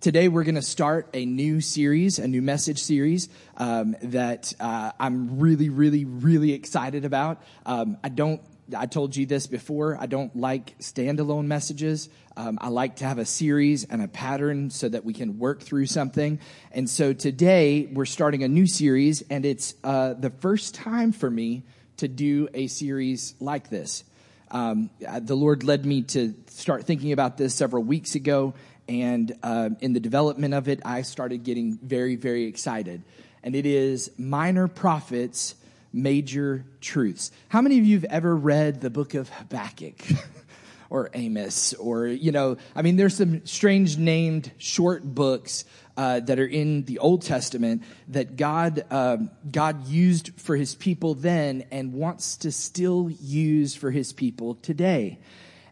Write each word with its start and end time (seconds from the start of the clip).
Today, 0.00 0.28
we're 0.28 0.44
going 0.44 0.54
to 0.54 0.62
start 0.62 1.08
a 1.12 1.26
new 1.26 1.60
series, 1.60 2.20
a 2.20 2.28
new 2.28 2.40
message 2.40 2.80
series 2.80 3.28
um, 3.56 3.96
that 4.02 4.54
uh, 4.60 4.92
I'm 5.00 5.40
really, 5.40 5.70
really, 5.70 6.04
really 6.04 6.52
excited 6.52 7.04
about. 7.04 7.42
Um, 7.66 7.98
I 8.04 8.08
don't. 8.08 8.40
I 8.76 8.86
told 8.86 9.16
you 9.16 9.26
this 9.26 9.48
before. 9.48 9.98
I 10.00 10.06
don't 10.06 10.36
like 10.36 10.78
standalone 10.78 11.46
messages. 11.46 12.10
Um, 12.36 12.58
I 12.60 12.68
like 12.68 12.96
to 12.96 13.06
have 13.06 13.18
a 13.18 13.24
series 13.24 13.82
and 13.82 14.00
a 14.00 14.06
pattern 14.06 14.70
so 14.70 14.88
that 14.88 15.04
we 15.04 15.14
can 15.14 15.40
work 15.40 15.62
through 15.62 15.86
something. 15.86 16.38
And 16.70 16.88
so 16.88 17.12
today 17.12 17.88
we're 17.92 18.04
starting 18.04 18.44
a 18.44 18.48
new 18.48 18.68
series, 18.68 19.22
and 19.22 19.44
it's 19.44 19.74
uh, 19.82 20.14
the 20.14 20.30
first 20.30 20.76
time 20.76 21.10
for 21.10 21.28
me 21.28 21.64
to 21.96 22.06
do 22.06 22.48
a 22.54 22.68
series 22.68 23.34
like 23.40 23.68
this. 23.68 24.04
Um, 24.50 24.90
the 25.00 25.34
Lord 25.34 25.64
led 25.64 25.84
me 25.84 26.02
to 26.02 26.34
start 26.46 26.84
thinking 26.84 27.12
about 27.12 27.36
this 27.36 27.54
several 27.54 27.82
weeks 27.82 28.14
ago, 28.14 28.54
and 28.88 29.36
uh, 29.42 29.70
in 29.80 29.92
the 29.92 30.00
development 30.00 30.54
of 30.54 30.68
it, 30.68 30.80
I 30.84 31.02
started 31.02 31.44
getting 31.44 31.78
very, 31.82 32.16
very 32.16 32.44
excited. 32.44 33.02
And 33.42 33.54
it 33.54 33.66
is 33.66 34.10
Minor 34.18 34.66
Prophets, 34.66 35.54
Major 35.92 36.64
Truths. 36.80 37.30
How 37.48 37.60
many 37.60 37.78
of 37.78 37.84
you 37.84 37.96
have 37.96 38.04
ever 38.04 38.34
read 38.34 38.80
the 38.80 38.90
book 38.90 39.14
of 39.14 39.28
Habakkuk? 39.28 40.02
or 40.90 41.10
Amos, 41.12 41.74
or, 41.74 42.06
you 42.06 42.32
know, 42.32 42.56
I 42.74 42.80
mean, 42.80 42.96
there's 42.96 43.14
some 43.14 43.44
strange 43.44 43.98
named 43.98 44.50
short 44.56 45.04
books 45.04 45.66
uh, 45.98 46.20
that 46.20 46.38
are 46.38 46.46
in 46.46 46.84
the 46.84 46.98
Old 47.00 47.22
Testament 47.22 47.82
that 48.08 48.36
God 48.36 48.84
uh, 48.90 49.18
God 49.50 49.86
used 49.86 50.30
for 50.40 50.56
His 50.56 50.74
people 50.74 51.14
then 51.14 51.66
and 51.70 51.92
wants 51.92 52.36
to 52.38 52.52
still 52.52 53.10
use 53.20 53.74
for 53.74 53.90
His 53.90 54.12
people 54.12 54.54
today. 54.54 55.18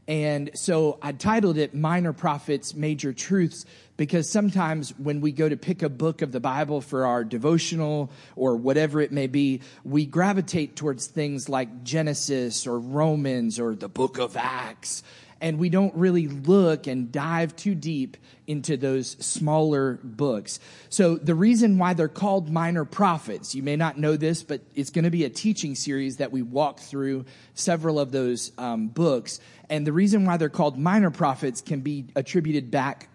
And 0.09 0.51
so 0.55 0.99
I 1.03 1.13
titled 1.13 1.59
it 1.59 1.75
Minor 1.75 2.13
Prophets, 2.13 2.75
Major 2.75 3.13
Truths 3.13 3.65
because 3.97 4.31
sometimes 4.31 4.91
when 4.99 5.21
we 5.21 5.33
go 5.33 5.49
to 5.49 5.57
pick 5.57 5.83
a 5.83 5.89
book 5.89 6.23
of 6.23 6.33
the 6.33 6.41
Bible 6.41 6.81
for 6.81 7.07
our 7.07 7.25
devotional 7.25 8.11
or 8.37 8.57
whatever 8.57 9.01
it 9.01 9.11
may 9.11 9.27
be, 9.27 9.63
we 9.85 10.07
gravitate 10.07 10.77
towards 10.77 11.07
things 11.07 11.49
like 11.49 11.83
Genesis 11.83 12.67
or 12.67 12.79
Romans 12.79 13.59
or 13.59 13.75
the 13.75 13.89
book 13.89 14.19
of 14.19 14.37
Acts. 14.37 15.03
And 15.41 15.59
we 15.59 15.69
don't 15.69 15.95
really 15.95 16.29
look 16.29 16.87
and 16.87 17.13
dive 17.13 17.55
too 17.57 17.75
deep 17.75 18.17
into 18.47 18.77
those 18.77 19.17
smaller 19.25 19.99
books. 20.03 20.61
So 20.89 21.17
the 21.17 21.35
reason 21.35 21.79
why 21.79 21.93
they're 21.95 22.09
called 22.09 22.51
minor 22.51 22.85
prophets, 22.85 23.55
you 23.55 23.63
may 23.63 23.77
not 23.77 23.99
know 23.99 24.17
this, 24.17 24.43
but 24.43 24.63
it's 24.75 24.91
going 24.91 25.05
to 25.05 25.11
be 25.11 25.25
a 25.25 25.31
teaching 25.31 25.75
series 25.75 26.17
that 26.19 26.33
we 26.33 26.43
walk 26.43 26.81
through 26.81 27.27
several 27.55 28.01
of 28.01 28.13
those 28.13 28.53
um, 28.57 28.89
books. 28.89 29.41
And 29.69 29.87
the 29.87 29.93
reason 29.93 30.25
why 30.25 30.39
they're 30.39 30.49
called 30.49 30.79
minor 30.79 31.11
prophets 31.11 31.61
can 31.61 31.81
be 31.81 32.07
attributed 32.15 32.71
back 32.71 33.09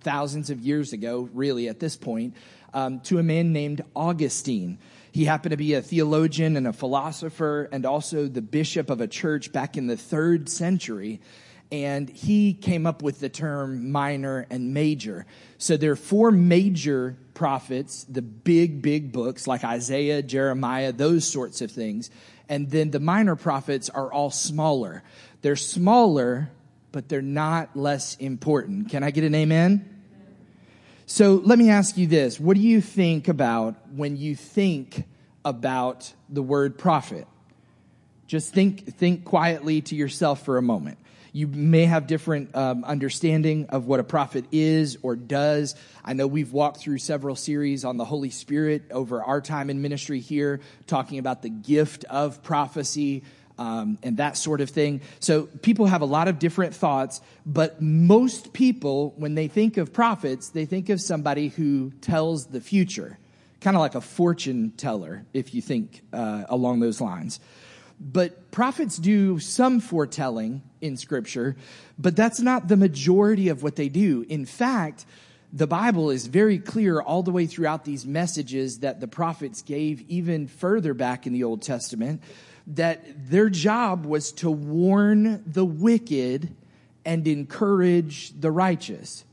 thousands 0.00 0.50
of 0.50 0.60
years 0.60 0.92
ago, 0.92 1.28
really 1.32 1.68
at 1.68 1.80
this 1.80 1.96
point, 1.96 2.34
um, 2.74 3.00
to 3.00 3.18
a 3.18 3.22
man 3.22 3.52
named 3.52 3.82
Augustine. 3.94 4.78
He 5.12 5.24
happened 5.24 5.52
to 5.52 5.56
be 5.56 5.74
a 5.74 5.82
theologian 5.82 6.56
and 6.56 6.66
a 6.66 6.72
philosopher 6.72 7.68
and 7.70 7.86
also 7.86 8.26
the 8.26 8.42
bishop 8.42 8.90
of 8.90 9.00
a 9.00 9.06
church 9.06 9.52
back 9.52 9.76
in 9.76 9.86
the 9.86 9.96
third 9.96 10.48
century. 10.48 11.20
And 11.70 12.10
he 12.10 12.52
came 12.52 12.86
up 12.86 13.02
with 13.02 13.20
the 13.20 13.28
term 13.28 13.92
minor 13.92 14.46
and 14.50 14.74
major. 14.74 15.24
So 15.58 15.76
there 15.76 15.92
are 15.92 15.96
four 15.96 16.30
major 16.30 17.16
prophets, 17.34 18.04
the 18.04 18.22
big, 18.22 18.82
big 18.82 19.12
books 19.12 19.46
like 19.46 19.64
Isaiah, 19.64 20.22
Jeremiah, 20.22 20.92
those 20.92 21.26
sorts 21.26 21.60
of 21.60 21.70
things. 21.70 22.10
And 22.48 22.70
then 22.70 22.90
the 22.90 23.00
minor 23.00 23.36
prophets 23.36 23.88
are 23.88 24.12
all 24.12 24.30
smaller. 24.30 25.02
They're 25.40 25.56
smaller 25.56 26.50
but 26.92 27.08
they're 27.08 27.22
not 27.22 27.74
less 27.74 28.16
important. 28.16 28.90
Can 28.90 29.02
I 29.02 29.10
get 29.10 29.24
an 29.24 29.34
amen? 29.34 29.88
So 31.12 31.42
let 31.44 31.58
me 31.58 31.68
ask 31.68 31.98
you 31.98 32.06
this. 32.06 32.40
What 32.40 32.56
do 32.56 32.62
you 32.62 32.80
think 32.80 33.28
about 33.28 33.74
when 33.94 34.16
you 34.16 34.34
think 34.34 35.04
about 35.44 36.10
the 36.30 36.40
word 36.40 36.78
prophet? 36.78 37.26
Just 38.26 38.54
think, 38.54 38.96
think 38.96 39.26
quietly 39.26 39.82
to 39.82 39.94
yourself 39.94 40.42
for 40.42 40.56
a 40.56 40.62
moment. 40.62 40.96
You 41.34 41.48
may 41.48 41.84
have 41.84 42.06
different 42.06 42.56
um, 42.56 42.82
understanding 42.84 43.66
of 43.68 43.86
what 43.86 44.00
a 44.00 44.04
prophet 44.04 44.46
is 44.52 44.96
or 45.02 45.14
does. 45.14 45.74
I 46.02 46.14
know 46.14 46.26
we've 46.26 46.54
walked 46.54 46.78
through 46.78 46.96
several 46.96 47.36
series 47.36 47.84
on 47.84 47.98
the 47.98 48.06
Holy 48.06 48.30
Spirit 48.30 48.84
over 48.90 49.22
our 49.22 49.42
time 49.42 49.68
in 49.68 49.82
ministry 49.82 50.20
here, 50.20 50.60
talking 50.86 51.18
about 51.18 51.42
the 51.42 51.50
gift 51.50 52.06
of 52.06 52.42
prophecy, 52.42 53.22
um, 53.62 53.96
and 54.02 54.16
that 54.16 54.36
sort 54.36 54.60
of 54.60 54.70
thing. 54.70 55.00
So 55.20 55.44
people 55.62 55.86
have 55.86 56.02
a 56.02 56.06
lot 56.06 56.26
of 56.26 56.40
different 56.40 56.74
thoughts, 56.74 57.20
but 57.46 57.80
most 57.80 58.52
people, 58.52 59.14
when 59.16 59.36
they 59.36 59.46
think 59.46 59.76
of 59.76 59.92
prophets, 59.92 60.48
they 60.48 60.64
think 60.64 60.88
of 60.88 61.00
somebody 61.00 61.48
who 61.48 61.92
tells 62.00 62.46
the 62.46 62.60
future, 62.60 63.18
kind 63.60 63.76
of 63.76 63.80
like 63.80 63.94
a 63.94 64.00
fortune 64.00 64.72
teller, 64.76 65.24
if 65.32 65.54
you 65.54 65.62
think 65.62 66.02
uh, 66.12 66.42
along 66.48 66.80
those 66.80 67.00
lines. 67.00 67.38
But 68.00 68.50
prophets 68.50 68.96
do 68.96 69.38
some 69.38 69.78
foretelling 69.78 70.62
in 70.80 70.96
Scripture, 70.96 71.54
but 71.96 72.16
that's 72.16 72.40
not 72.40 72.66
the 72.66 72.76
majority 72.76 73.48
of 73.48 73.62
what 73.62 73.76
they 73.76 73.88
do. 73.88 74.26
In 74.28 74.44
fact, 74.44 75.06
the 75.52 75.68
Bible 75.68 76.10
is 76.10 76.26
very 76.26 76.58
clear 76.58 77.00
all 77.00 77.22
the 77.22 77.30
way 77.30 77.46
throughout 77.46 77.84
these 77.84 78.04
messages 78.06 78.80
that 78.80 78.98
the 78.98 79.06
prophets 79.06 79.62
gave 79.62 80.00
even 80.08 80.48
further 80.48 80.94
back 80.94 81.28
in 81.28 81.32
the 81.32 81.44
Old 81.44 81.62
Testament 81.62 82.22
that 82.66 83.30
their 83.30 83.50
job 83.50 84.06
was 84.06 84.32
to 84.32 84.50
warn 84.50 85.42
the 85.46 85.64
wicked 85.64 86.54
and 87.04 87.26
encourage 87.26 88.32
the 88.38 88.50
righteous. 88.50 89.24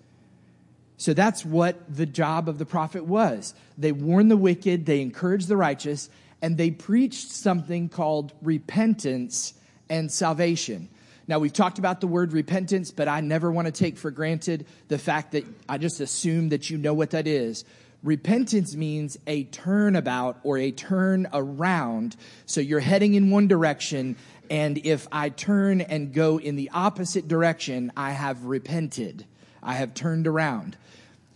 So 0.97 1.13
that's 1.13 1.45
what 1.45 1.95
the 1.95 2.05
job 2.05 2.49
of 2.49 2.57
the 2.57 2.65
prophet 2.65 3.05
was. 3.05 3.53
They 3.77 3.91
warned 3.91 4.29
the 4.29 4.37
wicked, 4.37 4.85
they 4.85 5.01
encouraged 5.01 5.47
the 5.47 5.57
righteous, 5.57 6.09
and 6.41 6.57
they 6.57 6.71
preached 6.71 7.31
something 7.31 7.89
called 7.89 8.33
repentance 8.41 9.53
and 9.89 10.11
salvation. 10.11 10.89
Now, 11.27 11.37
we've 11.39 11.53
talked 11.53 11.77
about 11.77 12.01
the 12.01 12.07
word 12.07 12.33
repentance, 12.33 12.89
but 12.89 13.07
I 13.07 13.21
never 13.21 13.51
want 13.51 13.67
to 13.67 13.71
take 13.71 13.97
for 13.97 14.09
granted 14.09 14.65
the 14.87 14.97
fact 14.97 15.33
that 15.33 15.45
I 15.69 15.77
just 15.77 15.99
assume 15.99 16.49
that 16.49 16.69
you 16.69 16.77
know 16.77 16.93
what 16.93 17.11
that 17.11 17.27
is. 17.27 17.65
Repentance 18.01 18.75
means 18.75 19.17
a 19.27 19.43
turnabout 19.45 20.39
or 20.43 20.57
a 20.57 20.71
turn 20.71 21.27
around. 21.33 22.15
So 22.45 22.61
you're 22.61 22.79
heading 22.79 23.13
in 23.13 23.29
one 23.29 23.47
direction, 23.47 24.15
and 24.49 24.77
if 24.77 25.07
I 25.11 25.29
turn 25.29 25.81
and 25.81 26.13
go 26.13 26.39
in 26.39 26.55
the 26.55 26.71
opposite 26.73 27.27
direction, 27.27 27.91
I 27.97 28.11
have 28.11 28.45
repented. 28.45 29.25
I 29.61 29.73
have 29.73 29.93
turned 29.93 30.27
around. 30.27 30.77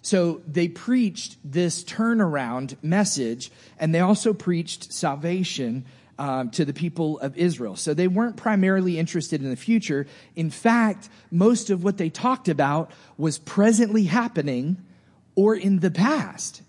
So 0.02 0.42
they 0.48 0.68
preached 0.70 1.38
this 1.44 1.84
turnaround 1.84 2.76
message, 2.82 3.52
and 3.78 3.94
they 3.94 4.00
also 4.00 4.34
preached 4.34 4.94
salvation 4.94 5.86
um, 6.20 6.52
to 6.52 6.64
the 6.64 6.74
people 6.74 7.20
of 7.20 7.38
Israel. 7.38 7.76
So 7.76 7.94
they 7.94 8.08
weren't 8.08 8.38
primarily 8.38 9.00
interested 9.00 9.42
in 9.42 9.50
the 9.50 9.56
future. 9.56 10.08
In 10.36 10.50
fact, 10.50 11.10
most 11.32 11.70
of 11.70 11.84
what 11.84 11.98
they 11.98 12.10
talked 12.10 12.48
about 12.48 12.92
was 13.18 13.38
presently 13.40 14.04
happening 14.04 14.78
or 15.36 15.56
in 15.56 15.80
the 15.80 15.92
past. 15.92 16.62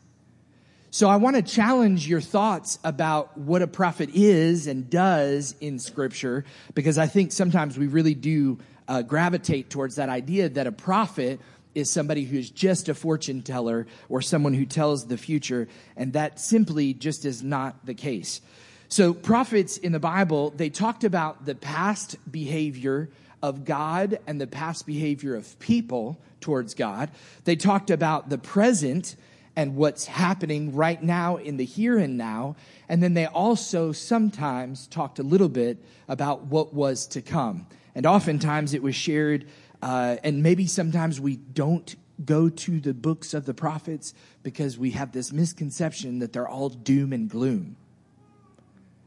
So 0.90 1.08
I 1.08 1.16
want 1.16 1.34
to 1.34 1.42
challenge 1.42 2.06
your 2.06 2.20
thoughts 2.20 2.78
about 2.84 3.36
what 3.36 3.62
a 3.62 3.66
prophet 3.66 4.10
is 4.14 4.68
and 4.68 4.88
does 4.88 5.56
in 5.60 5.80
scripture 5.80 6.44
because 6.74 6.98
I 6.98 7.08
think 7.08 7.32
sometimes 7.32 7.76
we 7.76 7.88
really 7.88 8.14
do 8.14 8.58
uh, 8.86 9.02
gravitate 9.02 9.70
towards 9.70 9.96
that 9.96 10.08
idea 10.08 10.48
that 10.50 10.68
a 10.68 10.72
prophet 10.72 11.40
is 11.74 11.90
somebody 11.90 12.24
who's 12.24 12.48
just 12.48 12.88
a 12.88 12.94
fortune 12.94 13.42
teller 13.42 13.88
or 14.08 14.22
someone 14.22 14.54
who 14.54 14.66
tells 14.66 15.08
the 15.08 15.16
future 15.16 15.66
and 15.96 16.12
that 16.12 16.38
simply 16.38 16.94
just 16.94 17.24
is 17.24 17.42
not 17.42 17.84
the 17.84 17.94
case. 17.94 18.40
So 18.88 19.12
prophets 19.12 19.76
in 19.76 19.90
the 19.90 19.98
Bible, 19.98 20.50
they 20.50 20.70
talked 20.70 21.02
about 21.02 21.44
the 21.44 21.56
past 21.56 22.16
behavior 22.30 23.10
of 23.44 23.66
God 23.66 24.18
and 24.26 24.40
the 24.40 24.46
past 24.46 24.86
behavior 24.86 25.34
of 25.34 25.58
people 25.58 26.18
towards 26.40 26.72
God. 26.72 27.10
They 27.44 27.56
talked 27.56 27.90
about 27.90 28.30
the 28.30 28.38
present 28.38 29.16
and 29.54 29.76
what's 29.76 30.06
happening 30.06 30.74
right 30.74 31.02
now 31.02 31.36
in 31.36 31.58
the 31.58 31.64
here 31.66 31.98
and 31.98 32.16
now. 32.16 32.56
And 32.88 33.02
then 33.02 33.12
they 33.12 33.26
also 33.26 33.92
sometimes 33.92 34.86
talked 34.86 35.18
a 35.18 35.22
little 35.22 35.50
bit 35.50 35.76
about 36.08 36.44
what 36.44 36.72
was 36.72 37.06
to 37.08 37.20
come. 37.20 37.66
And 37.94 38.06
oftentimes 38.06 38.72
it 38.72 38.82
was 38.82 38.94
shared, 38.96 39.46
uh, 39.82 40.16
and 40.24 40.42
maybe 40.42 40.66
sometimes 40.66 41.20
we 41.20 41.36
don't 41.36 41.94
go 42.24 42.48
to 42.48 42.80
the 42.80 42.94
books 42.94 43.34
of 43.34 43.44
the 43.44 43.52
prophets 43.52 44.14
because 44.42 44.78
we 44.78 44.92
have 44.92 45.12
this 45.12 45.32
misconception 45.32 46.20
that 46.20 46.32
they're 46.32 46.48
all 46.48 46.70
doom 46.70 47.12
and 47.12 47.28
gloom. 47.28 47.76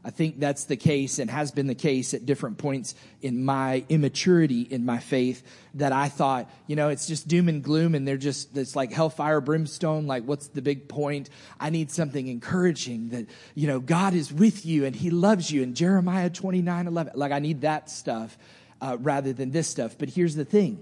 I 0.07 0.09
think 0.09 0.39
that's 0.39 0.63
the 0.63 0.77
case 0.77 1.19
and 1.19 1.29
has 1.29 1.51
been 1.51 1.67
the 1.67 1.75
case 1.75 2.13
at 2.13 2.25
different 2.25 2.59
points 2.59 2.95
in 3.21 3.43
my 3.43 3.83
immaturity 3.89 4.61
in 4.61 4.85
my 4.85 4.99
faith 4.99 5.43
that 5.73 5.91
I 5.91 6.07
thought, 6.07 6.49
you 6.65 6.77
know, 6.77 6.87
it's 6.87 7.07
just 7.07 7.27
doom 7.27 7.49
and 7.49 7.61
gloom 7.61 7.93
and 7.93 8.07
they're 8.07 8.15
just, 8.15 8.55
it's 8.55 8.73
like 8.73 8.93
hellfire, 8.93 9.41
brimstone. 9.41 10.07
Like, 10.07 10.23
what's 10.23 10.47
the 10.47 10.61
big 10.61 10.87
point? 10.87 11.29
I 11.59 11.71
need 11.71 11.91
something 11.91 12.25
encouraging 12.25 13.09
that, 13.09 13.25
you 13.53 13.67
know, 13.67 13.81
God 13.81 14.13
is 14.13 14.31
with 14.31 14.65
you 14.65 14.85
and 14.85 14.95
he 14.95 15.09
loves 15.09 15.51
you. 15.51 15.61
And 15.61 15.75
Jeremiah 15.75 16.29
29 16.29 16.87
11, 16.87 17.11
like, 17.17 17.33
I 17.33 17.39
need 17.39 17.59
that 17.61 17.89
stuff 17.89 18.37
uh, 18.79 18.95
rather 19.01 19.33
than 19.33 19.51
this 19.51 19.67
stuff. 19.67 19.97
But 19.97 20.07
here's 20.07 20.35
the 20.35 20.45
thing 20.45 20.81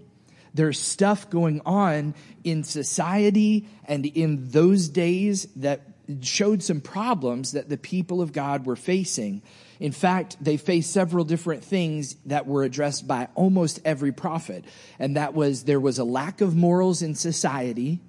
There's 0.54 0.80
stuff 0.80 1.31
going 1.31 1.63
on 1.66 2.13
in 2.44 2.63
society 2.63 3.68
and 3.86 4.06
in 4.06 4.50
those 4.50 4.88
days 4.88 5.48
that 5.56 5.94
showed 6.22 6.62
some 6.63 6.81
problems 6.81 7.54
that 7.54 7.69
the 7.69 7.78
people 7.78 8.22
of 8.22 8.34
God 8.34 8.66
were 8.66 8.75
facing. 8.75 9.42
In 9.80 9.92
fact, 9.92 10.38
they 10.42 10.57
faced 10.57 10.92
several 10.92 11.25
different 11.25 11.63
things 11.63 12.16
that 12.25 12.48
were 12.48 12.63
addressed 12.63 13.07
by 13.07 13.28
almost 13.36 13.80
every 13.84 14.12
prophet. 14.12 14.66
And 15.00 15.18
that 15.18 15.34
was 15.34 15.63
there 15.63 15.80
was 15.80 16.00
a 16.00 16.04
lack 16.04 16.42
of 16.42 16.56
morals 16.56 17.02
in 17.02 17.16
society. 17.16 18.02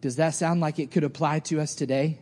Does 0.00 0.16
that 0.16 0.34
sound 0.34 0.60
like 0.60 0.78
it 0.78 0.90
could 0.90 1.04
apply 1.04 1.40
to 1.40 1.60
us 1.60 1.74
today? 1.74 2.18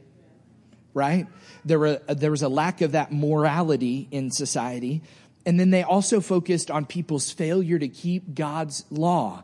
Right? 0.95 1.27
There, 1.65 1.79
were, 1.79 2.01
there 2.09 2.31
was 2.31 2.43
a 2.43 2.49
lack 2.49 2.81
of 2.81 2.93
that 2.93 3.13
morality 3.13 4.09
in 4.11 4.31
society. 4.31 5.03
And 5.45 5.59
then 5.59 5.71
they 5.71 5.83
also 5.83 6.21
focused 6.21 6.71
on 6.71 6.87
people's 6.87 7.31
failure 7.31 7.79
to 7.79 7.89
keep 7.89 8.35
God's 8.35 8.85
law. 8.91 9.43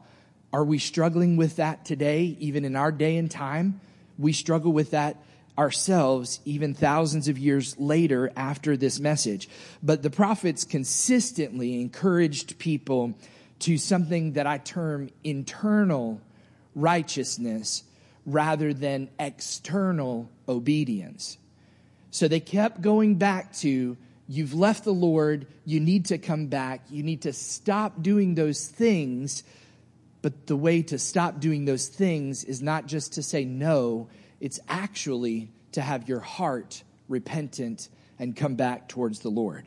Are 0.53 0.65
we 0.65 0.79
struggling 0.79 1.37
with 1.37 1.57
that 1.57 1.85
today, 1.85 2.37
even 2.39 2.65
in 2.65 2.77
our 2.77 2.93
day 2.93 3.17
and 3.17 3.31
time? 3.31 3.81
We 4.19 4.33
struggle 4.33 4.73
with 4.73 4.91
that 4.91 5.17
ourselves 5.57 6.41
even 6.45 6.73
thousands 6.73 7.27
of 7.27 7.37
years 7.37 7.79
later 7.79 8.31
after 8.37 8.77
this 8.77 9.01
message. 9.01 9.49
But 9.83 10.03
the 10.03 10.11
prophets 10.11 10.65
consistently 10.65 11.81
encouraged 11.81 12.59
people 12.59 13.15
to 13.61 13.77
something 13.77 14.35
that 14.35 14.47
I 14.47 14.59
term 14.59 15.11
internal 15.25 16.21
righteousness 16.77 17.83
rather 18.25 18.73
than 18.73 19.09
external 19.19 20.31
obedience. 20.49 21.39
So 22.11 22.29
they 22.29 22.41
kept 22.41 22.81
going 22.81 23.17
back 23.17 23.53
to, 23.57 23.97
you've 24.29 24.55
left 24.55 24.85
the 24.85 24.93
Lord, 24.93 25.47
you 25.65 25.81
need 25.81 26.07
to 26.07 26.19
come 26.19 26.47
back, 26.47 26.83
you 26.89 27.03
need 27.03 27.23
to 27.23 27.33
stop 27.33 28.01
doing 28.03 28.35
those 28.35 28.67
things. 28.67 29.43
But 30.21 30.47
the 30.47 30.57
way 30.57 30.83
to 30.83 30.99
stop 30.99 31.41
doing 31.41 31.65
those 31.65 31.89
things 31.89 32.45
is 32.45 32.61
not 32.61 32.87
just 32.87 33.15
to 33.15 33.23
say 33.23 33.45
no, 33.45 34.09
it's 34.41 34.59
actually 34.69 35.51
to 35.73 35.81
have 35.81 36.09
your 36.09 36.21
heart 36.21 36.83
repentant 37.09 37.89
and 38.19 38.35
come 38.37 38.57
back 38.57 38.89
towards 38.89 39.21
the 39.21 39.29
Lord. 39.29 39.67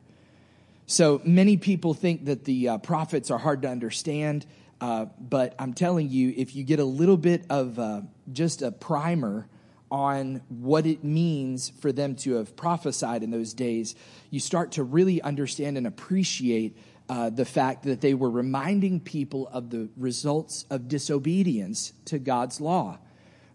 So 0.87 1.21
many 1.23 1.55
people 1.55 1.93
think 1.93 2.25
that 2.25 2.43
the 2.43 2.69
uh, 2.69 2.77
prophets 2.79 3.31
are 3.31 3.37
hard 3.37 3.61
to 3.61 3.69
understand, 3.69 4.45
uh, 4.81 5.05
but 5.19 5.55
I'm 5.57 5.73
telling 5.73 6.09
you, 6.09 6.33
if 6.35 6.55
you 6.55 6.63
get 6.63 6.79
a 6.79 6.85
little 6.85 7.17
bit 7.17 7.45
of 7.49 7.79
uh, 7.79 8.01
just 8.31 8.61
a 8.61 8.71
primer 8.71 9.47
on 9.89 10.41
what 10.49 10.85
it 10.85 11.03
means 11.03 11.69
for 11.79 11.91
them 11.91 12.15
to 12.15 12.35
have 12.35 12.55
prophesied 12.55 13.23
in 13.23 13.31
those 13.31 13.53
days, 13.53 13.95
you 14.29 14.39
start 14.39 14.73
to 14.73 14.83
really 14.83 15.21
understand 15.21 15.77
and 15.77 15.85
appreciate 15.85 16.77
uh, 17.11 17.29
the 17.29 17.45
fact 17.45 17.83
that 17.83 18.01
they 18.01 18.15
were 18.15 18.29
reminding 18.31 18.99
people 18.99 19.47
of 19.49 19.69
the 19.69 19.87
results 19.97 20.65
of 20.71 20.87
disobedience 20.87 21.93
to 22.05 22.17
God's 22.17 22.59
law 22.59 22.97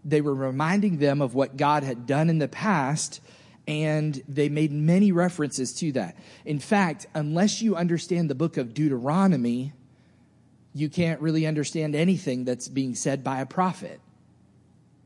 they 0.06 0.20
were 0.20 0.34
reminding 0.34 0.98
them 0.98 1.20
of 1.20 1.34
what 1.34 1.56
God 1.56 1.82
had 1.82 2.06
done 2.06 2.30
in 2.30 2.38
the 2.38 2.46
past, 2.46 3.20
and 3.66 4.22
they 4.28 4.48
made 4.48 4.70
many 4.70 5.10
references 5.10 5.74
to 5.74 5.90
that. 5.92 6.16
In 6.44 6.60
fact, 6.60 7.06
unless 7.12 7.60
you 7.60 7.74
understand 7.74 8.30
the 8.30 8.36
book 8.36 8.56
of 8.56 8.72
Deuteronomy, 8.72 9.72
you 10.72 10.88
can't 10.88 11.20
really 11.20 11.44
understand 11.44 11.96
anything 11.96 12.44
that's 12.44 12.68
being 12.68 12.94
said 12.94 13.24
by 13.24 13.40
a 13.40 13.46
prophet. 13.46 14.00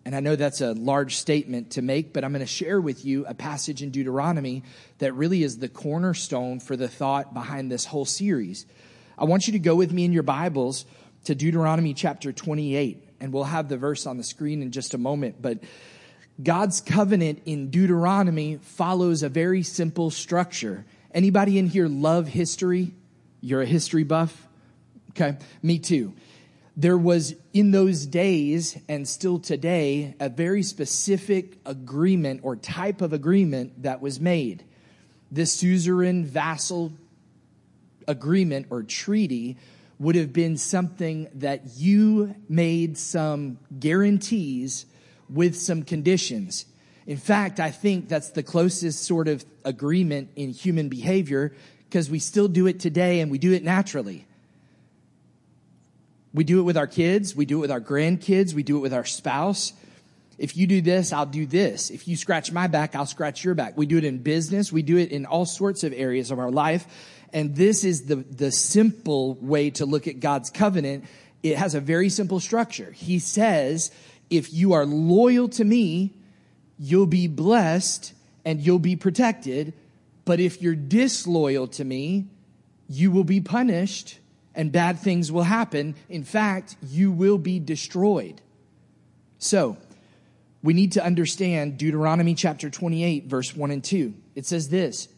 And 0.05 0.17
I 0.17 0.21
know 0.21 0.35
that's 0.35 0.61
a 0.61 0.73
large 0.73 1.17
statement 1.17 1.73
to 1.73 1.83
make, 1.83 2.13
but 2.13 2.25
I'm 2.25 2.33
going 2.33 2.41
to 2.41 2.47
share 2.47 2.81
with 2.81 3.05
you 3.05 3.27
a 3.27 3.35
passage 3.35 3.83
in 3.83 3.91
Deuteronomy 3.91 4.63
that 4.99 5.13
really 5.13 5.43
is 5.43 5.59
the 5.59 5.69
cornerstone 5.69 6.59
for 6.61 6.77
the 6.77 6.89
thought 6.89 7.35
behind 7.35 7.71
this 7.71 7.85
whole 7.85 8.07
series. 8.07 8.67
I 9.19 9.25
want 9.25 9.47
you 9.47 9.53
to 9.53 9.59
go 9.59 9.75
with 9.75 9.93
me 9.93 10.05
in 10.05 10.13
your 10.13 10.23
Bibles 10.23 10.87
to 11.25 11.35
Deuteronomy 11.35 11.93
chapter 11.93 12.33
28 12.33 13.07
and 13.21 13.33
we'll 13.33 13.45
have 13.45 13.69
the 13.69 13.77
verse 13.77 14.07
on 14.07 14.17
the 14.17 14.25
screen 14.25 14.63
in 14.63 14.71
just 14.71 14.95
a 14.95 14.99
moment, 14.99 15.41
but 15.41 15.59
God's 16.43 16.81
covenant 16.81 17.43
in 17.45 17.71
Deuteronomy 17.71 18.59
follows 18.63 19.23
a 19.23 19.29
very 19.29 19.63
simple 19.63 20.11
structure. 20.11 20.87
Anybody 21.13 21.59
in 21.59 21.67
here 21.67 21.87
love 21.87 22.29
history? 22.29 22.95
You're 23.43 23.63
a 23.63 23.67
history 23.67 24.05
buff? 24.05 24.49
Okay, 25.11 25.37
me 25.63 25.79
too. 25.79 26.15
There 26.81 26.97
was 26.97 27.35
in 27.53 27.73
those 27.73 28.07
days 28.07 28.79
and 28.89 29.07
still 29.07 29.39
today 29.39 30.15
a 30.19 30.31
very 30.31 30.63
specific 30.63 31.59
agreement 31.67 32.41
or 32.43 32.57
type 32.57 33.03
of 33.03 33.13
agreement 33.13 33.83
that 33.83 34.01
was 34.01 34.19
made. 34.19 34.65
This 35.31 35.53
suzerain 35.53 36.25
vassal 36.25 36.95
agreement 38.09 38.69
or 38.71 38.83
treaty 38.83 39.59
would 39.99 40.15
have 40.15 40.33
been 40.33 40.57
something 40.57 41.29
that 41.35 41.77
you 41.77 42.35
made 42.49 42.97
some 42.97 43.59
guarantees 43.79 44.87
with 45.29 45.57
some 45.57 45.83
conditions. 45.83 46.65
In 47.07 47.19
fact, 47.19 47.61
I 47.61 47.73
think 47.73 48.09
that's 48.09 48.31
the 48.31 48.43
closest 48.43 49.05
sort 49.05 49.29
of 49.29 49.45
agreement 49.67 50.31
in 50.35 50.49
human 50.49 50.89
behavior 50.89 51.53
because 51.91 52.09
we 52.09 52.21
still 52.21 52.49
do 52.49 52.67
it 52.67 52.81
today 52.81 53.21
and 53.21 53.31
we 53.31 53.37
do 53.37 53.53
it 53.53 53.63
naturally. 53.63 54.27
We 56.33 56.45
do 56.45 56.61
it 56.61 56.63
with 56.63 56.77
our 56.77 56.87
kids, 56.87 57.35
we 57.35 57.45
do 57.45 57.59
it 57.59 57.61
with 57.61 57.71
our 57.71 57.81
grandkids, 57.81 58.55
we 58.55 58.63
do 58.63 58.77
it 58.77 58.81
with 58.81 58.95
our 58.95 59.05
spouse. 59.05 59.73
If 60.39 60.57
you 60.57 60.67
do 60.67 60.81
this, 60.81 61.13
I'll 61.13 61.27
do 61.27 61.45
this. 61.45 61.91
If 61.91 62.09
you 62.09 62.17
scratch 62.17 62.53
my 62.53 62.67
back, 62.67 62.95
I'll 62.95 63.05
scratch 63.05 63.45
your 63.45 63.55
back. 63.55 63.77
We 63.77 63.85
do 63.87 63.99
it 63.99 64.05
in 64.05 64.19
business, 64.19 64.73
we 64.73 64.83
do 64.83 64.97
it 64.97 65.11
in 65.11 65.27
all 65.27 65.45
sorts 65.45 65.85
of 65.85 65.93
areas 65.93 66.31
of 66.31 66.39
our 66.39 66.51
life. 66.51 66.87
And 67.33 67.55
this 67.55 67.85
is 67.85 68.07
the, 68.07 68.17
the 68.17 68.51
simple 68.51 69.35
way 69.35 69.71
to 69.71 69.87
look 69.87 70.09
at 70.09 70.21
God's 70.21 70.51
covenant. 70.51 71.05
It 71.43 71.57
has 71.57 71.75
a 71.75 71.81
very 71.81 72.09
simple 72.09 72.41
structure. 72.41 72.91
He 72.91 73.19
says, 73.19 73.91
if 74.31 74.53
you 74.53 74.73
are 74.73 74.87
loyal 74.87 75.49
to 75.51 75.65
me, 75.65 76.13
you'll 76.79 77.07
be 77.07 77.27
blessed 77.27 78.13
and 78.45 78.61
you'll 78.61 78.79
be 78.79 78.97
protected. 78.97 79.75
But 80.25 80.41
if 80.41 80.63
you're 80.63 80.75
disloyal 80.75 81.67
to 81.69 81.85
me, 81.85 82.27
you 82.89 83.11
will 83.11 83.25
be 83.25 83.41
punished 83.41 84.20
and 84.61 84.71
bad 84.71 84.99
things 84.99 85.33
will 85.33 85.45
happen. 85.45 85.95
In 86.11 86.23
fact, 86.23 86.77
you 86.87 87.11
will 87.11 87.39
be 87.39 87.59
destroyed. 87.59 88.43
So, 89.39 89.79
we 90.63 90.75
need 90.75 90.93
to 90.93 91.05
understand 91.05 91.79
Deuteronomy 91.79 92.35
chapter 92.35 92.69
28, 92.69 93.25
verse 93.25 93.57
1 93.57 93.71
and 93.71 93.83
2. 93.83 94.13
It 94.35 94.45
says 94.45 94.69
this 94.69 95.09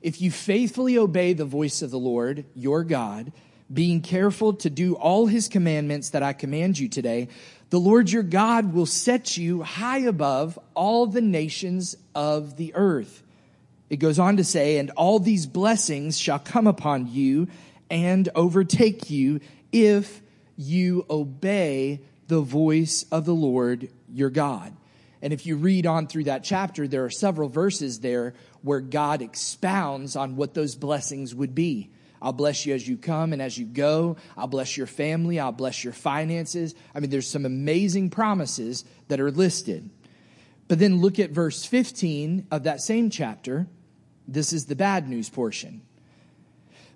if 0.00 0.22
you 0.22 0.30
faithfully 0.30 0.96
obey 0.96 1.34
the 1.34 1.44
voice 1.44 1.82
of 1.82 1.90
the 1.90 1.98
Lord, 1.98 2.46
your 2.54 2.82
God, 2.82 3.30
being 3.70 4.00
careful 4.00 4.54
to 4.54 4.70
do 4.70 4.94
all 4.94 5.26
his 5.26 5.48
commandments 5.48 6.08
that 6.10 6.22
I 6.22 6.32
command 6.32 6.78
you 6.78 6.88
today, 6.88 7.28
the 7.68 7.78
Lord 7.78 8.10
your 8.10 8.22
God 8.22 8.72
will 8.72 8.86
set 8.86 9.36
you 9.36 9.62
high 9.64 9.98
above 9.98 10.58
all 10.74 11.06
the 11.06 11.20
nations 11.20 11.94
of 12.14 12.56
the 12.56 12.74
earth. 12.74 13.22
It 13.90 13.98
goes 13.98 14.18
on 14.18 14.38
to 14.38 14.44
say, 14.44 14.78
and 14.78 14.90
all 14.92 15.18
these 15.18 15.46
blessings 15.46 16.18
shall 16.18 16.38
come 16.38 16.66
upon 16.66 17.12
you 17.12 17.48
and 17.90 18.28
overtake 18.34 19.10
you 19.10 19.40
if 19.72 20.22
you 20.56 21.06
obey 21.08 22.00
the 22.26 22.40
voice 22.40 23.04
of 23.10 23.24
the 23.24 23.34
Lord 23.34 23.88
your 24.12 24.30
God. 24.30 24.74
And 25.20 25.32
if 25.32 25.46
you 25.46 25.56
read 25.56 25.86
on 25.86 26.06
through 26.06 26.24
that 26.24 26.44
chapter, 26.44 26.86
there 26.86 27.04
are 27.04 27.10
several 27.10 27.48
verses 27.48 28.00
there 28.00 28.34
where 28.62 28.80
God 28.80 29.22
expounds 29.22 30.14
on 30.14 30.36
what 30.36 30.54
those 30.54 30.76
blessings 30.76 31.34
would 31.34 31.54
be. 31.54 31.90
I'll 32.20 32.32
bless 32.32 32.66
you 32.66 32.74
as 32.74 32.86
you 32.86 32.96
come 32.96 33.32
and 33.32 33.40
as 33.40 33.56
you 33.56 33.64
go. 33.64 34.16
I'll 34.36 34.48
bless 34.48 34.76
your 34.76 34.86
family. 34.86 35.38
I'll 35.38 35.52
bless 35.52 35.84
your 35.84 35.92
finances. 35.92 36.74
I 36.94 37.00
mean, 37.00 37.10
there's 37.10 37.28
some 37.28 37.46
amazing 37.46 38.10
promises 38.10 38.84
that 39.08 39.20
are 39.20 39.30
listed. 39.30 39.90
But 40.66 40.78
then 40.78 41.00
look 41.00 41.18
at 41.18 41.30
verse 41.30 41.64
15 41.64 42.48
of 42.50 42.64
that 42.64 42.80
same 42.80 43.10
chapter. 43.10 43.68
This 44.26 44.52
is 44.52 44.66
the 44.66 44.76
bad 44.76 45.08
news 45.08 45.30
portion. 45.30 45.82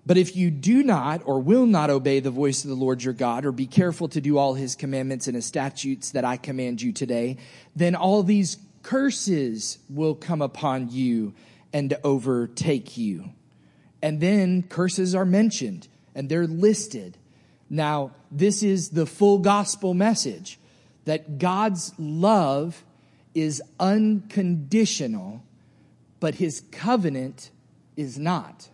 But 0.05 0.17
if 0.19 0.35
you 0.35 0.51
do 0.51 0.83
not 0.83 1.23
or 1.25 1.39
will 1.41 1.67
not 1.67 1.91
obey 1.91 2.21
the 2.21 2.31
voice 2.31 2.65
of 2.65 2.71
the 2.71 2.77
Lord 2.77 3.05
your 3.05 3.15
God, 3.15 3.45
or 3.45 3.53
be 3.53 3.67
careful 3.67 4.09
to 4.09 4.21
do 4.21 4.37
all 4.37 4.55
his 4.55 4.75
commandments 4.75 5.29
and 5.29 5.37
his 5.37 5.47
statutes 5.47 6.11
that 6.11 6.25
I 6.25 6.37
command 6.37 6.83
you 6.83 6.93
today, 6.93 7.37
then 7.77 7.95
all 7.95 8.23
these 8.23 8.57
curses 8.83 9.79
will 9.89 10.17
come 10.17 10.43
upon 10.43 10.91
you 10.91 11.35
and 11.73 11.97
overtake 12.03 12.97
you. 12.97 13.31
And 14.03 14.21
then 14.21 14.65
curses 14.65 15.15
are 15.15 15.25
mentioned 15.25 15.87
and 16.15 16.29
they're 16.29 16.49
listed. 16.49 17.17
Now, 17.71 18.11
this 18.31 18.63
is 18.63 18.91
the 18.91 19.07
full 19.07 19.39
gospel 19.39 19.95
message 19.95 20.59
that 21.05 21.39
God's 21.39 21.93
love 21.97 22.85
is 23.35 23.63
unconditional, 23.79 25.43
but 26.19 26.35
his 26.35 26.63
covenant 26.73 27.51
is 27.97 28.19
not. 28.19 28.69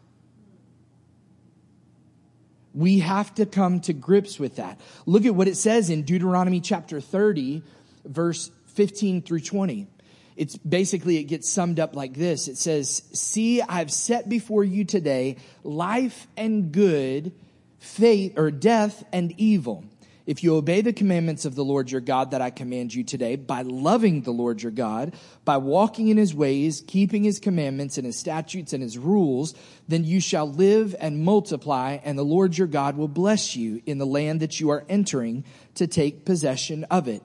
We 2.78 3.00
have 3.00 3.34
to 3.34 3.46
come 3.46 3.80
to 3.80 3.92
grips 3.92 4.38
with 4.38 4.56
that. 4.56 4.80
Look 5.04 5.26
at 5.26 5.34
what 5.34 5.48
it 5.48 5.56
says 5.56 5.90
in 5.90 6.02
Deuteronomy 6.02 6.60
chapter 6.60 7.00
30, 7.00 7.62
verse 8.04 8.50
15 8.74 9.22
through 9.22 9.40
20 9.40 9.88
it's 10.36 10.56
basically 10.58 11.16
it 11.16 11.24
gets 11.24 11.50
summed 11.50 11.80
up 11.80 11.96
like 11.96 12.14
this 12.14 12.46
it 12.46 12.56
says 12.56 13.02
see 13.12 13.60
i've 13.60 13.90
set 13.90 14.28
before 14.28 14.62
you 14.62 14.84
today 14.84 15.34
life 15.64 16.28
and 16.36 16.70
good 16.70 17.32
fate 17.78 18.34
or 18.36 18.50
death 18.50 19.04
and 19.12 19.32
evil. 19.38 19.84
If 20.28 20.44
you 20.44 20.56
obey 20.56 20.82
the 20.82 20.92
commandments 20.92 21.46
of 21.46 21.54
the 21.54 21.64
Lord 21.64 21.90
your 21.90 22.02
God 22.02 22.32
that 22.32 22.42
I 22.42 22.50
command 22.50 22.92
you 22.92 23.02
today, 23.02 23.36
by 23.36 23.62
loving 23.62 24.20
the 24.20 24.30
Lord 24.30 24.60
your 24.60 24.70
God, 24.70 25.14
by 25.46 25.56
walking 25.56 26.08
in 26.08 26.18
his 26.18 26.34
ways, 26.34 26.84
keeping 26.86 27.24
his 27.24 27.40
commandments 27.40 27.96
and 27.96 28.04
his 28.04 28.18
statutes 28.18 28.74
and 28.74 28.82
his 28.82 28.98
rules, 28.98 29.54
then 29.88 30.04
you 30.04 30.20
shall 30.20 30.46
live 30.46 30.94
and 31.00 31.24
multiply, 31.24 31.96
and 32.04 32.18
the 32.18 32.26
Lord 32.26 32.58
your 32.58 32.66
God 32.66 32.98
will 32.98 33.08
bless 33.08 33.56
you 33.56 33.80
in 33.86 33.96
the 33.96 34.04
land 34.04 34.40
that 34.40 34.60
you 34.60 34.68
are 34.68 34.84
entering 34.86 35.44
to 35.76 35.86
take 35.86 36.26
possession 36.26 36.84
of 36.90 37.08
it. 37.08 37.22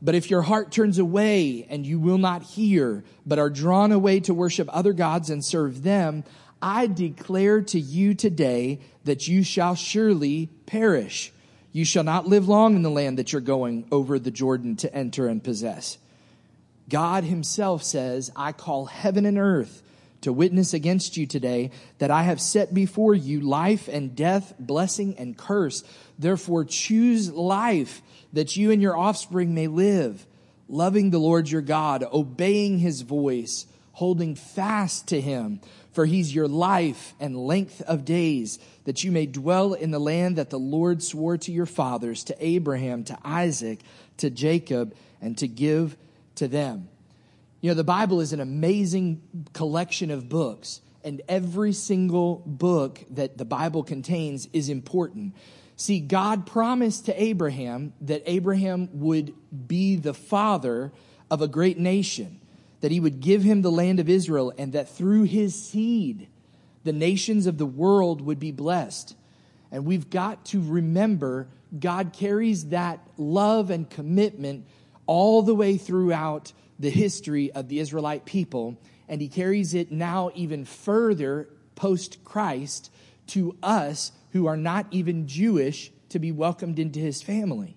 But 0.00 0.14
if 0.14 0.30
your 0.30 0.40
heart 0.40 0.72
turns 0.72 0.98
away 0.98 1.66
and 1.68 1.84
you 1.84 2.00
will 2.00 2.16
not 2.16 2.42
hear, 2.42 3.04
but 3.26 3.38
are 3.38 3.50
drawn 3.50 3.92
away 3.92 4.20
to 4.20 4.32
worship 4.32 4.70
other 4.72 4.94
gods 4.94 5.28
and 5.28 5.44
serve 5.44 5.82
them, 5.82 6.24
I 6.62 6.86
declare 6.86 7.60
to 7.60 7.78
you 7.78 8.14
today 8.14 8.80
that 9.04 9.28
you 9.28 9.42
shall 9.42 9.74
surely 9.74 10.48
perish. 10.64 11.34
You 11.76 11.84
shall 11.84 12.04
not 12.04 12.26
live 12.26 12.48
long 12.48 12.74
in 12.74 12.80
the 12.80 12.90
land 12.90 13.18
that 13.18 13.34
you're 13.34 13.42
going 13.42 13.86
over 13.92 14.18
the 14.18 14.30
Jordan 14.30 14.76
to 14.76 14.94
enter 14.94 15.28
and 15.28 15.44
possess. 15.44 15.98
God 16.88 17.24
himself 17.24 17.82
says, 17.82 18.32
I 18.34 18.52
call 18.52 18.86
heaven 18.86 19.26
and 19.26 19.36
earth 19.36 19.82
to 20.22 20.32
witness 20.32 20.72
against 20.72 21.18
you 21.18 21.26
today 21.26 21.70
that 21.98 22.10
I 22.10 22.22
have 22.22 22.40
set 22.40 22.72
before 22.72 23.14
you 23.14 23.42
life 23.42 23.88
and 23.88 24.16
death, 24.16 24.54
blessing 24.58 25.16
and 25.18 25.36
curse. 25.36 25.84
Therefore 26.18 26.64
choose 26.64 27.30
life 27.30 28.00
that 28.32 28.56
you 28.56 28.70
and 28.70 28.80
your 28.80 28.96
offspring 28.96 29.54
may 29.54 29.66
live, 29.66 30.26
loving 30.70 31.10
the 31.10 31.18
Lord 31.18 31.50
your 31.50 31.60
God, 31.60 32.06
obeying 32.10 32.78
his 32.78 33.02
voice, 33.02 33.66
holding 33.92 34.34
fast 34.34 35.08
to 35.08 35.20
him 35.20 35.60
for 35.96 36.04
he's 36.04 36.34
your 36.34 36.46
life 36.46 37.14
and 37.18 37.34
length 37.34 37.80
of 37.80 38.04
days, 38.04 38.58
that 38.84 39.02
you 39.02 39.10
may 39.10 39.24
dwell 39.24 39.72
in 39.72 39.90
the 39.90 39.98
land 39.98 40.36
that 40.36 40.50
the 40.50 40.58
Lord 40.58 41.02
swore 41.02 41.38
to 41.38 41.50
your 41.50 41.64
fathers, 41.64 42.22
to 42.24 42.36
Abraham, 42.38 43.02
to 43.04 43.16
Isaac, 43.24 43.80
to 44.18 44.28
Jacob, 44.28 44.94
and 45.22 45.38
to 45.38 45.48
give 45.48 45.96
to 46.34 46.48
them. 46.48 46.90
You 47.62 47.70
know, 47.70 47.74
the 47.74 47.82
Bible 47.82 48.20
is 48.20 48.34
an 48.34 48.40
amazing 48.40 49.22
collection 49.54 50.10
of 50.10 50.28
books, 50.28 50.82
and 51.02 51.22
every 51.30 51.72
single 51.72 52.42
book 52.44 53.02
that 53.12 53.38
the 53.38 53.46
Bible 53.46 53.82
contains 53.82 54.50
is 54.52 54.68
important. 54.68 55.34
See, 55.76 55.98
God 56.00 56.46
promised 56.46 57.06
to 57.06 57.22
Abraham 57.22 57.94
that 58.02 58.22
Abraham 58.26 58.90
would 58.92 59.32
be 59.66 59.96
the 59.96 60.12
father 60.12 60.92
of 61.30 61.40
a 61.40 61.48
great 61.48 61.78
nation 61.78 62.38
that 62.80 62.90
he 62.90 63.00
would 63.00 63.20
give 63.20 63.42
him 63.42 63.62
the 63.62 63.70
land 63.70 64.00
of 64.00 64.08
Israel 64.08 64.52
and 64.58 64.72
that 64.72 64.88
through 64.88 65.24
his 65.24 65.60
seed, 65.60 66.28
the 66.84 66.92
nations 66.92 67.46
of 67.46 67.58
the 67.58 67.66
world 67.66 68.20
would 68.20 68.38
be 68.38 68.52
blessed. 68.52 69.16
And 69.72 69.84
we've 69.84 70.08
got 70.08 70.44
to 70.46 70.60
remember 70.60 71.48
God 71.78 72.12
carries 72.12 72.66
that 72.66 73.00
love 73.16 73.70
and 73.70 73.90
commitment 73.90 74.66
all 75.06 75.42
the 75.42 75.54
way 75.54 75.76
throughout 75.76 76.52
the 76.78 76.90
history 76.90 77.50
of 77.52 77.68
the 77.68 77.80
Israelite 77.80 78.24
people. 78.24 78.78
And 79.08 79.20
he 79.20 79.28
carries 79.28 79.74
it 79.74 79.90
now 79.90 80.30
even 80.34 80.64
further 80.64 81.48
post 81.74 82.24
Christ 82.24 82.90
to 83.28 83.56
us 83.62 84.12
who 84.30 84.46
are 84.46 84.56
not 84.56 84.86
even 84.90 85.26
Jewish 85.26 85.90
to 86.10 86.18
be 86.18 86.30
welcomed 86.30 86.78
into 86.78 87.00
his 87.00 87.22
family. 87.22 87.76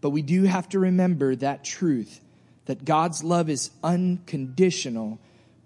But 0.00 0.10
we 0.10 0.22
do 0.22 0.44
have 0.44 0.68
to 0.70 0.78
remember 0.78 1.36
that 1.36 1.64
truth 1.64 2.20
that 2.66 2.84
God's 2.84 3.24
love 3.24 3.48
is 3.48 3.70
unconditional, 3.82 5.18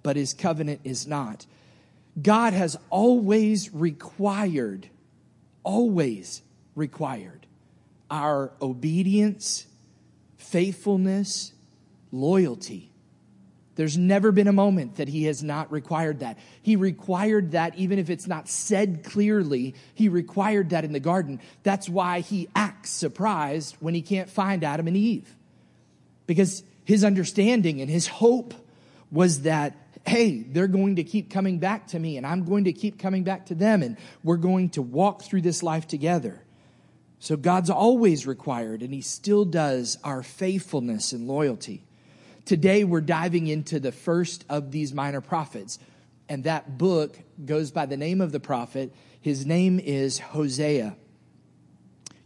but 0.03 0.17
his 0.17 0.35
covenant 0.35 0.81
is 0.85 1.07
not. 1.07 1.47
God 2.21 2.53
has 2.53 2.77
always 2.91 3.73
required, 3.75 4.89
always 5.63 6.43
required 6.75 7.47
our 8.11 8.53
obedience, 8.63 9.67
faithfulness, 10.37 11.53
loyalty. 12.13 12.91
There's 13.75 13.99
never 13.99 14.33
been 14.33 14.49
a 14.49 14.53
moment 14.53 14.97
that 14.97 15.09
he 15.09 15.25
has 15.25 15.43
not 15.43 15.71
required 15.71 16.21
that. 16.21 16.39
He 16.63 16.77
required 16.77 17.51
that 17.51 17.77
even 17.77 17.99
if 17.99 18.09
it's 18.09 18.27
not 18.27 18.49
said 18.49 19.05
clearly, 19.05 19.75
he 19.95 20.09
required 20.09 20.71
that 20.71 20.85
in 20.85 20.93
the 20.93 21.01
garden. 21.01 21.41
That's 21.63 21.87
why 21.87 22.21
he 22.21 22.49
acts 22.55 22.91
surprised 22.91 23.77
when 23.81 23.95
he 23.95 24.01
can't 24.01 24.31
find 24.31 24.65
Adam 24.65 24.87
and 24.87 24.97
Eve. 24.97 25.35
Because 26.27 26.63
his 26.87 27.03
understanding 27.05 27.81
and 27.81 27.91
his 27.91 28.07
hope 28.07 28.55
was 29.11 29.43
that, 29.43 29.77
hey, 30.07 30.43
they're 30.43 30.69
going 30.69 30.97
to 30.97 31.05
keep 31.05 31.31
coming 31.31 31.59
back 31.59 31.89
to 31.89 31.99
me 31.99 32.17
and 32.17 32.25
I'm 32.25 32.45
going 32.45 32.65
to 32.65 32.73
keep 32.73 32.97
coming 32.97 33.25
back 33.25 33.47
to 33.47 33.57
them 33.57 33.83
and 33.83 33.97
we're 34.23 34.37
going 34.37 34.71
to 34.71 34.83
walk 34.83 35.23
through 35.23 35.43
this 35.43 35.65
life 35.65 35.89
together. 35.89 36.41
So 37.19 37.37
God's 37.37 37.71
always 37.71 38.25
required 38.25 38.83
and 38.83 38.95
he 38.95 39.01
still 39.01 39.45
does 39.45 39.99
our 40.05 40.23
faithfulness 40.23 41.11
and 41.11 41.27
loyalty. 41.27 41.83
Today 42.45 42.85
we're 42.85 43.01
diving 43.01 43.49
into 43.49 43.81
the 43.81 43.91
first 43.91 44.45
of 44.49 44.71
these 44.71 44.95
minor 44.95 45.21
prophets 45.21 45.81
and 46.29 46.45
that 46.45 46.79
book 46.79 47.19
goes 47.45 47.73
by 47.73 47.87
the 47.87 47.97
name 47.97 48.21
of 48.21 48.31
the 48.31 48.39
prophet. 48.39 48.95
His 49.21 49.45
name 49.45 49.81
is 49.81 50.21
Hosea. 50.21 50.97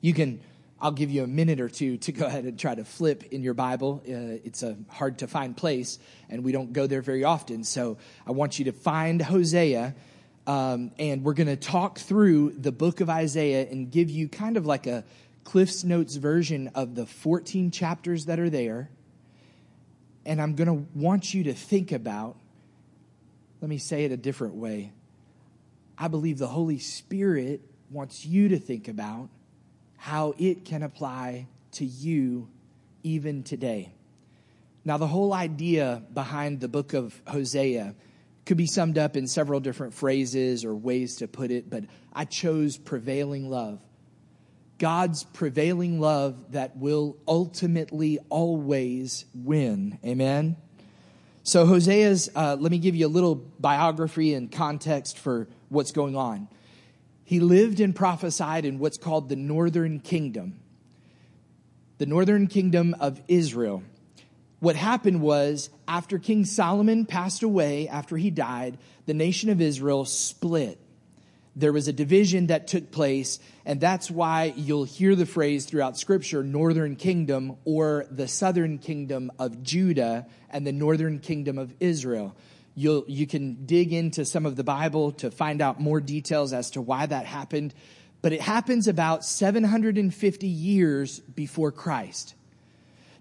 You 0.03 0.13
can 0.13 0.43
I'll 0.83 0.93
give 0.93 1.11
you 1.11 1.25
a 1.25 1.27
minute 1.27 1.61
or 1.61 1.69
two 1.69 1.99
to 1.99 2.13
go 2.13 2.25
ahead 2.25 2.45
and 2.45 2.59
try 2.59 2.75
to 2.75 2.85
flip 2.85 3.25
in 3.25 3.43
your 3.43 3.53
Bible. 3.53 4.03
Uh, 4.07 4.41
it's 4.45 4.63
a 4.63 4.79
hard 4.89 5.19
to 5.19 5.27
find 5.27 5.55
place, 5.55 5.99
and 6.31 6.43
we 6.43 6.53
don't 6.53 6.73
go 6.73 6.87
there 6.87 7.03
very 7.03 7.23
often. 7.23 7.65
So 7.65 7.99
I 8.27 8.31
want 8.31 8.59
you 8.59 8.65
to 8.67 8.73
find 8.73 9.21
Hosea, 9.21 9.95
um, 10.47 10.91
and 10.99 11.23
we're 11.23 11.35
going 11.35 11.49
to 11.49 11.57
talk 11.57 11.99
through 11.99 12.53
the 12.53 12.73
book 12.73 13.03
of 13.03 13.11
Isaiah 13.11 13.69
and 13.71 13.91
give 13.91 14.09
you 14.09 14.29
kind 14.29 14.57
of 14.57 14.65
like 14.65 14.87
a 14.87 15.05
Cliff's 15.45 15.85
Notes 15.85 16.17
version 16.17 16.71
of 16.75 16.95
the 16.95 17.05
14 17.05 17.71
chapters 17.71 18.25
that 18.27 18.41
are 18.41 18.51
there. 18.51 18.89
And 20.25 20.41
I'm 20.41 20.55
going 20.55 20.69
to 20.69 20.87
want 20.95 21.35
you 21.35 21.45
to 21.45 21.53
think 21.53 21.93
about, 21.93 22.37
let 23.61 23.69
me 23.69 23.79
say 23.79 24.05
it 24.07 24.13
a 24.13 24.17
different 24.17 24.55
way. 24.55 24.93
I 25.99 26.09
believe 26.09 26.39
the 26.39 26.47
Holy 26.47 26.79
Spirit 26.79 27.61
wants 27.91 28.25
you 28.25 28.49
to 28.49 28.59
think 28.59 28.89
about 28.89 29.29
how 30.01 30.35
it 30.39 30.65
can 30.65 30.83
apply 30.83 31.47
to 31.73 31.85
you 31.85 32.49
even 33.03 33.43
today. 33.43 33.93
Now, 34.83 34.97
the 34.97 35.07
whole 35.07 35.35
idea 35.35 36.03
behind 36.15 36.61
the 36.61 36.69
book 36.69 36.95
of 36.95 37.21
Hosea 37.27 37.95
could 38.47 38.57
be 38.57 38.65
summed 38.65 38.97
up 38.97 39.15
in 39.15 39.27
several 39.27 39.61
different 39.61 39.93
phrases 39.93 40.65
or 40.65 40.75
ways 40.75 41.17
to 41.17 41.29
put 41.29 41.51
it, 41.51 41.69
but 41.69 41.85
I 42.15 42.25
chose 42.25 42.79
prevailing 42.79 43.51
love. 43.51 43.79
God's 44.79 45.25
prevailing 45.25 46.01
love 46.01 46.53
that 46.53 46.79
will 46.79 47.19
ultimately 47.29 48.19
always 48.31 49.27
win. 49.35 49.99
Amen? 50.03 50.57
So, 51.43 51.67
Hosea's, 51.67 52.31
uh, 52.35 52.57
let 52.59 52.73
me 52.73 52.79
give 52.79 52.97
you 52.97 53.07
a 53.07 53.13
little 53.13 53.35
biography 53.35 54.33
and 54.33 54.51
context 54.51 55.19
for 55.19 55.47
what's 55.69 55.93
going 55.93 56.17
on. 56.17 56.49
He 57.31 57.39
lived 57.39 57.79
and 57.79 57.95
prophesied 57.95 58.65
in 58.65 58.81
what's 58.81 58.99
called 58.99 59.29
the 59.29 59.37
northern 59.37 60.01
kingdom, 60.01 60.59
the 61.99 62.07
northern 62.07 62.49
kingdom 62.49 62.97
of 62.99 63.23
Israel. 63.29 63.85
What 64.59 64.75
happened 64.75 65.21
was, 65.21 65.71
after 65.87 66.19
King 66.19 66.45
Solomon 66.45 67.07
passed 67.07 67.45
away, 67.45 67.87
after 67.87 68.17
he 68.17 68.33
died, 68.33 68.79
the 69.07 69.15
nation 69.15 69.49
of 69.49 69.61
Israel 69.61 70.05
split. 70.07 70.81
There 71.55 71.73
was 71.73 71.87
a 71.87 71.93
division 71.93 72.49
that 72.49 72.67
took 72.67 72.91
place, 72.91 73.39
and 73.65 73.81
that's 73.81 74.11
why 74.11 74.53
you'll 74.57 74.83
hear 74.83 75.15
the 75.15 75.25
phrase 75.25 75.67
throughout 75.67 75.97
Scripture 75.97 76.43
northern 76.43 76.97
kingdom 76.97 77.59
or 77.65 78.07
the 78.11 78.27
southern 78.27 78.79
kingdom 78.79 79.31
of 79.39 79.63
Judah 79.63 80.27
and 80.51 80.67
the 80.67 80.73
northern 80.73 81.21
kingdom 81.21 81.59
of 81.59 81.73
Israel. 81.79 82.35
You'll, 82.75 83.05
you 83.09 83.27
can 83.27 83.67
dig 83.67 83.93
into 83.93 84.25
some 84.25 84.47
of 84.47 84.57
the 84.57 84.65
Bible 84.65 85.13
to 85.13 85.31
find 85.31 85.61
out 85.61 85.81
more 85.81 86.01
details 86.01 86.53
as 86.53 86.71
to 86.73 86.81
why 86.81 87.07
that 87.07 87.27
happened. 87.27 87.75
But 88.23 88.33
it 88.33 88.41
happens 88.41 88.87
about 88.87 89.25
750 89.25 90.47
years 90.47 91.21
before 91.21 91.73
Christ. 91.73 92.35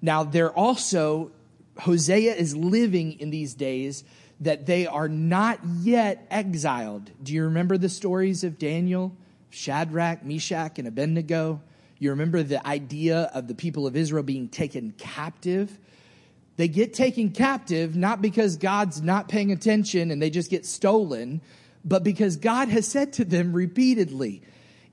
Now, 0.01 0.23
they're 0.23 0.51
also, 0.51 1.31
Hosea 1.79 2.35
is 2.35 2.55
living 2.55 3.19
in 3.19 3.29
these 3.29 3.53
days 3.53 4.03
that 4.41 4.65
they 4.65 4.87
are 4.87 5.09
not 5.09 5.59
yet 5.81 6.25
exiled. 6.29 7.11
Do 7.21 7.33
you 7.33 7.43
remember 7.45 7.77
the 7.77 7.89
stories 7.89 8.43
of 8.43 8.57
Daniel, 8.57 9.15
Shadrach, 9.49 10.23
Meshach, 10.23 10.79
and 10.79 10.87
Abednego? 10.87 11.61
You 11.97 12.11
remember 12.11 12.43
the 12.43 12.65
idea 12.65 13.29
of 13.33 13.47
the 13.47 13.55
people 13.55 13.85
of 13.85 13.97
Israel 13.97 14.23
being 14.23 14.47
taken 14.47 14.93
captive? 14.97 15.77
They 16.59 16.67
get 16.67 16.93
taken 16.93 17.29
captive 17.29 17.95
not 17.95 18.21
because 18.21 18.57
God's 18.57 19.01
not 19.01 19.29
paying 19.29 19.49
attention 19.53 20.11
and 20.11 20.21
they 20.21 20.29
just 20.29 20.49
get 20.51 20.65
stolen, 20.65 21.39
but 21.85 22.03
because 22.03 22.35
God 22.35 22.67
has 22.67 22.85
said 22.85 23.13
to 23.13 23.23
them 23.23 23.53
repeatedly, 23.53 24.41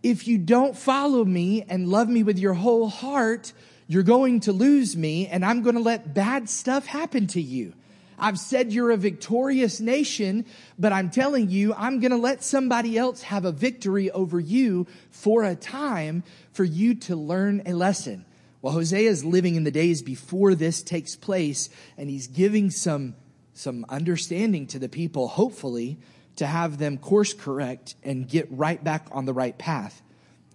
if 0.01 0.29
you 0.29 0.39
don't 0.39 0.77
follow 0.77 1.25
me 1.25 1.65
and 1.69 1.89
love 1.89 2.09
me 2.09 2.23
with 2.23 2.39
your 2.39 2.55
whole 2.55 2.89
heart, 2.89 3.53
you're 3.89 4.05
going 4.05 4.39
to 4.43 4.53
lose 4.53 4.97
me 4.97 5.27
and 5.27 5.45
I'm 5.45 5.63
going 5.63 5.75
to 5.75 5.83
let 5.83 6.15
bad 6.15 6.49
stuff 6.49 6.87
happen 6.87 7.27
to 7.27 7.43
you. 7.43 7.73
I've 8.17 8.39
said 8.39 8.73
you're 8.73 8.93
a 8.93 8.97
victorious 8.97 9.81
nation, 9.81 10.47
but 10.79 10.93
I'm 10.93 11.11
telling 11.11 11.51
you, 11.51 11.75
I'm 11.75 11.99
going 11.99 12.13
to 12.13 12.17
let 12.17 12.45
somebody 12.45 12.97
else 12.97 13.23
have 13.23 13.45
a 13.45 13.51
victory 13.51 14.09
over 14.13 14.39
you 14.39 14.87
for 15.11 15.43
a 15.43 15.57
time 15.57 16.23
for 16.53 16.63
you 16.63 16.95
to 16.95 17.17
learn 17.17 17.63
a 17.67 17.73
lesson. 17.73 18.25
Well, 18.67 18.75
Hosea 18.75 19.09
is 19.09 19.25
living 19.25 19.55
in 19.55 19.63
the 19.63 19.71
days 19.71 20.03
before 20.03 20.57
this 20.57 20.83
takes 20.83 21.15
place, 21.15 21.71
and 21.97 22.11
he's 22.11 22.27
giving 22.27 22.71
some, 22.71 23.15
some 23.53 23.87
understanding 23.89 24.67
to 24.67 24.81
the 24.81 24.89
people, 24.89 25.29
hopefully, 25.29 25.99
to 26.35 26.49
have 26.49 26.79
them 26.79 26.99
course 26.99 27.33
correct 27.33 27.95
and 28.03 28.29
get 28.29 28.49
right 28.51 28.83
back 28.83 29.07
on 29.13 29.25
the 29.25 29.33
right 29.33 29.57
path. 29.57 30.03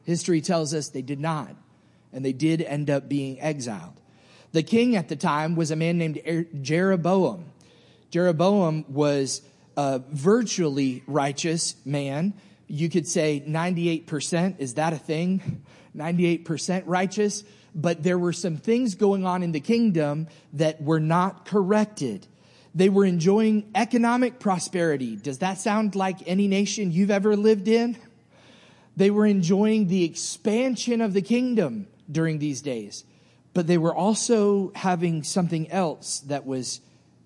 History 0.04 0.42
tells 0.42 0.74
us 0.74 0.90
they 0.90 1.02
did 1.02 1.22
not, 1.22 1.56
and 2.12 2.26
they 2.26 2.34
did 2.34 2.62
end 2.62 2.90
up 2.90 3.08
being 3.08 3.40
exiled. 3.40 4.02
The 4.52 4.62
king 4.62 4.98
at 4.98 5.08
the 5.08 5.16
time 5.16 5.56
was 5.56 5.72
a 5.72 5.78
man 5.78 5.98
named 5.98 6.20
er-, 6.28 6.48
Jeroboam. 6.60 7.46
Jeroboam 8.10 8.84
was 8.90 9.42
a 9.78 10.02
virtually 10.12 11.02
righteous 11.08 11.78
man. 11.86 12.34
You 12.68 12.90
could 12.90 13.08
say 13.08 13.42
98%. 13.48 14.60
Is 14.60 14.74
that 14.74 14.92
a 14.92 14.98
thing? 14.98 15.64
98% 15.96 16.84
righteous. 16.88 17.46
But 17.74 18.04
there 18.04 18.20
were 18.20 18.34
some 18.34 18.58
things 18.58 18.96
going 18.96 19.26
on 19.26 19.44
in 19.44 19.52
the 19.52 19.60
kingdom 19.60 20.28
that 20.54 20.82
were 20.82 21.00
not 21.00 21.46
corrected. 21.46 22.28
They 22.76 22.90
were 22.90 23.06
enjoying 23.06 23.72
economic 23.76 24.40
prosperity. 24.40 25.16
Does 25.16 25.40
that 25.40 25.60
sound 25.60 25.96
like 25.96 26.28
any 26.28 26.48
nation 26.48 26.92
you've 26.92 27.12
ever 27.12 27.36
lived 27.36 27.68
in? 27.68 27.98
They 28.98 29.10
were 29.10 29.26
enjoying 29.26 29.88
the 29.88 30.04
expansion 30.04 31.02
of 31.02 31.14
the 31.14 31.22
kingdom 31.22 31.88
during 32.12 32.40
these 32.40 32.62
days 32.62 33.06
but 33.54 33.68
they 33.68 33.78
were 33.78 33.94
also 33.94 34.72
having 34.76 35.24
something 35.24 35.70
else 35.72 36.20
that 36.22 36.46
was 36.46 36.82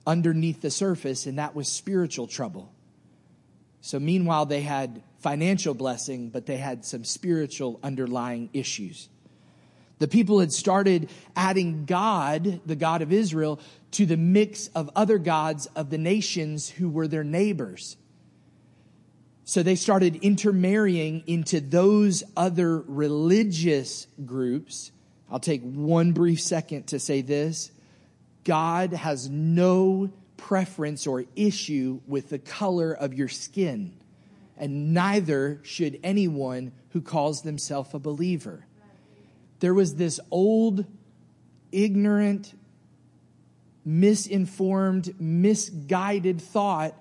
underneath 0.08 0.62
the 0.62 0.72
surface, 0.72 1.26
and 1.26 1.38
that 1.38 1.56
was 1.56 1.68
spiritual 1.68 2.28
trouble. 2.28 2.72
So, 3.82 4.00
meanwhile, 4.00 4.46
they 4.46 4.62
had 4.62 5.04
financial 5.20 5.74
blessing, 5.74 6.30
but 6.30 6.46
they 6.46 6.58
had 6.58 6.86
some 6.86 7.04
spiritual 7.04 7.80
underlying 7.84 8.50
issues. 8.54 9.10
The 10.00 10.08
people 10.08 10.40
had 10.40 10.52
started 10.52 11.10
adding 11.36 11.86
God, 11.86 12.62
the 12.66 12.76
God 12.76 13.02
of 13.02 13.14
Israel, 13.14 13.60
to 13.92 14.06
the 14.06 14.18
mix 14.18 14.68
of 14.70 14.90
other 14.96 15.18
gods 15.18 15.68
of 15.68 15.90
the 15.90 15.98
nations 15.98 16.70
who 16.70 16.90
were 16.90 17.08
their 17.08 17.24
neighbors. 17.24 17.96
So 19.46 19.64
they 19.64 19.76
started 19.76 20.18
intermarrying 20.18 21.24
into 21.28 21.62
those 21.62 22.24
other 22.36 22.80
religious 22.82 24.08
groups 24.26 24.92
I'll 25.30 25.40
take 25.40 25.62
one 25.64 26.12
brief 26.12 26.42
second 26.42 26.88
to 26.88 27.00
say 27.00 27.22
this. 27.22 27.72
God 28.44 28.94
has 28.94 29.30
no 29.30 30.12
preference 30.38 31.08
or 31.08 31.26
issue 31.36 32.02
with 32.08 32.30
the 32.30 32.40
color 32.40 32.94
of 32.94 33.14
your 33.14 33.28
skin, 33.28 33.98
and 34.58 34.94
neither 34.94 35.60
should 35.64 36.00
anyone 36.04 36.72
who 36.90 37.02
calls 37.02 37.42
themselves 37.42 37.94
a 37.94 38.00
believer. 38.00 38.66
There 39.66 39.74
was 39.74 39.96
this 39.96 40.20
old, 40.30 40.86
ignorant, 41.72 42.54
misinformed, 43.84 45.20
misguided 45.20 46.40
thought 46.40 46.94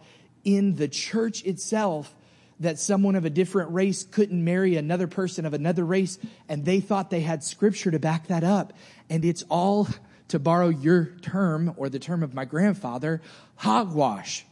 in 0.44 0.75
the 0.76 0.88
church 0.88 1.44
itself 1.44 2.16
that 2.61 2.78
someone 2.78 3.16
of 3.16 3.26
a 3.26 3.28
different 3.28 3.73
race 3.73 4.02
couldn't 4.02 4.42
marry 4.42 4.76
another 4.76 5.06
person 5.06 5.44
of 5.44 5.52
another 5.52 5.85
race, 5.85 6.18
and 6.49 6.64
they 6.64 6.80
thought 6.80 7.11
they 7.11 7.21
had 7.21 7.44
scripture 7.44 7.90
to 7.90 7.99
back 7.99 8.28
that 8.28 8.44
up. 8.44 8.73
And 9.11 9.26
it's 9.26 9.42
all, 9.50 9.87
to 10.28 10.38
borrow 10.38 10.71
your 10.71 11.04
term 11.21 11.75
or 11.76 11.90
the 11.90 11.99
term 11.99 12.23
of 12.23 12.33
my 12.33 12.47
grandfather, 12.47 13.21
hogwash. 13.56 14.47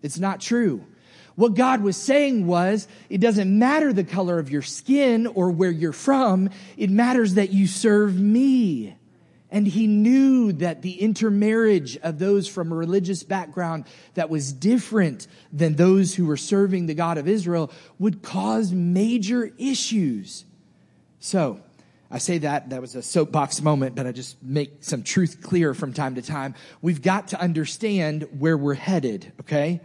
It's 0.00 0.18
not 0.18 0.40
true. 0.40 0.86
What 1.34 1.54
God 1.54 1.82
was 1.82 1.96
saying 1.96 2.46
was, 2.46 2.88
it 3.08 3.18
doesn't 3.18 3.58
matter 3.58 3.92
the 3.92 4.04
color 4.04 4.38
of 4.38 4.50
your 4.50 4.62
skin 4.62 5.26
or 5.26 5.50
where 5.50 5.70
you're 5.70 5.92
from, 5.92 6.50
it 6.76 6.90
matters 6.90 7.34
that 7.34 7.52
you 7.52 7.66
serve 7.66 8.18
me. 8.18 8.96
And 9.50 9.66
he 9.66 9.86
knew 9.86 10.52
that 10.54 10.80
the 10.80 10.98
intermarriage 10.98 11.98
of 11.98 12.18
those 12.18 12.48
from 12.48 12.72
a 12.72 12.74
religious 12.74 13.22
background 13.22 13.84
that 14.14 14.30
was 14.30 14.50
different 14.50 15.26
than 15.52 15.76
those 15.76 16.14
who 16.14 16.24
were 16.24 16.38
serving 16.38 16.86
the 16.86 16.94
God 16.94 17.18
of 17.18 17.28
Israel 17.28 17.70
would 17.98 18.22
cause 18.22 18.72
major 18.72 19.52
issues. 19.58 20.46
So, 21.20 21.60
I 22.10 22.18
say 22.18 22.38
that, 22.38 22.70
that 22.70 22.80
was 22.80 22.94
a 22.94 23.02
soapbox 23.02 23.62
moment, 23.62 23.94
but 23.94 24.06
I 24.06 24.12
just 24.12 24.42
make 24.42 24.84
some 24.84 25.02
truth 25.02 25.40
clear 25.42 25.72
from 25.72 25.94
time 25.94 26.14
to 26.16 26.22
time. 26.22 26.54
We've 26.82 27.00
got 27.00 27.28
to 27.28 27.40
understand 27.40 28.28
where 28.38 28.56
we're 28.56 28.74
headed, 28.74 29.32
okay? 29.40 29.80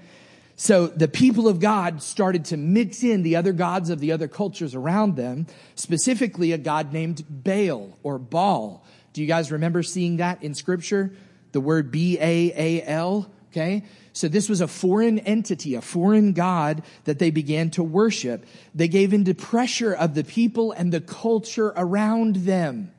So 0.59 0.87
the 0.87 1.07
people 1.07 1.47
of 1.47 1.59
God 1.59 2.01
started 2.01 2.45
to 2.45 2.57
mix 2.57 3.03
in 3.03 3.21
the 3.21 3.35
other 3.35 3.53
gods 3.53 3.91
of 3.91 3.99
the 3.99 4.11
other 4.11 4.27
cultures 4.27 4.73
around 4.73 5.15
them, 5.15 5.45
specifically 5.75 6.51
a 6.51 6.57
god 6.57 6.91
named 6.91 7.23
Baal 7.29 7.95
or 8.01 8.17
Baal. 8.17 8.83
Do 9.13 9.21
you 9.21 9.27
guys 9.27 9.51
remember 9.51 9.83
seeing 9.83 10.17
that 10.17 10.41
in 10.41 10.55
scripture? 10.55 11.13
The 11.51 11.61
word 11.61 11.91
B 11.91 12.17
A 12.19 12.51
A 12.55 12.83
L. 12.87 13.31
Okay. 13.51 13.83
So 14.13 14.27
this 14.27 14.49
was 14.49 14.59
a 14.59 14.67
foreign 14.67 15.19
entity, 15.19 15.75
a 15.75 15.81
foreign 15.81 16.33
God 16.33 16.81
that 17.03 17.19
they 17.19 17.29
began 17.29 17.69
to 17.71 17.83
worship. 17.83 18.43
They 18.73 18.87
gave 18.87 19.13
into 19.13 19.35
pressure 19.35 19.93
of 19.93 20.15
the 20.15 20.23
people 20.23 20.71
and 20.71 20.91
the 20.91 21.01
culture 21.01 21.71
around 21.77 22.37
them. 22.37 22.91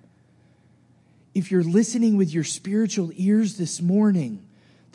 If 1.35 1.51
you're 1.51 1.65
listening 1.65 2.17
with 2.17 2.33
your 2.33 2.45
spiritual 2.45 3.11
ears 3.17 3.59
this 3.59 3.83
morning, 3.83 4.48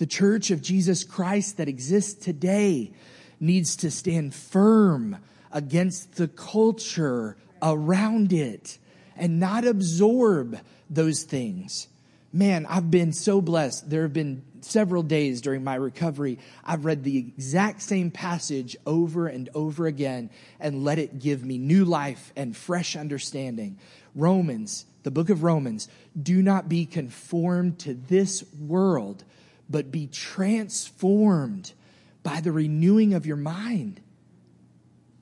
the 0.04 0.08
church 0.08 0.52
of 0.52 0.62
Jesus 0.62 1.06
Christ 1.06 1.56
that 1.56 1.70
exists 1.70 2.26
today 2.26 2.92
needs 3.40 3.78
to 3.78 3.90
stand 3.90 4.36
firm 4.36 5.16
against 5.50 6.16
the 6.16 6.28
culture 6.28 7.38
around 7.62 8.34
it 8.34 8.80
and 9.16 9.40
not 9.40 9.66
absorb 9.66 10.60
those 10.90 11.24
things. 11.24 11.88
Man, 12.34 12.66
I've 12.66 12.92
been 12.92 13.14
so 13.14 13.40
blessed. 13.40 13.90
There 13.90 14.02
have 14.02 14.12
been 14.12 14.44
several 14.60 15.04
days 15.04 15.40
during 15.40 15.64
my 15.64 15.76
recovery. 15.76 16.38
I've 16.66 16.84
read 16.84 17.06
the 17.06 17.18
exact 17.18 17.82
same 17.82 18.12
passage 18.12 18.76
over 18.86 19.28
and 19.28 19.48
over 19.56 19.88
again 19.88 20.32
and 20.60 20.84
let 20.84 21.00
it 21.00 21.18
give 21.20 21.46
me 21.46 21.58
new 21.58 21.86
life 21.86 22.34
and 22.36 22.58
fresh 22.58 22.98
understanding. 22.98 23.80
Romans, 24.14 24.86
the 25.04 25.12
book 25.12 25.30
of 25.30 25.44
Romans, 25.44 25.88
do 26.22 26.42
not 26.42 26.68
be 26.68 26.86
conformed 26.86 27.80
to 27.80 27.94
this 27.94 28.44
world, 28.60 29.24
but 29.70 29.92
be 29.92 30.08
transformed 30.08 31.74
by 32.22 32.42
the 32.42 32.52
renewing 32.52 33.14
of 33.14 33.26
your 33.26 33.38
mind. 33.38 34.00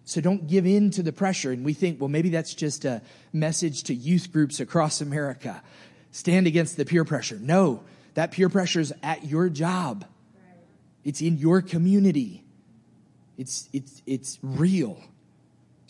So 0.06 0.20
don't 0.20 0.48
give 0.48 0.66
in 0.66 0.92
to 0.92 1.04
the 1.04 1.14
pressure. 1.14 1.52
And 1.52 1.64
we 1.64 1.74
think, 1.74 2.02
well, 2.02 2.10
maybe 2.10 2.30
that's 2.30 2.54
just 2.54 2.86
a 2.86 3.02
message 3.32 3.84
to 3.84 3.94
youth 3.94 4.32
groups 4.32 4.60
across 4.60 5.00
America. 5.02 5.64
Stand 6.12 6.48
against 6.48 6.76
the 6.76 6.86
peer 6.86 7.06
pressure. 7.06 7.38
No, 7.40 7.84
that 8.16 8.32
peer 8.32 8.50
pressure 8.50 8.82
is 8.82 8.94
at 9.02 9.26
your 9.26 9.48
job. 9.50 10.06
It's 11.04 11.22
in 11.22 11.38
your 11.38 11.62
community. 11.62 12.44
It's, 13.38 13.70
it's, 13.74 14.02
it's 14.06 14.38
real. 14.44 15.02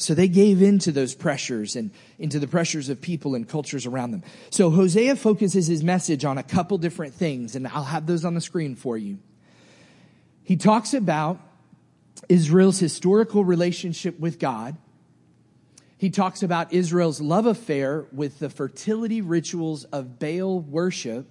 So 0.01 0.15
they 0.15 0.27
gave 0.27 0.61
in 0.61 0.79
to 0.79 0.91
those 0.91 1.13
pressures 1.13 1.75
and 1.75 1.91
into 2.17 2.39
the 2.39 2.47
pressures 2.47 2.89
of 2.89 2.99
people 2.99 3.35
and 3.35 3.47
cultures 3.47 3.85
around 3.85 4.11
them. 4.11 4.23
So 4.49 4.71
Hosea 4.71 5.15
focuses 5.15 5.67
his 5.67 5.83
message 5.83 6.25
on 6.25 6.39
a 6.39 6.43
couple 6.43 6.79
different 6.79 7.13
things, 7.13 7.55
and 7.55 7.67
I'll 7.67 7.83
have 7.83 8.07
those 8.07 8.25
on 8.25 8.33
the 8.33 8.41
screen 8.41 8.75
for 8.75 8.97
you. 8.97 9.19
He 10.43 10.57
talks 10.57 10.95
about 10.95 11.39
Israel's 12.29 12.79
historical 12.79 13.45
relationship 13.45 14.19
with 14.19 14.39
God. 14.39 14.75
He 15.97 16.09
talks 16.09 16.41
about 16.41 16.73
Israel's 16.73 17.21
love 17.21 17.45
affair 17.45 18.07
with 18.11 18.39
the 18.39 18.49
fertility 18.49 19.21
rituals 19.21 19.83
of 19.85 20.17
Baal 20.17 20.59
worship. 20.59 21.27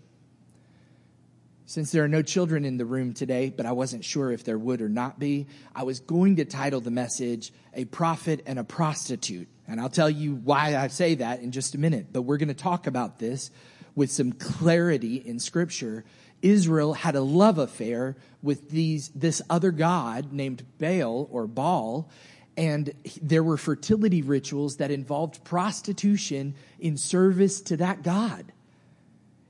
Since 1.71 1.93
there 1.93 2.03
are 2.03 2.09
no 2.09 2.21
children 2.21 2.65
in 2.65 2.79
the 2.79 2.85
room 2.85 3.13
today, 3.13 3.49
but 3.49 3.65
I 3.65 3.71
wasn't 3.71 4.05
sure 4.05 4.33
if 4.33 4.43
there 4.43 4.59
would 4.59 4.83
or 4.83 4.89
not 4.89 5.21
be, 5.21 5.47
I 5.73 5.85
was 5.85 6.01
going 6.01 6.35
to 6.35 6.45
title 6.45 6.81
the 6.81 6.91
message 6.91 7.53
A 7.75 7.85
Prophet 7.85 8.43
and 8.45 8.59
a 8.59 8.65
Prostitute. 8.65 9.47
And 9.69 9.81
I'll 9.81 9.89
tell 9.89 10.11
you 10.11 10.35
why 10.35 10.75
I 10.77 10.89
say 10.89 11.15
that 11.15 11.43
in 11.43 11.53
just 11.53 11.77
a 11.77 11.79
minute. 11.79 12.09
But 12.13 12.23
we're 12.23 12.39
going 12.39 12.49
to 12.49 12.55
talk 12.55 12.89
about 12.89 13.21
this 13.21 13.53
with 13.95 14.11
some 14.11 14.33
clarity 14.33 15.15
in 15.15 15.39
Scripture 15.39 16.05
Israel 16.43 16.93
had 16.93 17.15
a 17.15 17.21
love 17.21 17.59
affair 17.59 18.17
with 18.43 18.71
these, 18.71 19.11
this 19.11 19.41
other 19.49 19.71
god 19.71 20.33
named 20.33 20.65
Baal 20.81 21.29
or 21.31 21.47
Baal, 21.47 22.11
and 22.57 22.93
there 23.23 23.45
were 23.45 23.57
fertility 23.57 24.23
rituals 24.23 24.79
that 24.79 24.91
involved 24.91 25.45
prostitution 25.45 26.57
in 26.81 26.97
service 26.97 27.61
to 27.61 27.77
that 27.77 28.03
god. 28.03 28.51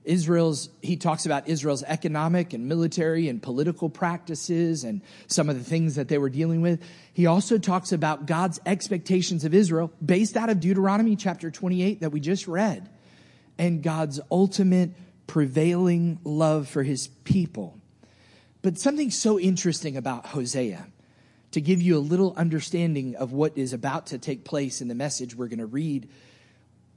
Israel's, 0.04 0.70
he 0.82 0.96
talks 0.96 1.26
about 1.26 1.48
Israel's 1.48 1.82
economic 1.82 2.52
and 2.52 2.68
military 2.68 3.28
and 3.28 3.42
political 3.42 3.88
practices 3.88 4.84
and 4.84 5.02
some 5.26 5.48
of 5.48 5.58
the 5.58 5.64
things 5.64 5.96
that 5.96 6.08
they 6.08 6.18
were 6.18 6.30
dealing 6.30 6.62
with. 6.62 6.82
He 7.12 7.26
also 7.26 7.58
talks 7.58 7.92
about 7.92 8.26
God's 8.26 8.60
expectations 8.64 9.44
of 9.44 9.52
Israel 9.52 9.92
based 10.04 10.36
out 10.36 10.48
of 10.48 10.60
Deuteronomy 10.60 11.16
chapter 11.16 11.50
28 11.50 12.00
that 12.00 12.10
we 12.10 12.20
just 12.20 12.48
read 12.48 12.88
and 13.58 13.82
God's 13.82 14.20
ultimate 14.30 14.92
prevailing 15.26 16.18
love 16.24 16.66
for 16.66 16.82
his 16.82 17.08
people. 17.08 17.78
But 18.62 18.78
something 18.78 19.10
so 19.10 19.38
interesting 19.38 19.96
about 19.96 20.26
Hosea, 20.26 20.86
to 21.52 21.60
give 21.60 21.82
you 21.82 21.96
a 21.96 22.00
little 22.00 22.34
understanding 22.36 23.16
of 23.16 23.32
what 23.32 23.58
is 23.58 23.72
about 23.72 24.06
to 24.08 24.18
take 24.18 24.44
place 24.44 24.80
in 24.80 24.88
the 24.88 24.94
message 24.94 25.34
we're 25.34 25.48
going 25.48 25.58
to 25.58 25.66
read, 25.66 26.08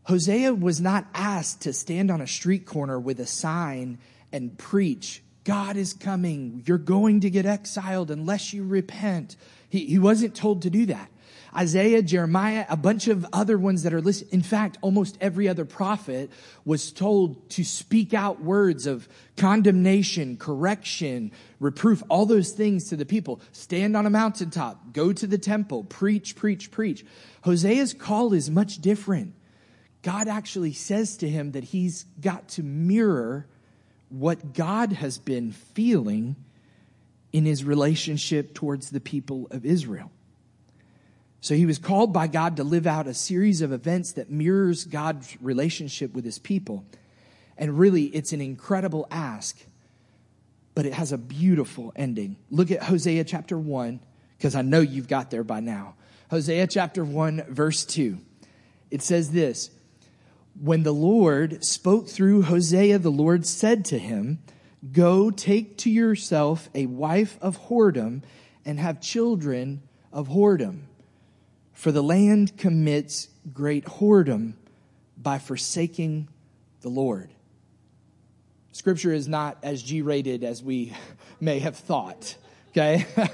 Hosea 0.05 0.53
was 0.53 0.81
not 0.81 1.05
asked 1.13 1.61
to 1.61 1.73
stand 1.73 2.11
on 2.11 2.21
a 2.21 2.27
street 2.27 2.65
corner 2.65 2.99
with 2.99 3.19
a 3.19 3.25
sign 3.25 3.99
and 4.31 4.57
preach, 4.57 5.23
God 5.43 5.77
is 5.77 5.93
coming. 5.93 6.63
You're 6.65 6.77
going 6.77 7.21
to 7.21 7.29
get 7.29 7.45
exiled 7.45 8.11
unless 8.11 8.53
you 8.53 8.65
repent. 8.65 9.35
He, 9.69 9.85
he 9.85 9.99
wasn't 9.99 10.35
told 10.35 10.63
to 10.63 10.69
do 10.69 10.85
that. 10.87 11.09
Isaiah, 11.55 12.01
Jeremiah, 12.01 12.65
a 12.67 12.75
bunch 12.75 13.07
of 13.07 13.25
other 13.31 13.57
ones 13.57 13.83
that 13.83 13.93
are 13.93 14.01
listed. 14.01 14.29
In 14.33 14.41
fact, 14.41 14.77
almost 14.81 15.17
every 15.21 15.47
other 15.47 15.65
prophet 15.65 16.31
was 16.65 16.91
told 16.91 17.49
to 17.51 17.63
speak 17.63 18.13
out 18.13 18.41
words 18.41 18.87
of 18.87 19.07
condemnation, 19.37 20.37
correction, 20.37 21.31
reproof, 21.59 22.01
all 22.09 22.25
those 22.25 22.51
things 22.51 22.89
to 22.89 22.95
the 22.95 23.05
people. 23.05 23.39
Stand 23.51 23.95
on 23.95 24.05
a 24.05 24.09
mountaintop, 24.09 24.93
go 24.93 25.13
to 25.13 25.27
the 25.27 25.37
temple, 25.37 25.83
preach, 25.83 26.35
preach, 26.35 26.71
preach. 26.71 27.05
Hosea's 27.43 27.93
call 27.93 28.33
is 28.33 28.49
much 28.49 28.79
different. 28.79 29.35
God 30.03 30.27
actually 30.27 30.73
says 30.73 31.17
to 31.17 31.29
him 31.29 31.53
that 31.53 31.63
he's 31.63 32.05
got 32.21 32.47
to 32.49 32.63
mirror 32.63 33.47
what 34.09 34.53
God 34.53 34.91
has 34.91 35.17
been 35.17 35.51
feeling 35.51 36.35
in 37.31 37.45
his 37.45 37.63
relationship 37.63 38.53
towards 38.53 38.91
the 38.91 38.99
people 38.99 39.47
of 39.49 39.65
Israel. 39.65 40.11
So 41.41 41.55
he 41.55 41.65
was 41.65 41.79
called 41.79 42.13
by 42.13 42.27
God 42.27 42.57
to 42.57 42.63
live 42.63 42.85
out 42.85 43.07
a 43.07 43.13
series 43.13 43.61
of 43.61 43.71
events 43.71 44.13
that 44.13 44.29
mirrors 44.29 44.85
God's 44.85 45.35
relationship 45.41 46.13
with 46.13 46.23
his 46.25 46.37
people. 46.37 46.85
And 47.57 47.77
really, 47.77 48.03
it's 48.03 48.33
an 48.33 48.41
incredible 48.41 49.07
ask, 49.09 49.57
but 50.75 50.85
it 50.85 50.93
has 50.93 51.11
a 51.11 51.17
beautiful 51.17 51.91
ending. 51.95 52.37
Look 52.49 52.71
at 52.71 52.83
Hosea 52.83 53.23
chapter 53.23 53.57
1, 53.57 53.99
because 54.37 54.55
I 54.55 54.61
know 54.61 54.79
you've 54.79 55.07
got 55.07 55.31
there 55.31 55.43
by 55.43 55.59
now. 55.59 55.95
Hosea 56.29 56.67
chapter 56.67 57.03
1, 57.03 57.45
verse 57.49 57.83
2. 57.85 58.17
It 58.89 59.01
says 59.01 59.31
this 59.31 59.69
When 60.59 60.83
the 60.83 60.93
Lord 60.93 61.63
spoke 61.65 62.07
through 62.07 62.43
Hosea, 62.43 62.99
the 62.99 63.09
Lord 63.09 63.45
said 63.45 63.85
to 63.85 63.99
him, 63.99 64.39
Go 64.91 65.31
take 65.31 65.77
to 65.79 65.89
yourself 65.89 66.69
a 66.75 66.85
wife 66.85 67.37
of 67.41 67.67
whoredom 67.67 68.21
and 68.65 68.79
have 68.79 69.01
children 69.01 69.81
of 70.11 70.29
whoredom 70.29 70.81
for 71.83 71.91
the 71.91 72.01
land 72.01 72.55
commits 72.57 73.27
great 73.51 73.83
whoredom 73.85 74.53
by 75.17 75.37
forsaking 75.37 76.29
the 76.79 76.89
Lord. 76.89 77.29
Scripture 78.71 79.11
is 79.11 79.27
not 79.27 79.57
as 79.63 79.83
G 79.83 80.01
rated 80.01 80.43
as 80.43 80.63
we 80.63 80.93
may 81.41 81.59
have 81.59 81.75
thought. 81.75 82.37
Okay? 82.69 83.05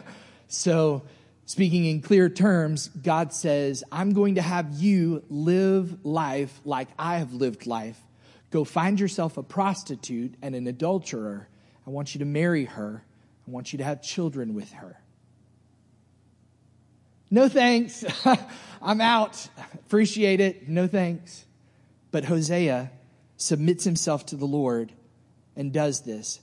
so, 0.47 1.03
speaking 1.49 1.85
in 1.85 1.99
clear 1.99 2.29
terms, 2.29 2.89
God 2.89 3.33
says, 3.33 3.83
I'm 3.91 4.13
going 4.13 4.35
to 4.35 4.41
have 4.41 4.71
you 4.75 5.23
live 5.29 6.05
life 6.05 6.61
like 6.63 6.89
I 6.99 7.17
have 7.17 7.33
lived 7.33 7.65
life. 7.65 7.99
Go 8.51 8.63
find 8.63 8.99
yourself 8.99 9.35
a 9.35 9.41
prostitute 9.41 10.35
and 10.43 10.53
an 10.53 10.67
adulterer. 10.67 11.47
I 11.87 11.89
want 11.89 12.13
you 12.13 12.19
to 12.19 12.25
marry 12.25 12.65
her. 12.65 13.03
I 13.47 13.49
want 13.49 13.73
you 13.73 13.77
to 13.77 13.83
have 13.83 14.03
children 14.03 14.53
with 14.53 14.71
her. 14.73 15.01
No 17.31 17.49
thanks. 17.49 18.05
I'm 18.81 19.01
out. 19.01 19.47
Appreciate 19.73 20.41
it. 20.41 20.69
No 20.69 20.85
thanks. 20.85 21.47
But 22.11 22.25
Hosea 22.25 22.91
submits 23.37 23.83
himself 23.85 24.27
to 24.27 24.35
the 24.35 24.45
Lord 24.45 24.91
and 25.55 25.73
does 25.73 26.01
this. 26.01 26.41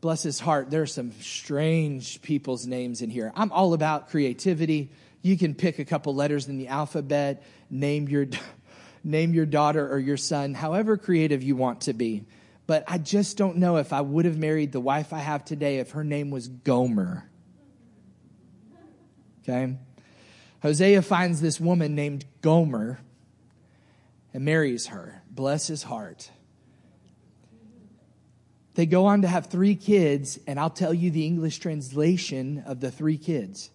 Bless 0.00 0.22
his 0.22 0.40
heart. 0.40 0.70
There 0.70 0.82
are 0.82 0.86
some 0.86 1.12
strange 1.20 2.22
people's 2.22 2.66
names 2.66 3.02
in 3.02 3.10
here. 3.10 3.32
I'm 3.34 3.52
all 3.52 3.74
about 3.74 4.08
creativity. 4.08 4.90
You 5.22 5.36
can 5.36 5.54
pick 5.54 5.78
a 5.78 5.84
couple 5.84 6.14
letters 6.14 6.48
in 6.48 6.56
the 6.56 6.68
alphabet, 6.68 7.42
name 7.68 8.08
your, 8.08 8.26
name 9.04 9.34
your 9.34 9.46
daughter 9.46 9.86
or 9.90 9.98
your 9.98 10.16
son, 10.16 10.54
however 10.54 10.96
creative 10.96 11.42
you 11.42 11.54
want 11.54 11.82
to 11.82 11.92
be. 11.92 12.24
But 12.66 12.84
I 12.86 12.98
just 12.98 13.36
don't 13.36 13.56
know 13.56 13.76
if 13.76 13.92
I 13.92 14.00
would 14.00 14.24
have 14.24 14.38
married 14.38 14.72
the 14.72 14.80
wife 14.80 15.12
I 15.12 15.18
have 15.18 15.44
today 15.44 15.78
if 15.78 15.90
her 15.90 16.04
name 16.04 16.30
was 16.30 16.48
Gomer. 16.48 17.28
Okay? 19.42 19.76
Hosea 20.62 21.02
finds 21.02 21.40
this 21.40 21.60
woman 21.60 21.94
named 21.94 22.24
Gomer 22.42 23.00
and 24.32 24.44
marries 24.44 24.86
her. 24.88 25.22
Bless 25.30 25.66
his 25.66 25.82
heart. 25.82 26.30
They 28.74 28.86
go 28.86 29.06
on 29.06 29.22
to 29.22 29.28
have 29.28 29.46
three 29.46 29.74
kids, 29.74 30.38
and 30.46 30.58
I'll 30.58 30.70
tell 30.70 30.94
you 30.94 31.10
the 31.10 31.26
English 31.26 31.58
translation 31.58 32.62
of 32.66 32.80
the 32.80 32.90
three 32.90 33.18
kids. 33.18 33.70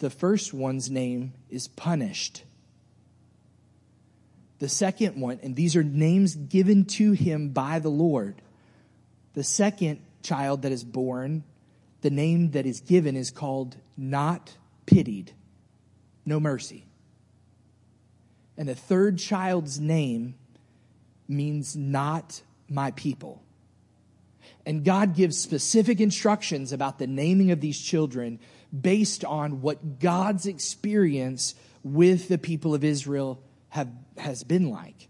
The 0.00 0.10
first 0.10 0.52
one's 0.52 0.90
name 0.90 1.32
is 1.48 1.68
Punished. 1.68 2.44
The 4.58 4.68
second 4.68 5.20
one, 5.20 5.40
and 5.42 5.56
these 5.56 5.76
are 5.76 5.82
names 5.82 6.34
given 6.34 6.84
to 6.86 7.12
him 7.12 7.50
by 7.50 7.78
the 7.78 7.88
Lord. 7.88 8.36
The 9.32 9.44
second 9.44 10.00
child 10.22 10.62
that 10.62 10.72
is 10.72 10.84
born, 10.84 11.44
the 12.02 12.10
name 12.10 12.52
that 12.52 12.66
is 12.66 12.80
given 12.80 13.16
is 13.16 13.30
called 13.30 13.76
Not 13.96 14.56
Pitied 14.86 15.32
no 16.26 16.40
mercy. 16.40 16.86
And 18.56 18.68
the 18.68 18.74
third 18.74 19.18
child's 19.18 19.80
name 19.80 20.34
means 21.28 21.76
not 21.76 22.42
my 22.68 22.92
people. 22.92 23.42
And 24.66 24.84
God 24.84 25.14
gives 25.14 25.38
specific 25.38 26.00
instructions 26.00 26.72
about 26.72 26.98
the 26.98 27.06
naming 27.06 27.50
of 27.50 27.60
these 27.60 27.78
children 27.78 28.38
based 28.78 29.24
on 29.24 29.60
what 29.60 30.00
God's 30.00 30.46
experience 30.46 31.54
with 31.82 32.28
the 32.28 32.38
people 32.38 32.74
of 32.74 32.82
Israel 32.82 33.42
have, 33.68 33.88
has 34.16 34.42
been 34.42 34.70
like. 34.70 35.08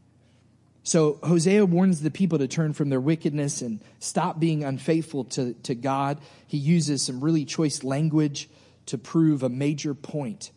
So 0.82 1.18
Hosea 1.22 1.64
warns 1.64 2.02
the 2.02 2.10
people 2.10 2.38
to 2.38 2.48
turn 2.48 2.74
from 2.74 2.90
their 2.90 3.00
wickedness 3.00 3.62
and 3.62 3.80
stop 4.00 4.38
being 4.38 4.64
unfaithful 4.64 5.24
to, 5.24 5.54
to 5.62 5.74
God. 5.74 6.20
He 6.46 6.58
uses 6.58 7.02
some 7.02 7.22
really 7.22 7.46
choice 7.46 7.82
language 7.82 8.50
to 8.86 8.98
prove 8.98 9.42
a 9.42 9.48
major 9.48 9.94
point. 9.94 10.50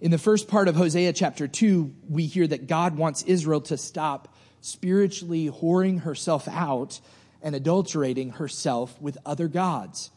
In 0.00 0.12
the 0.12 0.18
first 0.18 0.46
part 0.46 0.68
of 0.68 0.76
Hosea 0.76 1.12
chapter 1.14 1.48
2, 1.48 1.92
we 2.08 2.26
hear 2.26 2.46
that 2.46 2.68
God 2.68 2.96
wants 2.96 3.22
Israel 3.22 3.60
to 3.62 3.76
stop 3.76 4.34
spiritually 4.60 5.50
whoring 5.50 6.02
herself 6.02 6.46
out 6.46 7.00
and 7.42 7.54
adulterating 7.54 8.30
herself 8.30 9.00
with 9.00 9.18
other 9.24 9.48
gods. 9.48 10.10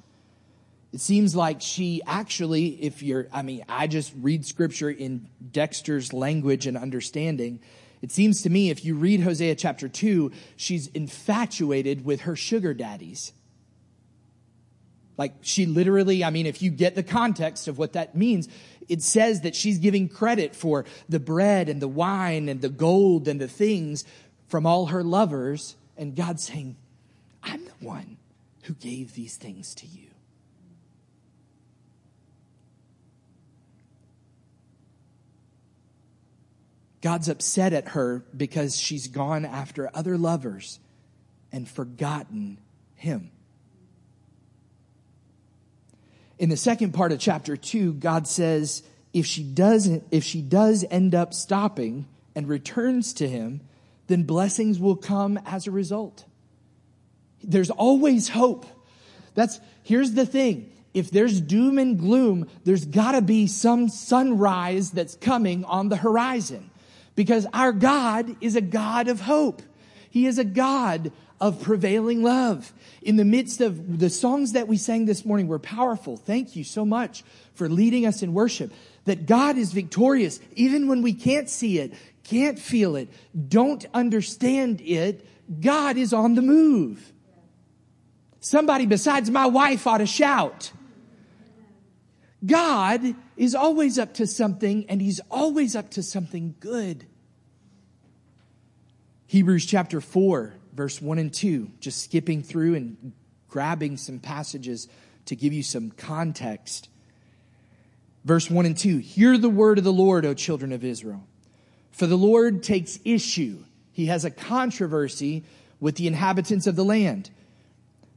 It 0.91 1.01
seems 1.01 1.36
like 1.36 1.62
she 1.62 2.01
actually, 2.05 2.67
if 2.83 3.01
you're, 3.01 3.27
I 3.33 3.41
mean, 3.41 3.65
I 3.67 3.88
just 3.88 4.13
read 4.21 4.45
scripture 4.45 4.91
in 4.91 5.27
Dexter's 5.51 6.13
language 6.13 6.67
and 6.67 6.77
understanding. 6.77 7.59
It 8.03 8.12
seems 8.12 8.43
to 8.43 8.49
me 8.49 8.69
if 8.69 8.86
you 8.86 8.95
read 8.95 9.21
Hosea 9.21 9.55
chapter 9.55 9.89
2, 9.89 10.31
she's 10.55 10.88
infatuated 10.88 12.05
with 12.05 12.21
her 12.21 12.36
sugar 12.36 12.75
daddies. 12.75 13.33
Like 15.17 15.33
she 15.41 15.65
literally, 15.65 16.23
I 16.23 16.29
mean, 16.29 16.45
if 16.45 16.62
you 16.62 16.69
get 16.69 16.95
the 16.95 17.03
context 17.03 17.67
of 17.67 17.77
what 17.77 17.93
that 17.93 18.15
means, 18.15 18.47
it 18.88 19.01
says 19.01 19.41
that 19.41 19.55
she's 19.55 19.79
giving 19.79 20.09
credit 20.09 20.55
for 20.55 20.86
the 21.09 21.19
bread 21.19 21.69
and 21.69 21.81
the 21.81 21.88
wine 21.88 22.49
and 22.49 22.62
the 22.62 22.69
gold 22.69 23.27
and 23.27 23.39
the 23.39 23.47
things 23.47 24.05
from 24.47 24.65
all 24.65 24.88
her 24.88 25.03
lovers. 25.03 25.75
And 25.97 26.15
God's 26.15 26.43
saying, 26.43 26.75
I'm 27.43 27.65
the 27.65 27.86
one 27.86 28.17
who 28.63 28.73
gave 28.73 29.13
these 29.13 29.36
things 29.36 29.75
to 29.75 29.86
you. 29.86 30.08
God's 37.01 37.27
upset 37.27 37.73
at 37.73 37.89
her 37.89 38.23
because 38.36 38.77
she's 38.77 39.08
gone 39.08 39.43
after 39.43 39.89
other 39.93 40.17
lovers 40.17 40.79
and 41.51 41.67
forgotten 41.67 42.58
him. 42.95 43.29
In 46.39 46.49
the 46.49 46.58
second 46.58 46.93
part 46.93 47.12
of 47.12 47.19
chapter 47.19 47.58
2, 47.58 47.95
God 47.95 48.25
says 48.25 48.84
if 49.12 49.25
she 49.25 49.43
doesn't 49.43 50.06
if 50.12 50.23
she 50.23 50.41
does 50.41 50.86
end 50.89 51.13
up 51.13 51.34
stopping 51.34 52.08
and 52.36 52.47
returns 52.47 53.13
to 53.15 53.27
him, 53.27 53.62
then 54.08 54.23
blessings 54.23 54.79
will 54.79 54.95
come 54.95 55.38
as 55.45 55.67
a 55.67 55.71
result. 55.71 56.25
There's 57.43 57.69
always 57.69 58.29
hope. 58.29 58.65
That's 59.36 59.60
here's 59.84 60.13
the 60.13 60.25
thing. 60.25 60.71
If 60.93 61.10
there's 61.10 61.41
doom 61.41 61.77
and 61.79 61.97
gloom, 61.97 62.47
there's 62.65 62.86
got 62.86 63.13
to 63.13 63.21
be 63.21 63.47
some 63.47 63.89
sunrise 63.89 64.91
that's 64.91 65.15
coming 65.15 65.65
on 65.65 65.89
the 65.89 65.97
horizon. 65.97 66.69
Because 67.15 67.47
our 67.53 67.71
God 67.71 68.36
is 68.41 68.56
a 68.56 68.62
God 68.62 69.08
of 69.08 69.21
hope. 69.21 69.62
He 70.10 70.27
is 70.27 70.38
a 70.38 70.43
God 70.43 71.12
of 71.41 71.62
prevailing 71.62 72.23
love. 72.23 72.71
In 73.01 73.17
the 73.17 73.25
midst 73.25 73.60
of 73.60 73.99
the 73.99 74.10
songs 74.10 74.53
that 74.53 74.67
we 74.67 74.77
sang 74.77 75.06
this 75.06 75.25
morning 75.25 75.47
were 75.47 75.60
powerful. 75.60 76.15
Thank 76.15 76.56
you 76.56 76.63
so 76.63 76.86
much 76.86 77.23
for 77.53 77.67
leading 77.67 78.06
us 78.06 78.23
in 78.23 78.34
worship. 78.34 78.71
That 79.06 79.25
God 79.25 79.58
is 79.58 79.73
victorious, 79.73 80.39
even 80.56 80.88
when 80.88 81.01
we 81.01 81.13
can't 81.13 81.49
see 81.49 81.79
it, 81.79 81.93
can't 82.23 82.58
feel 82.58 82.95
it, 82.95 83.10
don't 83.49 83.86
understand 83.93 84.79
it. 84.82 85.27
God 85.60 85.97
is 85.97 86.13
on 86.13 86.36
the 86.36 86.41
move. 86.41 87.12
Somebody 88.43 88.86
besides 88.86 89.32
my 89.32 89.45
wife 89.45 89.88
ought 89.88 89.99
to 89.99 90.06
shout. 90.06 90.73
God 92.45 93.15
is 93.38 93.56
always 93.56 93.97
up 93.97 94.15
to 94.15 94.27
something 94.27 94.86
and 94.89 95.01
he's 95.01 95.21
always 95.32 95.77
up 95.77 95.91
to 95.91 96.03
something 96.03 96.53
good. 96.60 97.06
Hebrews 99.27 99.65
chapter 99.65 100.01
4, 100.01 100.56
verse 100.73 101.01
1 101.01 101.19
and 101.19 101.34
2, 101.34 101.71
just 101.79 102.03
skipping 102.03 102.43
through 102.43 102.75
and 102.75 103.13
grabbing 103.47 103.95
some 103.95 104.19
passages 104.19 104.89
to 105.27 105.38
give 105.38 105.53
you 105.53 105.63
some 105.63 105.91
context. 105.91 106.89
Verse 108.25 108.49
1 108.49 108.65
and 108.65 108.77
2 108.77 108.97
Hear 108.97 109.38
the 109.38 109.47
word 109.47 109.77
of 109.77 109.86
the 109.86 109.93
Lord, 109.93 110.25
O 110.25 110.34
children 110.34 110.73
of 110.73 110.84
Israel. 110.84 111.25
For 111.91 112.08
the 112.08 112.17
Lord 112.17 112.62
takes 112.62 112.99
issue. 113.06 113.63
He 113.93 114.08
has 114.08 114.25
a 114.25 114.29
controversy 114.29 115.45
with 115.79 115.95
the 115.95 116.08
inhabitants 116.08 116.67
of 116.67 116.75
the 116.75 116.84
land. 116.84 117.29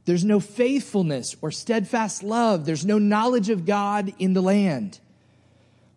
There's 0.07 0.23
no 0.23 0.39
faithfulness 0.39 1.35
or 1.41 1.51
steadfast 1.51 2.23
love. 2.23 2.65
There's 2.65 2.85
no 2.85 2.97
knowledge 2.97 3.49
of 3.49 3.65
God 3.65 4.13
in 4.17 4.31
the 4.31 4.41
land. 4.41 5.01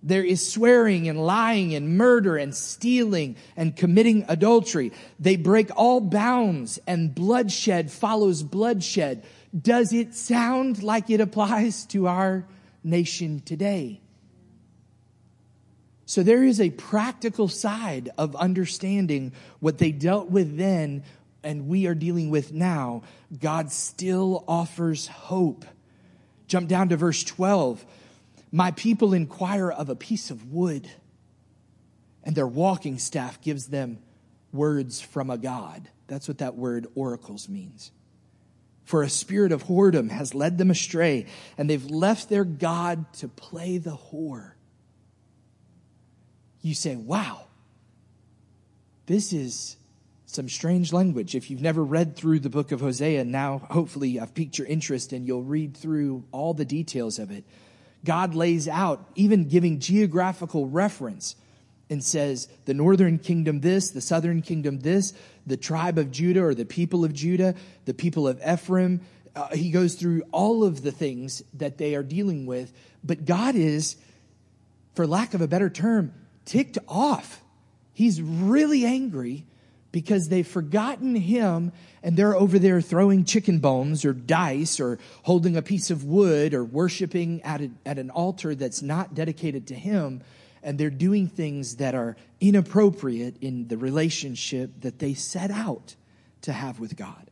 There 0.03 0.25
is 0.25 0.53
swearing 0.53 1.09
and 1.09 1.25
lying 1.25 1.77
and 1.77 1.97
murder 1.97 2.37
and 2.37 2.53
stealing 2.53 3.37
and 3.57 3.77
committing 3.77 4.25
adultery. 4.27 4.91
They 5.21 5.37
break 5.37 5.71
all 5.77 6.01
bounds 6.01 6.81
and 6.89 7.15
bloodshed 7.15 7.93
follows 7.93 8.43
bloodshed. 8.43 9.23
Does 9.57 9.93
it 9.93 10.13
sound 10.17 10.83
like 10.83 11.09
it 11.09 11.21
applies 11.21 11.87
to 11.87 12.09
our 12.09 12.49
nation 12.83 13.39
today? 13.39 14.01
So 16.05 16.25
there 16.25 16.43
is 16.43 16.61
a 16.61 16.71
practical 16.71 17.47
side 17.47 18.11
of 18.19 18.35
understanding 18.35 19.31
what 19.61 19.79
they 19.79 19.93
dealt 19.93 20.29
with 20.29 20.57
then 20.59 21.05
and 21.43 21.69
we 21.69 21.87
are 21.87 21.95
dealing 21.95 22.31
with 22.31 22.53
now, 22.53 23.03
God 23.39 23.73
still 23.73 24.45
offers 24.47 25.07
hope. 25.07 25.65
Jump 26.47 26.69
down 26.69 26.89
to 26.91 26.97
verse 26.97 27.23
12. 27.25 27.85
My 28.53 28.73
people 28.73 29.13
inquire 29.15 29.71
of 29.71 29.89
a 29.89 29.97
piece 29.97 30.31
of 30.31 30.53
wood, 30.53 30.89
and 32.25 32.35
their 32.35 32.47
walking 32.47 32.99
staff 32.99 33.41
gives 33.41 33.67
them 33.67 33.99
words 34.53 35.01
from 35.01 35.31
a 35.31 35.39
God. 35.39 35.89
That's 36.09 36.27
what 36.27 36.39
that 36.39 36.57
word 36.57 36.87
oracles 36.95 37.49
means. 37.49 37.93
For 38.85 39.05
a 39.05 39.09
spirit 39.09 39.53
of 39.53 39.65
whoredom 39.65 40.11
has 40.11 40.35
led 40.35 40.59
them 40.59 40.71
astray, 40.71 41.27
and 41.57 41.71
they've 41.71 41.89
left 41.89 42.29
their 42.29 42.45
God 42.45 43.13
to 43.15 43.29
play 43.29 43.79
the 43.79 43.97
whore. 43.97 44.53
You 46.61 46.75
say, 46.75 46.97
wow, 46.97 47.47
this 49.07 49.33
is 49.33 49.77
some 50.35 50.49
strange 50.49 50.93
language. 50.93 51.35
If 51.35 51.51
you've 51.51 51.61
never 51.61 51.83
read 51.83 52.17
through 52.17 52.41
the 52.41 52.51
book 52.51 52.73
of 52.73 52.81
Hosea, 52.81 53.25
now 53.25 53.59
hopefully 53.71 54.21
I've 54.21 54.35
piqued 54.35 54.59
your 54.59 54.67
interest 54.67 55.13
and 55.13 55.27
you'll 55.27 55.43
read 55.43 55.77
through 55.77 56.25
all 56.33 56.55
the 56.55 56.65
details 56.65 57.19
of 57.19 57.31
it. 57.31 57.45
God 58.05 58.35
lays 58.35 58.69
out, 58.69 59.11
even 59.15 59.49
giving 59.49 59.81
geographical 59.81 60.67
reference, 60.67 61.37
and 61.91 62.03
says, 62.05 62.49
the 62.67 62.73
northern 62.73 63.19
kingdom 63.19 63.61
this, 63.61 63.91
the 63.91 64.01
southern 64.01 64.43
kingdom 64.43 64.79
this, 64.81 65.13
the 65.45 65.57
tribe 65.57 65.99
of 65.99 66.13
Judah 66.13 66.45
or 66.45 66.55
the 66.55 66.65
people 66.65 67.05
of 67.05 67.13
Judah, 67.13 67.57
the 67.85 67.95
people 67.95 68.29
of 68.29 68.41
Ephraim. 68.47 69.01
Uh, 69.35 69.49
he 69.49 69.71
goes 69.71 69.97
through 69.97 70.23
all 70.31 70.63
of 70.63 70.83
the 70.83 70.93
things 70.93 71.43
that 71.55 71.79
they 71.79 71.97
are 71.97 72.05
dealing 72.05 72.47
with. 72.47 72.73
But 73.03 73.25
God 73.25 73.57
is, 73.57 73.97
for 74.95 75.07
lack 75.07 75.35
of 75.35 75.41
a 75.41 75.49
better 75.49 75.69
term, 75.69 76.15
ticked 76.45 76.79
off. 76.87 77.43
He's 77.93 78.23
really 78.23 78.85
angry 78.85 79.47
because 79.93 80.29
they've 80.29 80.47
forgotten 80.47 81.15
him 81.15 81.73
and 82.03 82.17
they're 82.17 82.37
over 82.37 82.59
there 82.59 82.81
throwing 82.81 83.25
chicken 83.25 83.59
bones 83.59 84.05
or 84.05 84.13
dice 84.13 84.81
or 84.81 84.99
holding 85.23 85.57
a 85.57 85.63
piece 85.63 85.91
of 85.91 86.05
wood 86.05 86.55
or 86.55 86.65
worshiping 86.65 87.43
at, 87.43 87.61
a, 87.61 87.71
at 87.85 87.99
an 87.99 88.11
altar 88.11 88.55
that's 88.55 88.83
not 88.83 89.15
dedicated 89.15 89.67
to 89.67 89.75
him 89.75 90.23
and 90.63 90.79
they're 90.79 90.91
doing 90.91 91.27
things 91.27 91.77
that 91.77 91.95
are 91.95 92.17
inappropriate 92.41 93.37
in 93.41 93.67
the 93.69 93.79
relationship 93.79 94.71
that 94.83 94.99
they 94.99 95.15
set 95.15 95.51
out 95.51 95.97
to 96.43 96.53
have 96.53 96.79
with 96.79 96.97
God. 96.97 97.31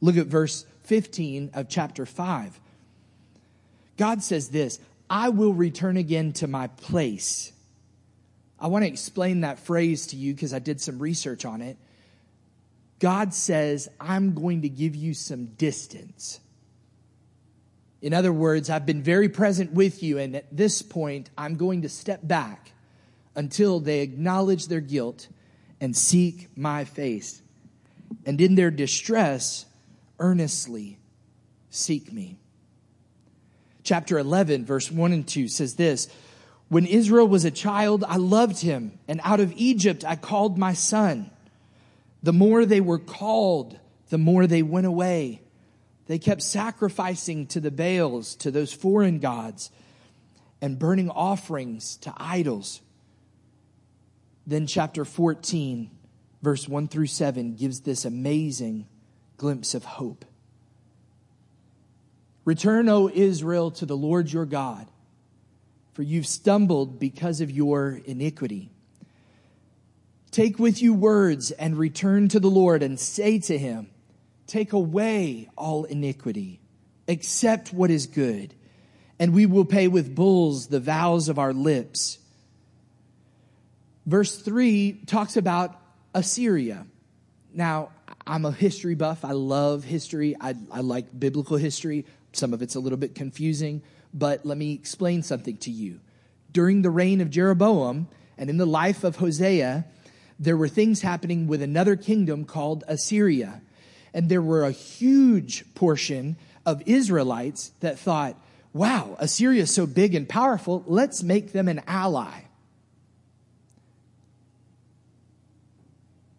Look 0.00 0.16
at 0.16 0.26
verse 0.26 0.66
15 0.84 1.50
of 1.54 1.68
chapter 1.68 2.06
5. 2.06 2.58
God 3.96 4.22
says 4.22 4.48
this, 4.48 4.80
I 5.08 5.28
will 5.28 5.52
return 5.52 5.96
again 5.96 6.32
to 6.34 6.48
my 6.48 6.66
place 6.68 7.52
I 8.64 8.68
want 8.68 8.84
to 8.84 8.88
explain 8.88 9.42
that 9.42 9.58
phrase 9.58 10.06
to 10.08 10.16
you 10.16 10.32
because 10.32 10.54
I 10.54 10.58
did 10.58 10.80
some 10.80 10.98
research 10.98 11.44
on 11.44 11.60
it. 11.60 11.76
God 12.98 13.34
says, 13.34 13.88
I'm 14.00 14.34
going 14.34 14.62
to 14.62 14.68
give 14.68 14.94
you 14.94 15.14
some 15.14 15.46
distance. 15.46 16.40
In 18.00 18.12
other 18.12 18.32
words, 18.32 18.70
I've 18.70 18.86
been 18.86 19.02
very 19.02 19.28
present 19.28 19.72
with 19.72 20.02
you, 20.02 20.18
and 20.18 20.36
at 20.36 20.54
this 20.54 20.82
point, 20.82 21.30
I'm 21.36 21.56
going 21.56 21.82
to 21.82 21.88
step 21.88 22.20
back 22.22 22.72
until 23.34 23.80
they 23.80 24.00
acknowledge 24.00 24.66
their 24.66 24.80
guilt 24.80 25.28
and 25.80 25.96
seek 25.96 26.48
my 26.56 26.84
face. 26.84 27.42
And 28.26 28.40
in 28.40 28.54
their 28.54 28.70
distress, 28.70 29.66
earnestly 30.18 30.98
seek 31.70 32.12
me. 32.12 32.38
Chapter 33.82 34.18
11, 34.18 34.64
verse 34.64 34.90
1 34.90 35.12
and 35.12 35.26
2 35.26 35.48
says 35.48 35.74
this 35.74 36.08
when 36.68 36.86
Israel 36.86 37.28
was 37.28 37.44
a 37.44 37.50
child, 37.50 38.04
I 38.06 38.16
loved 38.16 38.60
him, 38.60 38.98
and 39.06 39.20
out 39.22 39.40
of 39.40 39.52
Egypt 39.56 40.04
I 40.04 40.16
called 40.16 40.58
my 40.58 40.72
son. 40.72 41.30
The 42.24 42.32
more 42.32 42.66
they 42.66 42.80
were 42.80 42.98
called, 42.98 43.78
the 44.08 44.18
more 44.18 44.46
they 44.46 44.62
went 44.62 44.86
away. 44.86 45.42
They 46.06 46.18
kept 46.18 46.42
sacrificing 46.42 47.46
to 47.48 47.60
the 47.60 47.70
Baals, 47.70 48.34
to 48.36 48.50
those 48.50 48.72
foreign 48.72 49.20
gods, 49.20 49.70
and 50.60 50.78
burning 50.78 51.08
offerings 51.08 51.96
to 51.98 52.12
idols. 52.16 52.80
Then, 54.46 54.66
chapter 54.66 55.04
14, 55.04 55.90
verse 56.42 56.68
1 56.68 56.88
through 56.88 57.06
7, 57.06 57.54
gives 57.54 57.80
this 57.80 58.04
amazing 58.04 58.88
glimpse 59.36 59.74
of 59.74 59.84
hope. 59.84 60.24
Return, 62.44 62.88
O 62.88 63.08
Israel, 63.08 63.70
to 63.70 63.86
the 63.86 63.96
Lord 63.96 64.32
your 64.32 64.44
God 64.44 64.88
for 65.94 66.02
you've 66.02 66.26
stumbled 66.26 66.98
because 66.98 67.40
of 67.40 67.50
your 67.50 68.00
iniquity. 68.04 68.70
Take 70.34 70.58
with 70.58 70.82
you 70.82 70.92
words 70.94 71.52
and 71.52 71.78
return 71.78 72.26
to 72.30 72.40
the 72.40 72.50
Lord 72.50 72.82
and 72.82 72.98
say 72.98 73.38
to 73.38 73.56
him, 73.56 73.88
Take 74.48 74.72
away 74.72 75.48
all 75.56 75.84
iniquity, 75.84 76.60
accept 77.06 77.72
what 77.72 77.88
is 77.92 78.08
good, 78.08 78.52
and 79.20 79.32
we 79.32 79.46
will 79.46 79.64
pay 79.64 79.86
with 79.86 80.12
bulls 80.12 80.66
the 80.66 80.80
vows 80.80 81.28
of 81.28 81.38
our 81.38 81.52
lips. 81.52 82.18
Verse 84.06 84.36
3 84.36 85.02
talks 85.06 85.36
about 85.36 85.80
Assyria. 86.14 86.84
Now, 87.52 87.90
I'm 88.26 88.44
a 88.44 88.50
history 88.50 88.96
buff. 88.96 89.24
I 89.24 89.32
love 89.32 89.84
history. 89.84 90.34
I, 90.40 90.56
I 90.72 90.80
like 90.80 91.06
biblical 91.16 91.58
history. 91.58 92.06
Some 92.32 92.52
of 92.52 92.60
it's 92.60 92.74
a 92.74 92.80
little 92.80 92.98
bit 92.98 93.14
confusing 93.14 93.82
but 94.14 94.46
let 94.46 94.56
me 94.56 94.72
explain 94.72 95.24
something 95.24 95.56
to 95.58 95.72
you. 95.72 96.00
During 96.52 96.82
the 96.82 96.90
reign 96.90 97.20
of 97.20 97.30
Jeroboam 97.30 98.08
and 98.38 98.48
in 98.48 98.56
the 98.56 98.66
life 98.66 99.02
of 99.02 99.16
Hosea, 99.16 99.84
there 100.38 100.56
were 100.56 100.68
things 100.68 101.02
happening 101.02 101.46
with 101.46 101.62
another 101.62 101.96
kingdom 101.96 102.44
called 102.44 102.84
Assyria. 102.88 103.62
And 104.12 104.28
there 104.28 104.42
were 104.42 104.64
a 104.64 104.70
huge 104.70 105.64
portion 105.74 106.36
of 106.64 106.82
Israelites 106.86 107.72
that 107.80 107.98
thought, 107.98 108.36
wow, 108.72 109.16
Assyria 109.18 109.62
is 109.62 109.72
so 109.72 109.86
big 109.86 110.14
and 110.14 110.28
powerful, 110.28 110.82
let's 110.86 111.22
make 111.22 111.52
them 111.52 111.68
an 111.68 111.82
ally. 111.86 112.42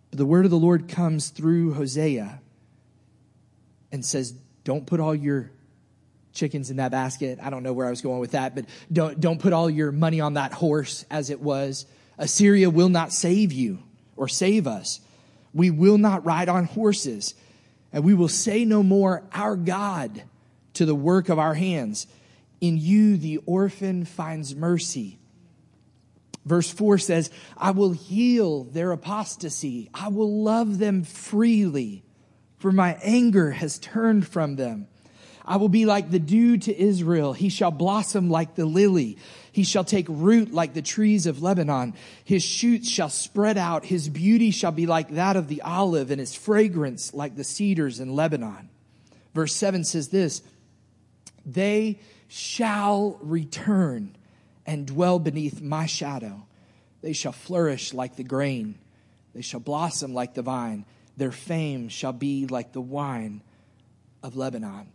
But 0.09 0.17
the 0.17 0.25
word 0.25 0.45
of 0.45 0.51
the 0.51 0.57
Lord 0.57 0.87
comes 0.87 1.29
through 1.29 1.73
Hosea 1.73 2.41
and 3.91 4.05
says, 4.05 4.33
don't 4.63 4.85
put 4.85 4.99
all 4.99 5.15
your 5.15 5.51
chickens 6.33 6.69
in 6.69 6.77
that 6.77 6.91
basket. 6.91 7.39
I 7.41 7.49
don't 7.49 7.63
know 7.63 7.73
where 7.73 7.87
I 7.87 7.89
was 7.89 8.01
going 8.01 8.19
with 8.19 8.31
that, 8.31 8.55
but 8.55 8.65
don't, 8.91 9.19
don't 9.19 9.39
put 9.39 9.53
all 9.53 9.69
your 9.69 9.91
money 9.91 10.19
on 10.19 10.33
that 10.33 10.51
horse 10.51 11.05
as 11.09 11.29
it 11.29 11.39
was. 11.39 11.85
Assyria 12.17 12.69
will 12.69 12.89
not 12.89 13.11
save 13.11 13.51
you 13.51 13.79
or 14.15 14.27
save 14.27 14.67
us. 14.67 14.99
We 15.53 15.71
will 15.71 15.97
not 15.97 16.25
ride 16.25 16.49
on 16.49 16.65
horses 16.65 17.35
and 17.95 18.03
we 18.03 18.13
will 18.13 18.27
say 18.27 18.65
no 18.65 18.83
more, 18.83 19.23
our 19.31 19.55
God 19.55 20.23
to 20.73 20.85
the 20.85 20.93
work 20.93 21.29
of 21.29 21.39
our 21.39 21.53
hands. 21.53 22.07
In 22.59 22.77
you, 22.77 23.15
the 23.15 23.37
orphan 23.45 24.03
finds 24.03 24.53
mercy. 24.53 25.17
Verse 26.43 26.69
4 26.69 26.97
says, 26.97 27.31
I 27.57 27.71
will 27.71 27.91
heal 27.91 28.65
their 28.65 28.91
apostasy. 28.91 29.89
I 29.93 30.09
will 30.09 30.43
love 30.43 30.77
them 30.77 31.03
freely, 31.03 32.03
for 32.57 32.73
my 32.73 32.99
anger 33.01 33.51
has 33.51 33.79
turned 33.79 34.27
from 34.27 34.57
them. 34.57 34.87
I 35.45 35.57
will 35.57 35.69
be 35.69 35.85
like 35.85 36.09
the 36.09 36.19
dew 36.19 36.57
to 36.57 36.75
Israel. 36.77 37.33
He 37.33 37.49
shall 37.49 37.71
blossom 37.71 38.29
like 38.29 38.55
the 38.55 38.65
lily. 38.65 39.17
He 39.51 39.63
shall 39.63 39.83
take 39.83 40.07
root 40.09 40.53
like 40.53 40.73
the 40.73 40.81
trees 40.81 41.27
of 41.27 41.41
Lebanon. 41.41 41.93
His 42.23 42.43
shoots 42.43 42.89
shall 42.89 43.09
spread 43.09 43.57
out. 43.57 43.85
His 43.85 44.09
beauty 44.09 44.49
shall 44.49 44.71
be 44.71 44.87
like 44.87 45.09
that 45.11 45.35
of 45.35 45.47
the 45.47 45.61
olive 45.61 46.09
and 46.09 46.19
his 46.19 46.33
fragrance 46.33 47.13
like 47.13 47.35
the 47.35 47.43
cedars 47.43 47.99
in 47.99 48.15
Lebanon. 48.15 48.69
Verse 49.35 49.53
7 49.53 49.83
says 49.83 50.09
this 50.09 50.41
They 51.45 51.99
shall 52.27 53.19
return 53.21 54.15
and 54.65 54.87
dwell 54.87 55.19
beneath 55.19 55.61
my 55.61 55.85
shadow. 55.85 56.47
They 57.01 57.13
shall 57.13 57.33
flourish 57.33 57.93
like 57.93 58.15
the 58.15 58.23
grain, 58.23 58.79
they 59.35 59.41
shall 59.41 59.59
blossom 59.59 60.13
like 60.13 60.33
the 60.33 60.41
vine. 60.41 60.85
Their 61.17 61.31
fame 61.31 61.87
shall 61.87 62.11
be 62.11 62.45
like 62.45 62.73
the 62.73 62.81
wine 62.81 63.41
of 64.21 64.35
Lebanon. 64.35 64.87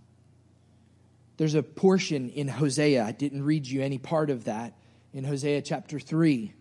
There's 1.40 1.55
a 1.55 1.62
portion 1.62 2.29
in 2.29 2.48
Hosea, 2.48 3.03
I 3.03 3.12
didn't 3.12 3.44
read 3.44 3.66
you 3.66 3.81
any 3.81 3.96
part 3.96 4.29
of 4.29 4.44
that, 4.44 4.74
in 5.14 5.24
Hosea 5.24 5.62
chapter 5.62 5.98
3, 5.98 6.53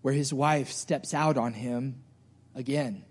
where 0.00 0.14
his 0.14 0.32
wife 0.32 0.72
steps 0.72 1.12
out 1.12 1.36
on 1.36 1.52
him 1.52 2.02
again. 2.54 3.04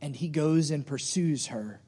And 0.00 0.16
he 0.16 0.28
goes 0.28 0.70
and 0.70 0.86
pursues 0.86 1.48
her. 1.48 1.82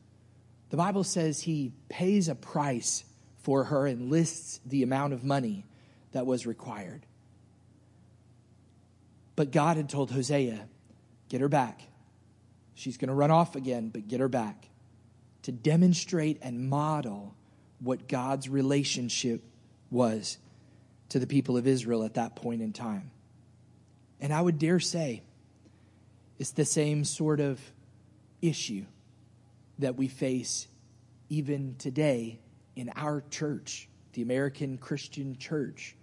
The 0.68 0.76
Bible 0.76 1.02
says 1.02 1.40
he 1.40 1.72
pays 1.88 2.28
a 2.28 2.34
price 2.34 3.02
for 3.38 3.64
her 3.64 3.86
and 3.86 4.10
lists 4.10 4.60
the 4.66 4.82
amount 4.82 5.14
of 5.14 5.24
money 5.24 5.64
that 6.12 6.26
was 6.26 6.46
required. 6.46 7.06
But 9.36 9.52
God 9.52 9.78
had 9.78 9.88
told 9.88 10.10
Hosea, 10.10 10.68
get 11.30 11.40
her 11.40 11.48
back. 11.48 11.80
She's 12.74 12.98
going 12.98 13.08
to 13.08 13.14
run 13.14 13.30
off 13.30 13.56
again, 13.56 13.88
but 13.88 14.06
get 14.06 14.20
her 14.20 14.28
back 14.28 14.66
to 15.50 15.56
demonstrate 15.56 16.38
and 16.42 16.70
model 16.70 17.34
what 17.80 18.06
God's 18.06 18.48
relationship 18.48 19.42
was 19.90 20.38
to 21.08 21.18
the 21.18 21.26
people 21.26 21.56
of 21.56 21.66
Israel 21.66 22.04
at 22.04 22.14
that 22.14 22.36
point 22.36 22.62
in 22.62 22.72
time. 22.72 23.10
And 24.20 24.32
I 24.32 24.40
would 24.40 24.60
dare 24.60 24.78
say 24.78 25.24
it's 26.38 26.52
the 26.52 26.64
same 26.64 27.04
sort 27.04 27.40
of 27.40 27.60
issue 28.40 28.84
that 29.80 29.96
we 29.96 30.06
face 30.06 30.68
even 31.28 31.74
today 31.78 32.38
in 32.76 32.92
our 32.94 33.24
church, 33.30 33.88
the 34.12 34.22
American 34.22 34.78
Christian 34.78 35.36
church. 35.36 35.96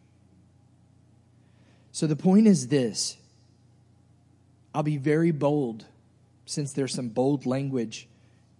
So 1.93 2.05
the 2.05 2.17
point 2.17 2.47
is 2.47 2.67
this 2.67 3.15
I'll 4.75 4.83
be 4.83 4.97
very 4.97 5.31
bold 5.31 5.85
since 6.45 6.73
there's 6.73 6.93
some 6.93 7.09
bold 7.09 7.45
language 7.45 8.09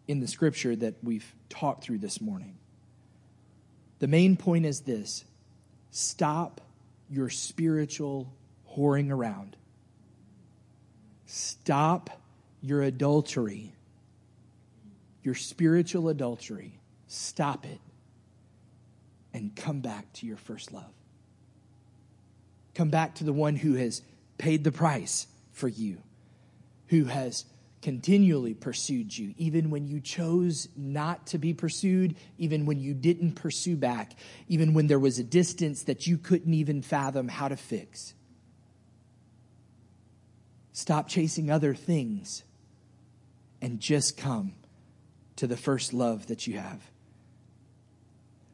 in 0.08 0.20
the 0.20 0.28
scripture 0.28 0.76
that 0.76 0.96
we've 1.04 1.34
talked 1.50 1.84
through 1.84 2.00
this 2.00 2.22
morning. 2.22 2.58
The 4.00 4.08
main 4.08 4.38
point 4.38 4.66
is 4.66 4.82
this 4.82 5.26
stop 5.92 6.62
your 7.10 7.30
spiritual 7.30 8.34
whoring 8.76 9.12
around, 9.12 9.56
stop 11.26 12.22
your 12.62 12.82
adultery, 12.82 13.74
your 15.24 15.36
spiritual 15.36 16.10
adultery. 16.10 16.78
Stop 17.08 17.66
it 17.66 17.80
and 19.34 19.56
come 19.56 19.80
back 19.80 20.12
to 20.14 20.26
your 20.26 20.38
first 20.38 20.74
love. 20.74 20.92
Come 22.76 22.90
back 22.90 23.16
to 23.16 23.24
the 23.24 23.34
one 23.34 23.56
who 23.56 23.74
has 23.76 24.02
paid 24.38 24.64
the 24.64 24.72
price 24.72 25.28
for 25.52 25.68
you, 25.68 25.98
who 26.88 27.06
has 27.06 27.46
continually 27.82 28.54
pursued 28.54 29.16
you, 29.16 29.34
even 29.38 29.70
when 29.70 29.86
you 29.86 30.00
chose 30.00 30.68
not 30.76 31.28
to 31.28 31.38
be 31.38 31.54
pursued, 31.54 32.16
even 32.38 32.66
when 32.66 32.80
you 32.80 32.94
didn't 32.94 33.34
pursue 33.34 33.76
back, 33.76 34.14
even 34.48 34.74
when 34.74 34.88
there 34.88 35.00
was 35.00 35.20
a 35.20 35.24
distance 35.24 35.84
that 35.84 36.08
you 36.08 36.18
couldn't 36.18 36.54
even 36.54 36.82
fathom 36.82 37.28
how 37.28 37.48
to 37.48 37.56
fix. 37.56 38.14
Stop 40.74 41.08
chasing 41.08 41.50
other 41.50 41.74
things 41.74 42.44
and 43.62 43.80
just 43.80 44.18
come 44.18 44.54
to 45.36 45.48
the 45.48 45.58
first 45.58 45.94
love 45.94 46.28
that 46.28 46.48
you 46.48 46.58
have. 46.58 46.82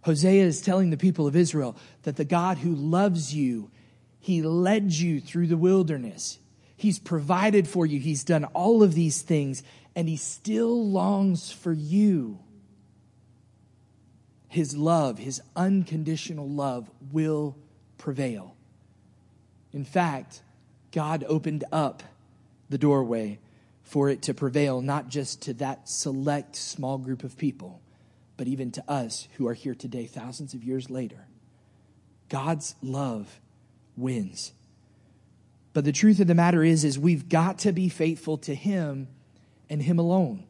Hosea 0.01 0.43
is 0.43 0.61
telling 0.61 0.89
the 0.89 0.97
people 0.97 1.27
of 1.27 1.35
Israel 1.35 1.77
that 2.03 2.17
the 2.17 2.25
God 2.25 2.57
who 2.57 2.75
loves 2.75 3.33
you, 3.33 3.71
he 4.19 4.41
led 4.41 4.91
you 4.91 5.21
through 5.21 5.47
the 5.47 5.57
wilderness. 5.57 6.39
He's 6.83 6.99
provided 6.99 7.65
for 7.65 7.85
you. 7.85 7.97
He's 7.97 8.25
done 8.25 8.43
all 8.43 8.83
of 8.83 8.93
these 8.93 9.21
things, 9.21 9.63
and 9.95 10.09
He 10.09 10.17
still 10.17 10.85
longs 10.85 11.49
for 11.49 11.71
you. 11.71 12.39
His 14.49 14.75
love, 14.75 15.17
His 15.17 15.41
unconditional 15.55 16.45
love, 16.45 16.91
will 17.09 17.55
prevail. 17.97 18.57
In 19.71 19.85
fact, 19.85 20.41
God 20.91 21.23
opened 21.25 21.63
up 21.71 22.03
the 22.67 22.77
doorway 22.77 23.39
for 23.83 24.09
it 24.09 24.21
to 24.23 24.33
prevail, 24.33 24.81
not 24.81 25.07
just 25.07 25.43
to 25.43 25.53
that 25.53 25.87
select 25.87 26.57
small 26.57 26.97
group 26.97 27.23
of 27.23 27.37
people, 27.37 27.79
but 28.35 28.49
even 28.49 28.71
to 28.71 28.83
us 28.91 29.29
who 29.37 29.47
are 29.47 29.53
here 29.53 29.73
today, 29.73 30.05
thousands 30.05 30.53
of 30.53 30.65
years 30.65 30.89
later. 30.89 31.27
God's 32.27 32.75
love 32.81 33.39
wins. 33.95 34.51
But 35.73 35.85
the 35.85 35.91
truth 35.91 36.19
of 36.19 36.27
the 36.27 36.35
matter 36.35 36.63
is, 36.63 36.83
is 36.83 36.99
we've 36.99 37.27
got 37.27 37.59
to 37.59 37.71
be 37.71 37.89
faithful 37.89 38.37
to 38.39 38.53
Him 38.53 39.07
and 39.69 39.81
Him 39.81 39.99
alone. 39.99 40.45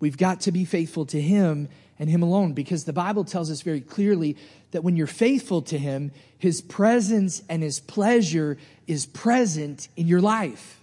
We've 0.00 0.16
got 0.16 0.40
to 0.42 0.52
be 0.52 0.64
faithful 0.64 1.06
to 1.06 1.20
Him 1.20 1.68
and 1.98 2.10
Him 2.10 2.22
alone 2.22 2.54
because 2.54 2.84
the 2.84 2.92
Bible 2.92 3.24
tells 3.24 3.50
us 3.50 3.60
very 3.60 3.80
clearly 3.80 4.36
that 4.72 4.82
when 4.82 4.96
you're 4.96 5.06
faithful 5.06 5.62
to 5.62 5.78
Him, 5.78 6.10
His 6.38 6.60
presence 6.60 7.42
and 7.48 7.62
His 7.62 7.80
pleasure 7.80 8.56
is 8.86 9.06
present 9.06 9.88
in 9.96 10.08
your 10.08 10.20
life. 10.20 10.80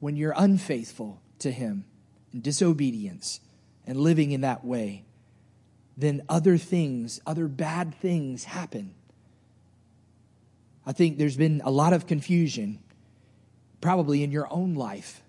When 0.00 0.16
you're 0.16 0.34
unfaithful 0.36 1.20
to 1.40 1.50
Him 1.50 1.84
and 2.32 2.42
disobedience 2.42 3.40
and 3.86 3.98
living 3.98 4.32
in 4.32 4.40
that 4.40 4.64
way, 4.64 5.04
then 5.96 6.22
other 6.28 6.58
things, 6.58 7.20
other 7.26 7.46
bad 7.46 7.94
things 7.94 8.44
happen. 8.44 8.95
I 10.86 10.92
think 10.92 11.18
there's 11.18 11.36
been 11.36 11.60
a 11.64 11.70
lot 11.70 11.92
of 11.92 12.06
confusion, 12.06 12.78
probably 13.80 14.22
in 14.22 14.30
your 14.30 14.50
own 14.52 14.74
life 14.74 15.22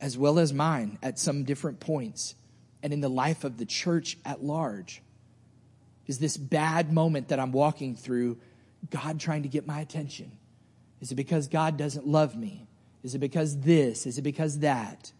as 0.00 0.18
well 0.18 0.38
as 0.38 0.52
mine 0.52 0.98
at 1.02 1.18
some 1.18 1.44
different 1.44 1.80
points, 1.80 2.34
and 2.82 2.92
in 2.92 3.00
the 3.00 3.08
life 3.08 3.44
of 3.44 3.56
the 3.56 3.64
church 3.64 4.18
at 4.24 4.44
large. 4.44 5.02
Is 6.06 6.18
this 6.18 6.36
bad 6.36 6.92
moment 6.92 7.28
that 7.28 7.40
I'm 7.40 7.52
walking 7.52 7.96
through 7.96 8.38
God 8.90 9.18
trying 9.18 9.42
to 9.42 9.48
get 9.48 9.66
my 9.66 9.80
attention? 9.80 10.32
Is 11.00 11.12
it 11.12 11.14
because 11.14 11.48
God 11.48 11.76
doesn't 11.76 12.06
love 12.06 12.36
me? 12.36 12.68
Is 13.02 13.14
it 13.14 13.18
because 13.18 13.60
this? 13.60 14.06
Is 14.06 14.18
it 14.18 14.22
because 14.22 14.60
that? 14.60 15.12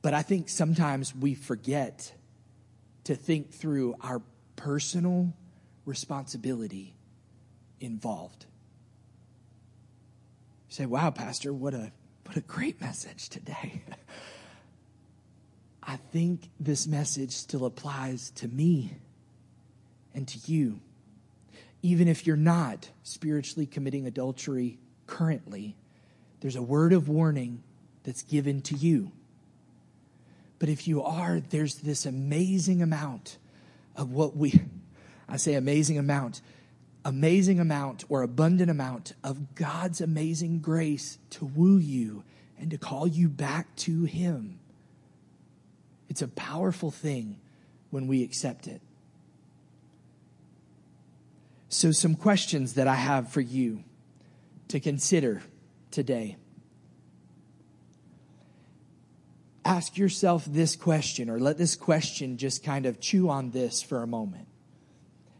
But 0.00 0.14
I 0.14 0.22
think 0.22 0.48
sometimes 0.48 1.14
we 1.14 1.34
forget 1.34 2.12
to 3.04 3.14
think 3.14 3.52
through 3.52 3.96
our 4.00 4.22
personal 4.56 5.32
responsibility 5.84 6.94
involved. 7.82 8.46
You 10.68 10.74
say, 10.74 10.86
wow, 10.86 11.10
Pastor, 11.10 11.52
what 11.52 11.74
a, 11.74 11.92
what 12.24 12.36
a 12.36 12.40
great 12.40 12.80
message 12.80 13.28
today. 13.28 13.82
I 15.82 15.96
think 15.96 16.48
this 16.60 16.86
message 16.86 17.32
still 17.32 17.64
applies 17.64 18.30
to 18.36 18.48
me 18.48 18.96
and 20.14 20.28
to 20.28 20.38
you. 20.50 20.80
Even 21.82 22.06
if 22.06 22.26
you're 22.26 22.36
not 22.36 22.88
spiritually 23.02 23.66
committing 23.66 24.06
adultery 24.06 24.78
currently, 25.06 25.76
there's 26.40 26.56
a 26.56 26.62
word 26.62 26.92
of 26.92 27.08
warning 27.08 27.62
that's 28.04 28.22
given 28.22 28.62
to 28.62 28.76
you. 28.76 29.10
But 30.58 30.68
if 30.68 30.86
you 30.86 31.02
are, 31.02 31.40
there's 31.40 31.76
this 31.76 32.06
amazing 32.06 32.82
amount 32.82 33.38
of 33.96 34.12
what 34.12 34.36
we, 34.36 34.62
I 35.28 35.36
say 35.36 35.54
amazing 35.54 35.98
amount, 35.98 36.40
amazing 37.04 37.58
amount 37.58 38.04
or 38.08 38.22
abundant 38.22 38.70
amount 38.70 39.14
of 39.24 39.54
God's 39.54 40.00
amazing 40.00 40.60
grace 40.60 41.18
to 41.30 41.44
woo 41.44 41.78
you 41.78 42.24
and 42.58 42.70
to 42.70 42.78
call 42.78 43.06
you 43.06 43.28
back 43.28 43.74
to 43.76 44.04
Him. 44.04 44.60
It's 46.08 46.22
a 46.22 46.28
powerful 46.28 46.90
thing 46.90 47.40
when 47.90 48.06
we 48.06 48.22
accept 48.22 48.66
it. 48.66 48.80
So, 51.68 51.90
some 51.90 52.14
questions 52.14 52.74
that 52.74 52.86
I 52.86 52.94
have 52.94 53.30
for 53.30 53.40
you 53.40 53.82
to 54.68 54.78
consider 54.78 55.42
today. 55.90 56.36
Ask 59.64 59.96
yourself 59.96 60.44
this 60.44 60.76
question, 60.76 61.30
or 61.30 61.38
let 61.38 61.56
this 61.56 61.76
question 61.76 62.36
just 62.36 62.62
kind 62.62 62.84
of 62.84 63.00
chew 63.00 63.28
on 63.30 63.50
this 63.50 63.80
for 63.80 64.02
a 64.02 64.06
moment. 64.06 64.48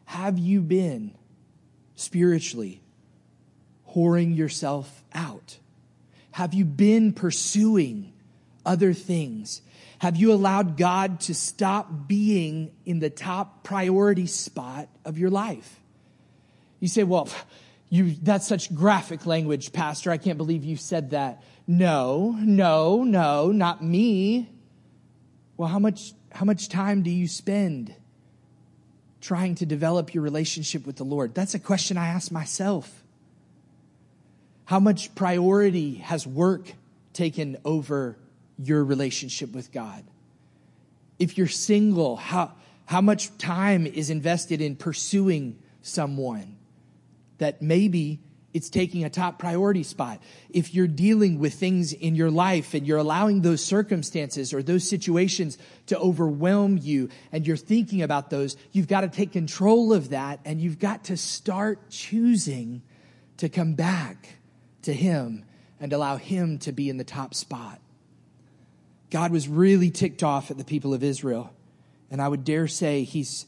Have 0.06 0.38
you 0.38 0.62
been 0.62 1.14
spiritually, 1.96 2.82
whoring 3.94 4.36
yourself 4.36 5.04
out? 5.12 5.58
Have 6.32 6.54
you 6.54 6.64
been 6.64 7.12
pursuing 7.12 8.12
other 8.64 8.92
things? 8.92 9.62
Have 9.98 10.16
you 10.16 10.32
allowed 10.32 10.76
God 10.76 11.20
to 11.20 11.34
stop 11.34 12.08
being 12.08 12.72
in 12.84 13.00
the 13.00 13.10
top 13.10 13.62
priority 13.64 14.26
spot 14.26 14.88
of 15.04 15.18
your 15.18 15.30
life? 15.30 15.80
You 16.80 16.88
say, 16.88 17.04
well, 17.04 17.28
You, 17.90 18.16
that's 18.22 18.48
such 18.48 18.74
graphic 18.74 19.26
language, 19.26 19.70
Pastor. 19.70 20.10
I 20.10 20.16
can't 20.16 20.38
believe 20.38 20.64
you 20.64 20.78
said 20.78 21.10
that. 21.10 21.42
No, 21.66 22.34
no, 22.40 23.04
no, 23.04 23.52
not 23.52 23.84
me. 23.84 24.48
Well, 25.58 25.68
how 25.68 25.78
much, 25.78 26.14
how 26.30 26.46
much 26.46 26.70
time 26.70 27.02
do 27.02 27.10
you 27.10 27.28
spend 27.28 27.94
trying 29.22 29.54
to 29.54 29.64
develop 29.64 30.12
your 30.12 30.22
relationship 30.22 30.84
with 30.84 30.96
the 30.96 31.04
Lord? 31.04 31.34
That's 31.34 31.54
a 31.54 31.58
question 31.58 31.96
I 31.96 32.08
ask 32.08 32.30
myself. 32.30 33.02
How 34.66 34.78
much 34.78 35.14
priority 35.14 35.94
has 35.96 36.26
work 36.26 36.72
taken 37.14 37.56
over 37.64 38.18
your 38.58 38.84
relationship 38.84 39.52
with 39.52 39.72
God? 39.72 40.04
If 41.18 41.38
you're 41.38 41.46
single, 41.46 42.16
how, 42.16 42.52
how 42.86 43.00
much 43.00 43.36
time 43.38 43.86
is 43.86 44.10
invested 44.10 44.60
in 44.60 44.76
pursuing 44.76 45.58
someone 45.82 46.56
that 47.38 47.62
maybe 47.62 48.20
it's 48.54 48.68
taking 48.68 49.04
a 49.04 49.10
top 49.10 49.38
priority 49.38 49.82
spot. 49.82 50.20
If 50.50 50.74
you're 50.74 50.86
dealing 50.86 51.38
with 51.38 51.54
things 51.54 51.92
in 51.92 52.14
your 52.14 52.30
life 52.30 52.74
and 52.74 52.86
you're 52.86 52.98
allowing 52.98 53.40
those 53.40 53.64
circumstances 53.64 54.52
or 54.52 54.62
those 54.62 54.86
situations 54.86 55.56
to 55.86 55.98
overwhelm 55.98 56.78
you 56.78 57.08
and 57.30 57.46
you're 57.46 57.56
thinking 57.56 58.02
about 58.02 58.30
those, 58.30 58.56
you've 58.72 58.88
got 58.88 59.02
to 59.02 59.08
take 59.08 59.32
control 59.32 59.92
of 59.92 60.10
that 60.10 60.40
and 60.44 60.60
you've 60.60 60.78
got 60.78 61.04
to 61.04 61.16
start 61.16 61.88
choosing 61.88 62.82
to 63.38 63.48
come 63.48 63.74
back 63.74 64.36
to 64.82 64.92
Him 64.92 65.44
and 65.80 65.92
allow 65.92 66.16
Him 66.16 66.58
to 66.58 66.72
be 66.72 66.90
in 66.90 66.98
the 66.98 67.04
top 67.04 67.34
spot. 67.34 67.80
God 69.10 69.32
was 69.32 69.48
really 69.48 69.90
ticked 69.90 70.22
off 70.22 70.50
at 70.50 70.58
the 70.58 70.64
people 70.64 70.92
of 70.92 71.02
Israel. 71.02 71.54
And 72.10 72.20
I 72.20 72.28
would 72.28 72.44
dare 72.44 72.68
say 72.68 73.04
He's 73.04 73.46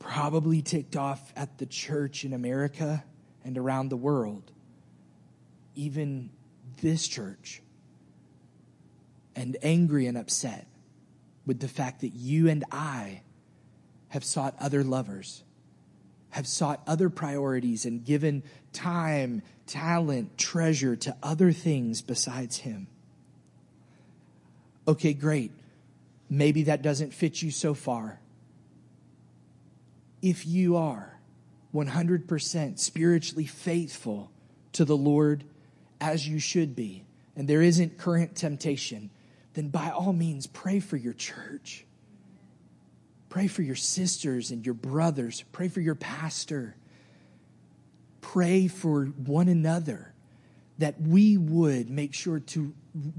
probably 0.00 0.60
ticked 0.60 0.96
off 0.96 1.32
at 1.36 1.58
the 1.58 1.66
church 1.66 2.24
in 2.24 2.32
America 2.32 3.04
and 3.44 3.58
around 3.58 3.90
the 3.90 3.96
world, 3.96 4.50
even 5.74 6.30
this 6.80 7.06
church, 7.06 7.62
and 9.36 9.56
angry 9.62 10.06
and 10.06 10.16
upset 10.16 10.66
with 11.46 11.60
the 11.60 11.68
fact 11.68 12.00
that 12.00 12.14
you 12.14 12.48
and 12.48 12.64
I 12.70 13.22
have 14.08 14.24
sought 14.24 14.54
other 14.60 14.82
lovers, 14.82 15.42
have 16.30 16.46
sought 16.46 16.80
other 16.86 17.10
priorities, 17.10 17.84
and 17.84 18.04
given 18.04 18.42
time, 18.72 19.42
talent, 19.66 20.38
treasure 20.38 20.96
to 20.96 21.16
other 21.22 21.52
things 21.52 22.00
besides 22.00 22.58
Him. 22.58 22.86
Okay, 24.86 25.14
great. 25.14 25.50
Maybe 26.30 26.64
that 26.64 26.82
doesn't 26.82 27.12
fit 27.12 27.42
you 27.42 27.50
so 27.50 27.74
far. 27.74 28.20
If 30.22 30.46
you 30.46 30.76
are, 30.76 31.13
100% 31.74 32.78
spiritually 32.78 33.46
faithful 33.46 34.30
to 34.72 34.84
the 34.84 34.96
Lord 34.96 35.44
as 36.00 36.26
you 36.26 36.38
should 36.38 36.76
be, 36.76 37.04
and 37.36 37.48
there 37.48 37.62
isn't 37.62 37.98
current 37.98 38.36
temptation, 38.36 39.10
then 39.54 39.68
by 39.68 39.90
all 39.90 40.12
means 40.12 40.46
pray 40.46 40.80
for 40.80 40.96
your 40.96 41.12
church. 41.12 41.84
Pray 43.28 43.48
for 43.48 43.62
your 43.62 43.74
sisters 43.74 44.52
and 44.52 44.64
your 44.64 44.74
brothers. 44.74 45.42
Pray 45.50 45.68
for 45.68 45.80
your 45.80 45.96
pastor. 45.96 46.76
Pray 48.20 48.68
for 48.68 49.06
one 49.06 49.48
another 49.48 50.12
that 50.78 51.00
we 51.00 51.36
would 51.36 51.90
make 51.90 52.14
sure 52.14 52.40
to 52.40 52.72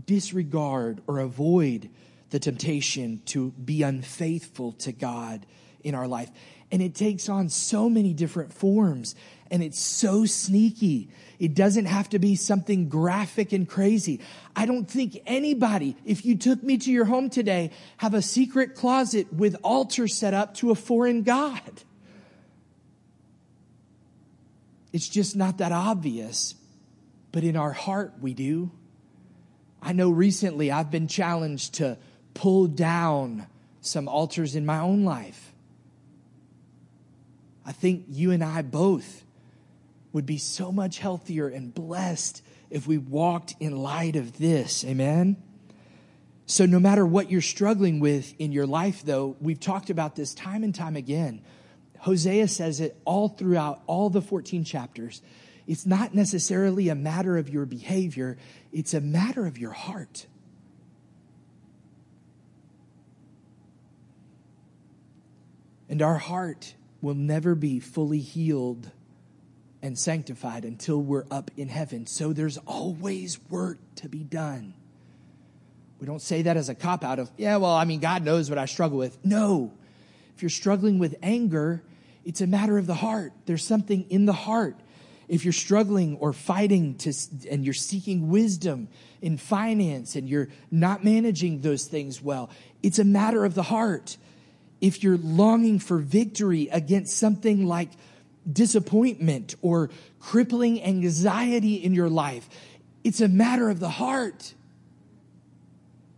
disregard 0.05 1.01
or 1.07 1.19
avoid 1.19 1.89
the 2.29 2.39
temptation 2.39 3.21
to 3.25 3.51
be 3.51 3.81
unfaithful 3.81 4.73
to 4.73 4.91
God 4.91 5.45
in 5.83 5.95
our 5.95 6.07
life. 6.07 6.29
And 6.71 6.81
it 6.81 6.95
takes 6.95 7.29
on 7.29 7.49
so 7.49 7.89
many 7.89 8.13
different 8.13 8.53
forms 8.53 9.15
and 9.51 9.61
it's 9.61 9.79
so 9.79 10.25
sneaky. 10.25 11.09
It 11.37 11.53
doesn't 11.53 11.85
have 11.85 12.09
to 12.09 12.19
be 12.19 12.35
something 12.35 12.89
graphic 12.89 13.53
and 13.53 13.67
crazy. 13.67 14.21
I 14.55 14.65
don't 14.65 14.89
think 14.89 15.21
anybody, 15.25 15.95
if 16.05 16.25
you 16.25 16.35
took 16.35 16.63
me 16.63 16.77
to 16.79 16.91
your 16.91 17.05
home 17.05 17.29
today, 17.29 17.71
have 17.97 18.13
a 18.13 18.21
secret 18.21 18.75
closet 18.75 19.31
with 19.31 19.55
altar 19.63 20.07
set 20.07 20.33
up 20.33 20.55
to 20.55 20.71
a 20.71 20.75
foreign 20.75 21.23
God. 21.23 21.61
It's 24.91 25.07
just 25.07 25.35
not 25.35 25.59
that 25.59 25.71
obvious, 25.71 26.55
but 27.31 27.43
in 27.43 27.55
our 27.57 27.73
heart 27.73 28.13
we 28.21 28.33
do. 28.33 28.71
I 29.81 29.93
know 29.93 30.09
recently 30.09 30.71
I've 30.71 30.89
been 30.89 31.07
challenged 31.07 31.75
to 31.75 31.97
pull 32.33 32.67
down 32.67 33.45
some 33.81 34.07
altars 34.07 34.55
in 34.55 34.65
my 34.65 34.79
own 34.79 35.03
life. 35.03 35.53
I 37.65 37.71
think 37.71 38.05
you 38.09 38.31
and 38.31 38.43
I 38.43 38.61
both 38.61 39.23
would 40.13 40.25
be 40.25 40.37
so 40.37 40.71
much 40.71 40.99
healthier 40.99 41.47
and 41.47 41.73
blessed 41.73 42.41
if 42.69 42.87
we 42.87 42.97
walked 42.97 43.55
in 43.59 43.75
light 43.75 44.15
of 44.15 44.37
this. 44.37 44.85
Amen? 44.85 45.37
So, 46.45 46.65
no 46.65 46.79
matter 46.79 47.05
what 47.05 47.31
you're 47.31 47.41
struggling 47.41 47.99
with 47.99 48.33
in 48.39 48.51
your 48.51 48.67
life, 48.67 49.01
though, 49.03 49.35
we've 49.41 49.59
talked 49.59 49.89
about 49.89 50.15
this 50.15 50.33
time 50.33 50.63
and 50.63 50.75
time 50.75 50.95
again. 50.95 51.41
Hosea 51.99 52.47
says 52.47 52.79
it 52.79 52.95
all 53.03 53.29
throughout 53.29 53.81
all 53.87 54.11
the 54.11 54.21
14 54.21 54.63
chapters. 54.63 55.23
It's 55.65 55.87
not 55.87 56.13
necessarily 56.13 56.89
a 56.89 56.95
matter 56.95 57.37
of 57.37 57.49
your 57.49 57.65
behavior, 57.65 58.37
it's 58.71 58.93
a 58.93 59.01
matter 59.01 59.47
of 59.47 59.57
your 59.57 59.71
heart. 59.71 60.27
And 65.89 66.01
our 66.01 66.17
heart 66.17 66.75
will 67.05 67.13
never 67.13 67.53
be 67.53 67.79
fully 67.79 68.19
healed 68.19 68.89
and 69.83 69.95
sanctified 69.95 70.65
until 70.65 70.99
we're 70.99 71.25
up 71.29 71.51
in 71.55 71.69
heaven. 71.69 72.07
So 72.07 72.33
there's 72.33 72.57
always 72.57 73.39
work 73.51 73.77
to 73.97 74.09
be 74.09 74.23
done. 74.23 74.73
We 75.99 76.07
don't 76.07 76.21
say 76.21 76.41
that 76.41 76.57
as 76.57 76.67
a 76.67 76.73
cop 76.73 77.03
out 77.03 77.19
of, 77.19 77.29
yeah, 77.37 77.57
well, 77.57 77.75
I 77.75 77.85
mean, 77.85 77.99
God 77.99 78.23
knows 78.25 78.49
what 78.49 78.57
I 78.57 78.65
struggle 78.65 78.97
with. 78.97 79.23
No. 79.23 79.71
If 80.35 80.41
you're 80.41 80.49
struggling 80.49 80.97
with 80.97 81.15
anger, 81.21 81.83
it's 82.25 82.41
a 82.41 82.47
matter 82.47 82.75
of 82.79 82.87
the 82.87 82.95
heart. 82.95 83.33
There's 83.45 83.63
something 83.63 84.09
in 84.09 84.25
the 84.25 84.33
heart. 84.33 84.75
If 85.27 85.45
you're 85.45 85.53
struggling 85.53 86.17
or 86.17 86.33
fighting 86.33 86.95
to, 86.95 87.13
and 87.51 87.63
you're 87.63 87.75
seeking 87.75 88.29
wisdom 88.29 88.87
in 89.21 89.37
finance 89.37 90.15
and 90.15 90.27
you're 90.27 90.49
not 90.71 91.03
managing 91.03 91.61
those 91.61 91.85
things 91.85 92.19
well, 92.19 92.49
it's 92.81 92.97
a 92.97 93.05
matter 93.05 93.45
of 93.45 93.53
the 93.53 93.63
heart 93.63 94.17
if 94.81 95.03
you're 95.03 95.17
longing 95.17 95.79
for 95.79 95.97
victory 95.97 96.69
against 96.71 97.17
something 97.17 97.65
like 97.65 97.89
disappointment 98.51 99.55
or 99.61 99.89
crippling 100.19 100.83
anxiety 100.83 101.75
in 101.75 101.93
your 101.93 102.09
life, 102.09 102.47
it's 103.03 103.21
a 103.21 103.27
matter 103.27 103.69
of 103.69 103.79
the 103.79 103.89
heart. 103.89 104.53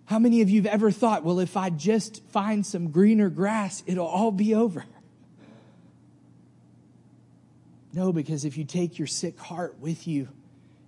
How 0.06 0.20
many 0.20 0.42
of 0.42 0.50
you 0.50 0.62
have 0.62 0.72
ever 0.72 0.92
thought, 0.92 1.24
well, 1.24 1.40
if 1.40 1.58
I 1.58 1.70
just 1.70 2.24
find 2.30 2.66
some 2.66 2.92
greener 2.92 3.30
grass, 3.30 3.84
it'll 3.86 4.08
all 4.08 4.32
be 4.32 4.56
over? 4.56 4.86
No, 7.94 8.14
because 8.14 8.46
if 8.46 8.58
you 8.58 8.64
take 8.64 9.00
your 9.00 9.08
sick 9.08 9.40
heart 9.40 9.80
with 9.80 10.08
you, 10.08 10.30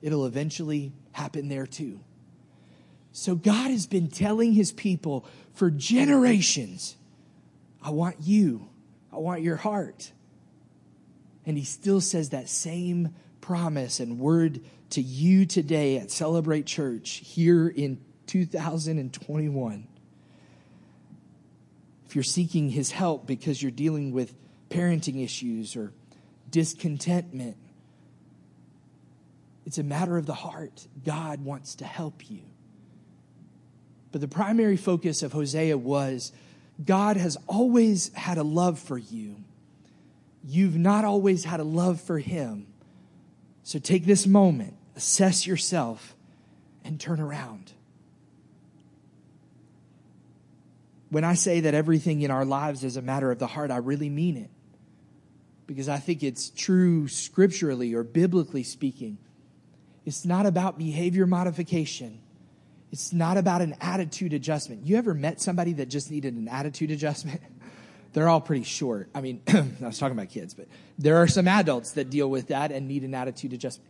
it'll 0.01 0.25
eventually 0.25 0.93
happen 1.11 1.49
there 1.49 1.65
too. 1.65 1.99
So 3.11 3.35
God 3.35 3.71
has 3.71 3.87
been 3.87 4.07
telling 4.07 4.53
his 4.53 4.71
people 4.71 5.25
for 5.53 5.71
generations 5.71 6.95
I 7.81 7.91
want 7.91 8.17
you. 8.21 8.69
I 9.11 9.17
want 9.17 9.41
your 9.41 9.55
heart. 9.55 10.11
And 11.45 11.57
he 11.57 11.63
still 11.63 12.01
says 12.01 12.29
that 12.29 12.49
same 12.49 13.15
promise 13.41 13.99
and 13.99 14.19
word 14.19 14.61
to 14.91 15.01
you 15.01 15.45
today 15.45 15.97
at 15.97 16.11
Celebrate 16.11 16.65
Church 16.65 17.21
here 17.23 17.67
in 17.67 17.99
2021. 18.27 19.87
If 22.07 22.15
you're 22.15 22.23
seeking 22.23 22.69
his 22.69 22.91
help 22.91 23.27
because 23.27 23.61
you're 23.61 23.71
dealing 23.71 24.11
with 24.11 24.35
parenting 24.69 25.23
issues 25.23 25.75
or 25.75 25.93
discontentment, 26.49 27.57
it's 29.65 29.77
a 29.77 29.83
matter 29.83 30.17
of 30.17 30.25
the 30.25 30.33
heart. 30.33 30.87
God 31.05 31.43
wants 31.45 31.75
to 31.75 31.85
help 31.85 32.29
you. 32.29 32.41
But 34.11 34.21
the 34.21 34.27
primary 34.27 34.77
focus 34.77 35.21
of 35.21 35.33
Hosea 35.33 35.77
was 35.77 36.31
God 36.83 37.17
has 37.17 37.37
always 37.47 38.13
had 38.13 38.37
a 38.37 38.43
love 38.43 38.79
for 38.79 38.97
you. 38.97 39.35
You've 40.43 40.77
not 40.77 41.03
always 41.03 41.43
had 41.43 41.59
a 41.59 41.63
love 41.65 41.99
for 41.99 42.19
Him. 42.19 42.67
So 43.63 43.79
take 43.79 44.05
this 44.05 44.25
moment, 44.25 44.75
assess 44.95 45.45
yourself, 45.45 46.15
and 46.83 46.99
turn 46.99 47.19
around. 47.19 47.73
When 51.09 51.23
I 51.23 51.33
say 51.33 51.59
that 51.61 51.73
everything 51.73 52.21
in 52.21 52.31
our 52.31 52.45
lives 52.45 52.83
is 52.83 52.95
a 52.95 53.01
matter 53.01 53.31
of 53.31 53.39
the 53.39 53.47
heart, 53.47 53.71
I 53.71 53.77
really 53.77 54.09
mean 54.09 54.37
it. 54.37 54.49
Because 55.65 55.89
I 55.89 55.97
think 55.97 56.23
it's 56.23 56.49
true 56.49 57.07
scripturally 57.07 57.93
or 57.93 58.03
biblically 58.03 58.63
speaking. 58.63 59.17
It's 60.05 60.25
not 60.25 60.45
about 60.45 60.77
behavior 60.77 61.27
modification. 61.27 62.21
It's 62.91 63.13
not 63.13 63.37
about 63.37 63.61
an 63.61 63.75
attitude 63.81 64.33
adjustment. 64.33 64.85
You 64.85 64.97
ever 64.97 65.13
met 65.13 65.39
somebody 65.39 65.73
that 65.73 65.89
just 65.89 66.09
needed 66.09 66.33
an 66.35 66.47
attitude 66.47 66.91
adjustment? 66.91 67.41
they're 68.13 68.27
all 68.27 68.41
pretty 68.41 68.63
short. 68.63 69.09
I 69.13 69.21
mean, 69.21 69.41
I 69.47 69.65
was 69.81 69.99
talking 69.99 70.17
about 70.17 70.29
kids, 70.29 70.53
but 70.53 70.67
there 70.97 71.17
are 71.17 71.27
some 71.27 71.47
adults 71.47 71.91
that 71.91 72.09
deal 72.09 72.29
with 72.29 72.47
that 72.47 72.71
and 72.71 72.87
need 72.87 73.03
an 73.03 73.13
attitude 73.13 73.53
adjustment. 73.53 73.89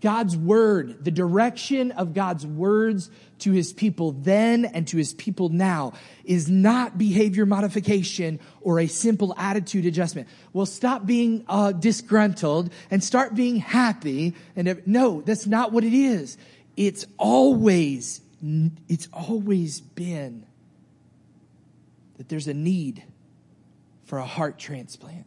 God's 0.00 0.36
word, 0.36 1.04
the 1.04 1.10
direction 1.10 1.90
of 1.92 2.12
God's 2.12 2.46
words 2.46 3.10
to 3.40 3.52
his 3.52 3.72
people 3.72 4.12
then 4.12 4.66
and 4.66 4.86
to 4.88 4.98
his 4.98 5.14
people 5.14 5.48
now 5.48 5.94
is 6.24 6.50
not 6.50 6.98
behavior 6.98 7.46
modification 7.46 8.38
or 8.60 8.78
a 8.78 8.88
simple 8.88 9.34
attitude 9.38 9.86
adjustment. 9.86 10.28
Well, 10.52 10.66
stop 10.66 11.06
being 11.06 11.44
uh, 11.48 11.72
disgruntled 11.72 12.72
and 12.90 13.02
start 13.02 13.34
being 13.34 13.56
happy. 13.56 14.34
And 14.54 14.82
no, 14.86 15.22
that's 15.22 15.46
not 15.46 15.72
what 15.72 15.82
it 15.82 15.94
is. 15.94 16.36
It's 16.76 17.06
always, 17.16 18.20
it's 18.42 19.08
always 19.12 19.80
been 19.80 20.46
that 22.18 22.28
there's 22.28 22.48
a 22.48 22.54
need 22.54 23.02
for 24.04 24.18
a 24.18 24.24
heart 24.24 24.58
transplant. 24.58 25.26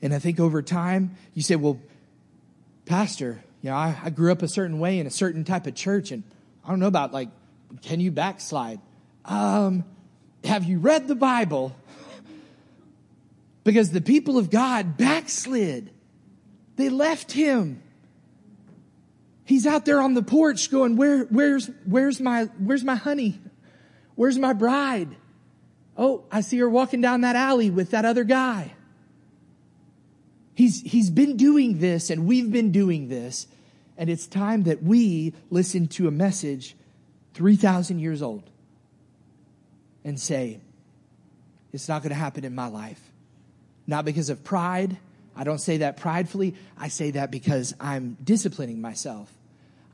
And 0.00 0.12
I 0.12 0.18
think 0.18 0.40
over 0.40 0.62
time, 0.62 1.16
you 1.34 1.42
say, 1.42 1.56
well, 1.56 1.80
Pastor, 2.86 3.42
you 3.62 3.70
know, 3.70 3.76
I, 3.76 3.96
I, 4.02 4.10
grew 4.10 4.32
up 4.32 4.42
a 4.42 4.48
certain 4.48 4.80
way 4.80 4.98
in 4.98 5.06
a 5.06 5.10
certain 5.10 5.44
type 5.44 5.68
of 5.68 5.76
church, 5.76 6.10
and 6.10 6.24
I 6.64 6.70
don't 6.70 6.80
know 6.80 6.88
about 6.88 7.12
like, 7.12 7.28
can 7.82 8.00
you 8.00 8.10
backslide? 8.10 8.80
Um, 9.24 9.84
have 10.42 10.64
you 10.64 10.78
read 10.78 11.06
the 11.06 11.14
Bible? 11.14 11.76
because 13.64 13.90
the 13.90 14.00
people 14.00 14.38
of 14.38 14.50
God 14.50 14.96
backslid. 14.96 15.90
They 16.76 16.88
left 16.88 17.32
him. 17.32 17.81
He's 19.52 19.66
out 19.66 19.84
there 19.84 20.00
on 20.00 20.14
the 20.14 20.22
porch 20.22 20.70
going, 20.70 20.96
Where, 20.96 21.24
where's, 21.24 21.68
where's 21.84 22.20
my, 22.20 22.44
where's 22.56 22.82
my 22.82 22.94
honey? 22.94 23.38
Where's 24.14 24.38
my 24.38 24.54
bride? 24.54 25.14
Oh, 25.94 26.24
I 26.32 26.40
see 26.40 26.56
her 26.56 26.70
walking 26.70 27.02
down 27.02 27.20
that 27.20 27.36
alley 27.36 27.68
with 27.68 27.90
that 27.90 28.06
other 28.06 28.24
guy. 28.24 28.72
He's, 30.54 30.80
he's 30.80 31.10
been 31.10 31.36
doing 31.36 31.80
this 31.80 32.08
and 32.08 32.26
we've 32.26 32.50
been 32.50 32.72
doing 32.72 33.08
this. 33.08 33.46
And 33.98 34.08
it's 34.08 34.26
time 34.26 34.62
that 34.62 34.82
we 34.82 35.34
listen 35.50 35.86
to 35.88 36.08
a 36.08 36.10
message 36.10 36.74
3,000 37.34 37.98
years 37.98 38.22
old 38.22 38.48
and 40.02 40.18
say, 40.18 40.62
it's 41.74 41.90
not 41.90 42.00
going 42.00 42.08
to 42.08 42.18
happen 42.18 42.46
in 42.46 42.54
my 42.54 42.68
life. 42.68 43.02
Not 43.86 44.06
because 44.06 44.30
of 44.30 44.44
pride. 44.44 44.96
I 45.36 45.44
don't 45.44 45.60
say 45.60 45.76
that 45.76 45.98
pridefully. 45.98 46.54
I 46.78 46.88
say 46.88 47.10
that 47.10 47.30
because 47.30 47.74
I'm 47.78 48.16
disciplining 48.24 48.80
myself. 48.80 49.30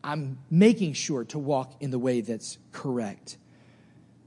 I'm 0.02 0.38
making 0.50 0.94
sure 0.94 1.24
to 1.24 1.38
walk 1.38 1.74
in 1.80 1.90
the 1.90 1.98
way 1.98 2.20
that's 2.20 2.58
correct. 2.72 3.36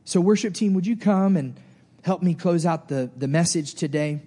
So, 0.04 0.20
worship 0.20 0.54
team, 0.54 0.74
would 0.74 0.86
you 0.86 0.98
come 0.98 1.38
and 1.38 1.56
help 2.04 2.22
me 2.22 2.34
close 2.34 2.66
out 2.66 2.88
the, 2.88 3.10
the 3.16 3.28
message 3.28 3.76
today? 3.76 4.22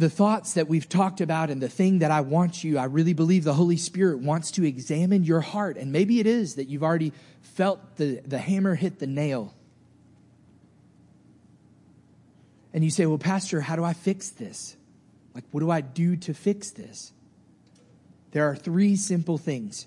the 0.00 0.08
thoughts 0.08 0.54
that 0.54 0.66
we've 0.66 0.88
talked 0.88 1.20
about 1.20 1.50
and 1.50 1.60
the 1.60 1.68
thing 1.68 1.98
that 1.98 2.10
I 2.10 2.22
want 2.22 2.64
you, 2.64 2.78
I 2.78 2.84
really 2.84 3.12
believe 3.12 3.44
the 3.44 3.52
Holy 3.52 3.76
Spirit 3.76 4.20
wants 4.20 4.50
to 4.52 4.64
examine 4.64 5.24
your 5.24 5.42
heart. 5.42 5.76
And 5.76 5.92
maybe 5.92 6.20
it 6.20 6.26
is 6.26 6.54
that 6.54 6.68
you've 6.68 6.82
already 6.82 7.12
felt 7.42 7.96
the, 7.96 8.22
the 8.24 8.38
hammer 8.38 8.74
hit 8.74 8.98
the 8.98 9.06
nail. 9.06 9.54
And 12.72 12.82
you 12.82 12.88
say, 12.88 13.04
Well, 13.04 13.18
Pastor, 13.18 13.60
how 13.60 13.76
do 13.76 13.84
I 13.84 13.92
fix 13.92 14.30
this? 14.30 14.74
Like, 15.34 15.44
what 15.50 15.60
do 15.60 15.70
I 15.70 15.82
do 15.82 16.16
to 16.16 16.32
fix 16.32 16.70
this? 16.70 17.12
There 18.32 18.48
are 18.48 18.54
three 18.54 18.96
simple 18.96 19.38
things 19.38 19.86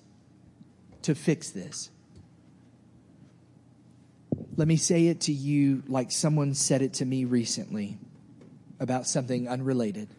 to 1.04 1.16
fix 1.16 1.50
this. 1.50 1.90
Let 4.56 4.68
me 4.68 4.78
say 4.78 5.08
it 5.08 5.22
to 5.22 5.32
you 5.32 5.84
like 5.88 6.12
someone 6.12 6.54
said 6.54 6.82
it 6.82 6.94
to 6.96 7.06
me 7.06 7.26
recently 7.26 7.98
about 8.80 9.08
something 9.08 9.48
unrelated. 9.48 10.10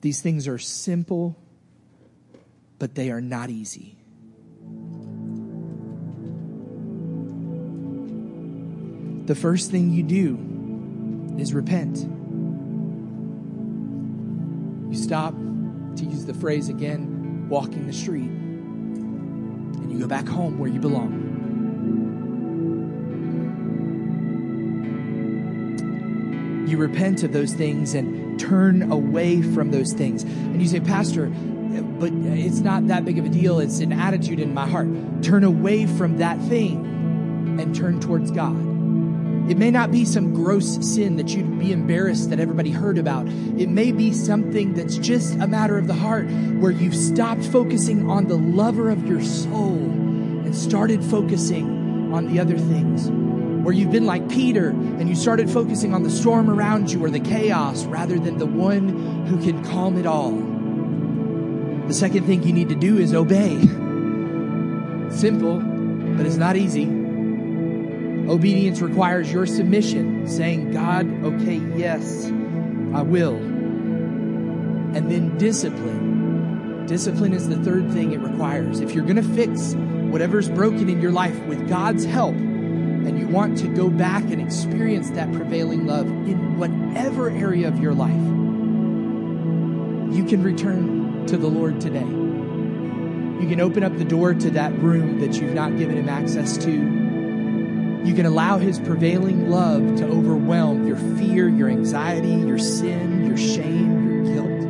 These 0.00 0.20
things 0.20 0.48
are 0.48 0.58
simple, 0.58 1.36
but 2.78 2.94
they 2.94 3.10
are 3.10 3.20
not 3.20 3.50
easy. 3.50 3.96
The 9.26 9.34
first 9.34 9.70
thing 9.70 9.90
you 9.90 10.02
do 10.02 11.36
is 11.38 11.52
repent. 11.52 11.98
You 14.90 14.96
stop, 14.96 15.34
to 15.98 16.04
use 16.04 16.24
the 16.24 16.34
phrase 16.34 16.68
again, 16.68 17.48
walking 17.48 17.86
the 17.86 17.92
street, 17.92 18.30
and 18.30 19.92
you 19.92 19.98
go 19.98 20.06
back 20.06 20.26
home 20.26 20.58
where 20.58 20.68
you 20.68 20.80
belong. 20.80 21.28
you 26.68 26.76
repent 26.76 27.22
of 27.22 27.32
those 27.32 27.54
things 27.54 27.94
and 27.94 28.38
turn 28.38 28.92
away 28.92 29.40
from 29.40 29.70
those 29.70 29.92
things. 29.94 30.22
And 30.22 30.60
you 30.60 30.68
say, 30.68 30.80
Pastor, 30.80 31.28
but 31.28 32.12
it's 32.12 32.60
not 32.60 32.88
that 32.88 33.04
big 33.04 33.18
of 33.18 33.24
a 33.24 33.28
deal. 33.28 33.58
It's 33.58 33.80
an 33.80 33.92
attitude 33.92 34.38
in 34.38 34.52
my 34.52 34.66
heart. 34.66 34.88
Turn 35.22 35.44
away 35.44 35.86
from 35.86 36.18
that 36.18 36.38
thing 36.42 37.58
and 37.58 37.74
turn 37.74 38.00
towards 38.00 38.30
God. 38.30 38.67
It 39.48 39.56
may 39.56 39.70
not 39.70 39.90
be 39.90 40.04
some 40.04 40.34
gross 40.34 40.78
sin 40.86 41.16
that 41.16 41.30
you'd 41.30 41.58
be 41.58 41.72
embarrassed 41.72 42.28
that 42.28 42.38
everybody 42.38 42.70
heard 42.70 42.98
about. 42.98 43.26
It 43.26 43.70
may 43.70 43.92
be 43.92 44.12
something 44.12 44.74
that's 44.74 44.98
just 44.98 45.34
a 45.40 45.46
matter 45.46 45.78
of 45.78 45.86
the 45.86 45.94
heart 45.94 46.28
where 46.58 46.70
you've 46.70 46.94
stopped 46.94 47.44
focusing 47.44 48.10
on 48.10 48.28
the 48.28 48.36
lover 48.36 48.90
of 48.90 49.06
your 49.06 49.22
soul 49.22 49.78
and 49.78 50.54
started 50.54 51.02
focusing 51.02 52.12
on 52.12 52.32
the 52.32 52.40
other 52.40 52.58
things 52.58 53.08
where 53.64 53.74
you've 53.74 53.90
been 53.90 54.06
like 54.06 54.28
Peter 54.28 54.68
and 54.68 55.08
you 55.08 55.14
started 55.14 55.50
focusing 55.50 55.94
on 55.94 56.02
the 56.02 56.10
storm 56.10 56.48
around 56.50 56.90
you 56.90 57.04
or 57.04 57.10
the 57.10 57.20
chaos 57.20 57.84
rather 57.86 58.18
than 58.18 58.38
the 58.38 58.46
one 58.46 59.26
who 59.26 59.42
can 59.42 59.64
calm 59.64 59.98
it 59.98 60.06
all. 60.06 60.32
The 61.86 61.94
second 61.94 62.26
thing 62.26 62.42
you 62.42 62.52
need 62.52 62.68
to 62.68 62.74
do 62.74 62.98
is 62.98 63.14
obey. 63.14 63.60
Simple, 65.10 65.60
but 66.16 66.26
it's 66.26 66.36
not 66.36 66.56
easy. 66.56 66.97
Obedience 68.28 68.82
requires 68.82 69.32
your 69.32 69.46
submission, 69.46 70.28
saying, 70.28 70.72
God, 70.72 71.06
okay, 71.24 71.56
yes, 71.76 72.26
I 72.94 73.00
will. 73.00 73.36
And 73.36 75.10
then 75.10 75.38
discipline. 75.38 76.84
Discipline 76.84 77.32
is 77.32 77.48
the 77.48 77.56
third 77.56 77.90
thing 77.90 78.12
it 78.12 78.20
requires. 78.20 78.80
If 78.80 78.92
you're 78.92 79.04
going 79.04 79.16
to 79.16 79.22
fix 79.22 79.72
whatever's 80.10 80.50
broken 80.50 80.90
in 80.90 81.00
your 81.00 81.12
life 81.12 81.38
with 81.44 81.68
God's 81.70 82.04
help, 82.04 82.34
and 82.34 83.18
you 83.18 83.26
want 83.28 83.56
to 83.58 83.68
go 83.68 83.88
back 83.88 84.24
and 84.24 84.42
experience 84.42 85.08
that 85.10 85.32
prevailing 85.32 85.86
love 85.86 86.06
in 86.06 86.58
whatever 86.58 87.30
area 87.30 87.66
of 87.66 87.78
your 87.78 87.94
life, 87.94 88.12
you 90.14 90.24
can 90.26 90.42
return 90.42 91.26
to 91.28 91.38
the 91.38 91.48
Lord 91.48 91.80
today. 91.80 92.00
You 92.00 93.48
can 93.48 93.60
open 93.62 93.84
up 93.84 93.96
the 93.96 94.04
door 94.04 94.34
to 94.34 94.50
that 94.50 94.78
room 94.80 95.20
that 95.20 95.40
you've 95.40 95.54
not 95.54 95.78
given 95.78 95.96
Him 95.96 96.10
access 96.10 96.58
to. 96.58 97.07
You 98.08 98.14
can 98.14 98.24
allow 98.24 98.56
His 98.56 98.80
prevailing 98.80 99.50
love 99.50 99.96
to 99.96 100.06
overwhelm 100.06 100.86
your 100.86 100.96
fear, 101.18 101.46
your 101.46 101.68
anxiety, 101.68 102.30
your 102.30 102.56
sin, 102.56 103.26
your 103.26 103.36
shame, 103.36 104.08
your 104.10 104.24
guilt. 104.24 104.62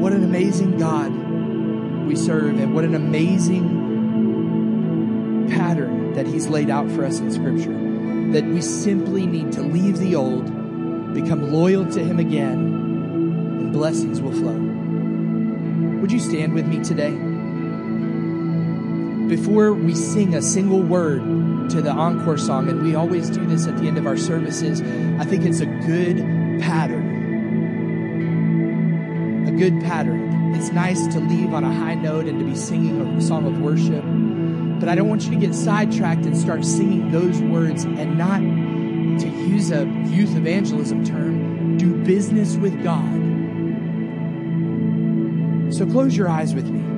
What 0.00 0.14
an 0.14 0.24
amazing 0.24 0.78
God 0.78 1.12
we 2.06 2.16
serve, 2.16 2.58
and 2.58 2.74
what 2.74 2.84
an 2.84 2.94
amazing 2.94 3.68
pattern 5.50 6.14
that 6.14 6.26
He's 6.26 6.48
laid 6.48 6.70
out 6.70 6.90
for 6.92 7.04
us 7.04 7.18
in 7.18 7.30
Scripture. 7.30 7.76
That 8.32 8.46
we 8.46 8.62
simply 8.62 9.26
need 9.26 9.52
to 9.52 9.60
leave 9.60 9.98
the 9.98 10.14
old, 10.14 10.46
become 11.12 11.52
loyal 11.52 11.84
to 11.92 12.02
Him 12.02 12.18
again, 12.18 12.58
and 12.58 13.70
blessings 13.70 14.22
will 14.22 14.32
flow. 14.32 14.56
Would 16.00 16.10
you 16.10 16.20
stand 16.20 16.54
with 16.54 16.66
me 16.66 16.82
today? 16.82 17.31
Before 19.32 19.72
we 19.72 19.94
sing 19.94 20.34
a 20.34 20.42
single 20.42 20.82
word 20.82 21.22
to 21.70 21.80
the 21.80 21.90
encore 21.90 22.36
song, 22.36 22.68
and 22.68 22.82
we 22.82 22.94
always 22.94 23.30
do 23.30 23.46
this 23.46 23.66
at 23.66 23.78
the 23.78 23.86
end 23.88 23.96
of 23.96 24.06
our 24.06 24.18
services, 24.18 24.82
I 24.82 25.24
think 25.24 25.46
it's 25.46 25.60
a 25.60 25.64
good 25.64 26.18
pattern. 26.60 27.08
A 29.48 29.52
good 29.52 29.80
pattern. 29.80 30.54
It's 30.54 30.70
nice 30.70 31.06
to 31.14 31.18
leave 31.18 31.54
on 31.54 31.64
a 31.64 31.72
high 31.72 31.94
note 31.94 32.26
and 32.26 32.40
to 32.40 32.44
be 32.44 32.54
singing 32.54 33.00
a 33.00 33.22
song 33.22 33.46
of 33.46 33.58
worship. 33.58 34.04
But 34.78 34.90
I 34.90 34.94
don't 34.94 35.08
want 35.08 35.24
you 35.24 35.30
to 35.30 35.38
get 35.38 35.54
sidetracked 35.54 36.26
and 36.26 36.36
start 36.36 36.62
singing 36.62 37.10
those 37.10 37.40
words 37.40 37.84
and 37.84 38.18
not, 38.18 38.40
to 39.22 39.28
use 39.28 39.70
a 39.70 39.86
youth 40.08 40.36
evangelism 40.36 41.06
term, 41.06 41.78
do 41.78 41.94
business 42.04 42.56
with 42.56 42.84
God. 42.84 43.18
So 45.72 45.86
close 45.86 46.14
your 46.14 46.28
eyes 46.28 46.54
with 46.54 46.68
me. 46.68 46.91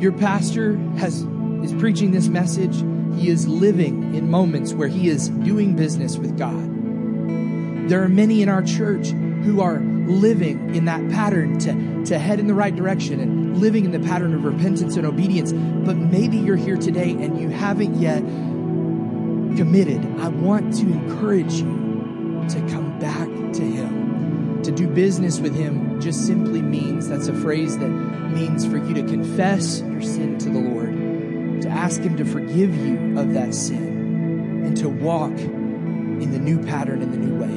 Your 0.00 0.12
pastor 0.12 0.76
has 0.98 1.22
is 1.64 1.72
preaching 1.74 2.12
this 2.12 2.28
message. 2.28 2.76
He 3.18 3.28
is 3.30 3.48
living 3.48 4.14
in 4.14 4.30
moments 4.30 4.72
where 4.72 4.86
he 4.86 5.08
is 5.08 5.28
doing 5.28 5.74
business 5.74 6.16
with 6.16 6.38
God. 6.38 7.88
There 7.88 8.02
are 8.04 8.08
many 8.08 8.42
in 8.42 8.48
our 8.48 8.62
church 8.62 9.08
who 9.08 9.60
are 9.60 9.80
living 9.80 10.74
in 10.76 10.84
that 10.84 11.10
pattern 11.10 11.58
to, 11.58 12.04
to 12.04 12.18
head 12.18 12.38
in 12.38 12.46
the 12.46 12.54
right 12.54 12.74
direction 12.74 13.18
and 13.18 13.58
living 13.58 13.84
in 13.84 13.90
the 13.90 13.98
pattern 13.98 14.34
of 14.34 14.44
repentance 14.44 14.94
and 14.96 15.04
obedience. 15.04 15.52
But 15.52 15.96
maybe 15.96 16.36
you're 16.36 16.56
here 16.56 16.76
today 16.76 17.10
and 17.10 17.40
you 17.40 17.48
haven't 17.48 17.96
yet 17.96 18.20
committed. 19.56 20.04
I 20.20 20.28
want 20.28 20.74
to 20.74 20.82
encourage 20.82 21.54
you 21.54 22.44
to 22.50 22.60
come 22.70 22.87
do 24.78 24.86
business 24.86 25.40
with 25.40 25.56
Him 25.56 26.00
just 26.00 26.24
simply 26.24 26.62
means 26.62 27.08
that's 27.08 27.26
a 27.26 27.34
phrase 27.34 27.76
that 27.78 27.88
means 27.88 28.64
for 28.64 28.78
you 28.78 28.94
to 28.94 29.02
confess 29.02 29.80
your 29.80 30.00
sin 30.00 30.38
to 30.38 30.48
the 30.48 30.60
Lord, 30.60 31.62
to 31.62 31.68
ask 31.68 32.00
Him 32.00 32.16
to 32.16 32.24
forgive 32.24 32.76
you 32.76 33.18
of 33.18 33.34
that 33.34 33.56
sin, 33.56 34.62
and 34.64 34.76
to 34.76 34.88
walk 34.88 35.32
in 35.32 36.30
the 36.30 36.38
new 36.38 36.62
pattern, 36.64 37.02
in 37.02 37.10
the 37.10 37.16
new 37.16 37.36
way. 37.36 37.48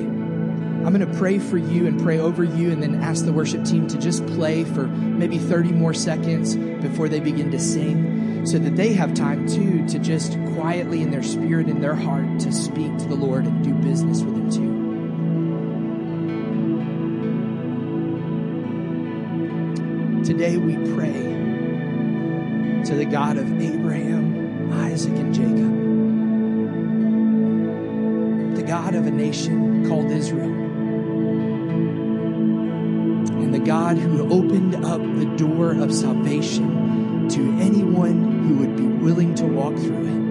I'm 0.84 0.96
going 0.96 1.08
to 1.08 1.18
pray 1.20 1.38
for 1.38 1.60
you 1.60 1.86
and 1.86 2.02
pray 2.02 2.18
over 2.18 2.44
you, 2.44 2.72
and 2.72 2.82
then 2.82 3.04
ask 3.04 3.24
the 3.24 3.34
worship 3.34 3.66
team 3.66 3.88
to 3.90 4.00
just 4.00 4.26
play 4.26 4.64
for 4.64 4.88
maybe 4.88 5.38
30 5.38 5.74
more 5.74 5.94
seconds 5.94 6.56
before 6.56 7.08
they 7.08 7.20
begin 7.20 7.52
to 7.52 7.60
sing 7.60 8.48
so 8.48 8.58
that 8.58 8.76
they 8.76 8.94
have 8.94 9.14
time 9.14 9.48
too 9.48 9.88
to 9.90 10.00
just 10.00 10.40
quietly 10.56 11.04
in 11.04 11.12
their 11.12 11.22
spirit, 11.22 11.70
in 11.70 11.82
their 11.82 11.94
heart, 11.94 12.40
to 12.40 12.52
speak 12.52 12.98
to 12.98 13.06
the 13.06 13.14
Lord 13.14 13.46
and 13.46 13.64
do 13.64 13.76
business 13.76 14.24
with 14.24 14.36
Him 14.36 14.50
too. 14.50 14.71
Today 20.32 20.56
we 20.56 20.76
pray 20.96 21.12
to 22.86 22.96
the 22.96 23.04
God 23.04 23.36
of 23.36 23.62
Abraham, 23.62 24.72
Isaac, 24.72 25.12
and 25.18 25.34
Jacob, 25.34 25.76
the 28.56 28.64
God 28.64 28.96
of 28.96 29.08
a 29.08 29.12
nation 29.12 29.86
called 29.90 30.10
Israel, 30.10 30.54
and 33.44 33.54
the 33.54 33.60
God 33.60 33.98
who 33.98 34.32
opened 34.32 34.74
up 34.86 35.02
the 35.02 35.26
door 35.36 35.74
of 35.74 35.94
salvation 35.94 37.28
to 37.28 37.42
anyone 37.60 38.48
who 38.48 38.56
would 38.60 38.78
be 38.78 38.88
willing 38.88 39.36
to 39.36 39.44
walk 39.44 39.76
through 39.76 40.08
it. 40.08 40.22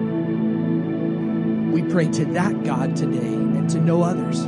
We 1.73 1.83
pray 1.83 2.07
to 2.07 2.25
that 2.25 2.63
God 2.63 2.95
today 2.95 3.19
and 3.19 3.69
to 3.69 3.79
no 3.79 4.01
others. 4.01 4.47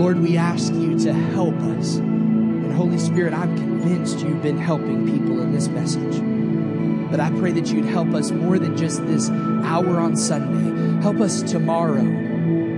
Lord, 0.00 0.20
we 0.20 0.38
ask 0.38 0.72
you 0.72 0.98
to 1.00 1.12
help 1.12 1.56
us. 1.56 2.00
Holy 2.74 2.98
Spirit, 2.98 3.32
I'm 3.32 3.56
convinced 3.56 4.18
you've 4.20 4.42
been 4.42 4.58
helping 4.58 5.06
people 5.06 5.40
in 5.40 5.52
this 5.52 5.68
message. 5.68 6.20
But 7.10 7.20
I 7.20 7.30
pray 7.38 7.52
that 7.52 7.68
you'd 7.68 7.84
help 7.84 8.12
us 8.14 8.32
more 8.32 8.58
than 8.58 8.76
just 8.76 9.06
this 9.06 9.30
hour 9.30 10.00
on 10.00 10.16
Sunday. 10.16 11.00
Help 11.00 11.20
us 11.20 11.42
tomorrow. 11.42 12.02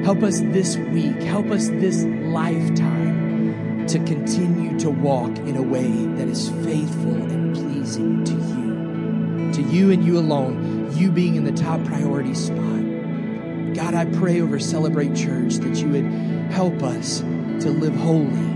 Help 0.05 0.23
us 0.23 0.41
this 0.41 0.77
week. 0.77 1.23
Help 1.23 1.51
us 1.51 1.69
this 1.69 2.05
lifetime 2.05 3.87
to 3.87 3.99
continue 4.01 4.79
to 4.81 4.91
walk 4.91 5.35
in 5.39 5.57
a 5.57 5.63
way 5.63 5.89
that 5.89 6.29
is 6.29 6.51
faithful 6.65 7.15
and 7.15 7.55
pleasing 7.55 8.23
to 8.25 8.33
you. 8.33 9.53
To 9.53 9.63
you 9.75 9.91
and 9.91 10.05
you 10.05 10.19
alone, 10.19 10.95
you 10.95 11.11
being 11.11 11.37
in 11.37 11.45
the 11.45 11.53
top 11.53 11.83
priority 11.85 12.35
spot. 12.35 13.75
God, 13.75 13.95
I 13.95 14.05
pray 14.05 14.43
over 14.43 14.59
Celebrate 14.59 15.15
Church 15.15 15.55
that 15.55 15.77
you 15.77 15.89
would 15.89 16.05
help 16.53 16.83
us 16.83 17.21
to 17.21 17.71
live 17.71 17.95
holy 17.97 18.56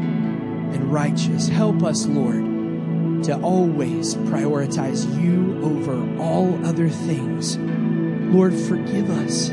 and 0.72 0.92
righteous. 0.92 1.48
Help 1.48 1.82
us, 1.82 2.06
Lord, 2.06 3.24
to 3.24 3.38
always 3.40 4.14
prioritize 4.14 5.06
you 5.20 5.60
over 5.62 6.22
all 6.22 6.64
other 6.64 6.88
things. 6.88 7.56
Lord, 7.58 8.54
forgive 8.54 9.10
us 9.10 9.50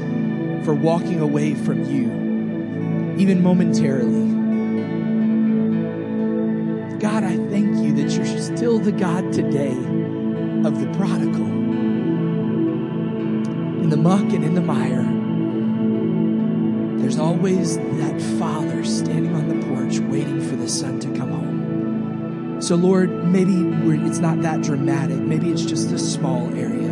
for 0.66 0.74
walking 0.74 1.20
away 1.20 1.56
from 1.56 1.84
you, 1.84 3.18
even 3.18 3.42
momentarily. 3.42 4.36
God, 7.00 7.24
I 7.24 7.38
thank 7.50 7.78
you 7.84 7.94
that 7.96 8.12
you're 8.12 8.26
still 8.40 8.80
the 8.80 8.92
God 8.92 9.32
today 9.34 9.72
of 9.72 10.80
the 10.80 10.92
prodigal. 10.98 11.46
In 13.84 13.90
the 13.90 13.98
muck 13.98 14.34
and 14.34 14.44
in 14.44 14.56
the 14.56 14.62
mire, 14.62 15.17
there's 17.08 17.20
always 17.20 17.78
that 17.78 18.22
father 18.38 18.84
standing 18.84 19.34
on 19.34 19.48
the 19.48 19.66
porch 19.68 20.00
waiting 20.12 20.42
for 20.42 20.58
the 20.58 20.68
son 20.68 21.00
to 21.00 21.08
come 21.18 21.32
home. 21.32 22.62
So, 22.62 22.76
Lord, 22.76 23.10
maybe 23.24 23.54
it's 24.06 24.18
not 24.18 24.42
that 24.42 24.62
dramatic. 24.62 25.18
Maybe 25.18 25.50
it's 25.50 25.64
just 25.64 25.90
a 25.94 26.00
small 26.00 26.54
area. 26.54 26.92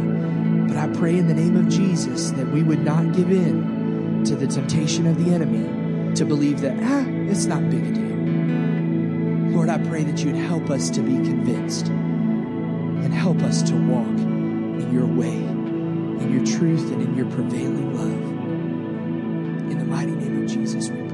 But 0.70 0.78
I 0.78 0.88
pray 0.98 1.18
in 1.18 1.28
the 1.28 1.34
name 1.34 1.58
of 1.58 1.68
Jesus 1.68 2.32
that 2.32 2.48
we 2.48 2.64
would 2.64 2.80
not 2.80 3.12
give 3.12 3.30
in 3.30 4.24
to 4.24 4.38
the 4.38 4.48
temptation 4.48 5.06
of 5.06 5.22
the 5.22 5.34
enemy 5.34 6.16
to 6.16 6.24
believe 6.24 6.62
that, 6.62 6.78
ah, 6.82 7.06
it's 7.30 7.44
not 7.44 7.70
big 7.70 7.86
a 7.86 7.92
deal. 7.92 9.54
Lord, 9.54 9.68
I 9.68 9.80
pray 9.80 10.06
that 10.06 10.24
you'd 10.24 10.38
help 10.38 10.70
us 10.70 10.90
to 10.92 11.02
be 11.02 11.16
convinced 11.16 11.88
and 11.88 13.14
help 13.14 13.42
us 13.42 13.62
to 13.64 13.74
walk 13.74 14.08
in 14.08 14.94
your 14.94 15.08
way, 15.08 15.36
in 15.36 16.32
your 16.32 16.46
truth, 16.58 16.90
and 16.94 17.02
in 17.02 17.18
your 17.18 17.30
prevailing 17.32 17.98
love. 17.98 18.35
Jesus. 20.48 21.05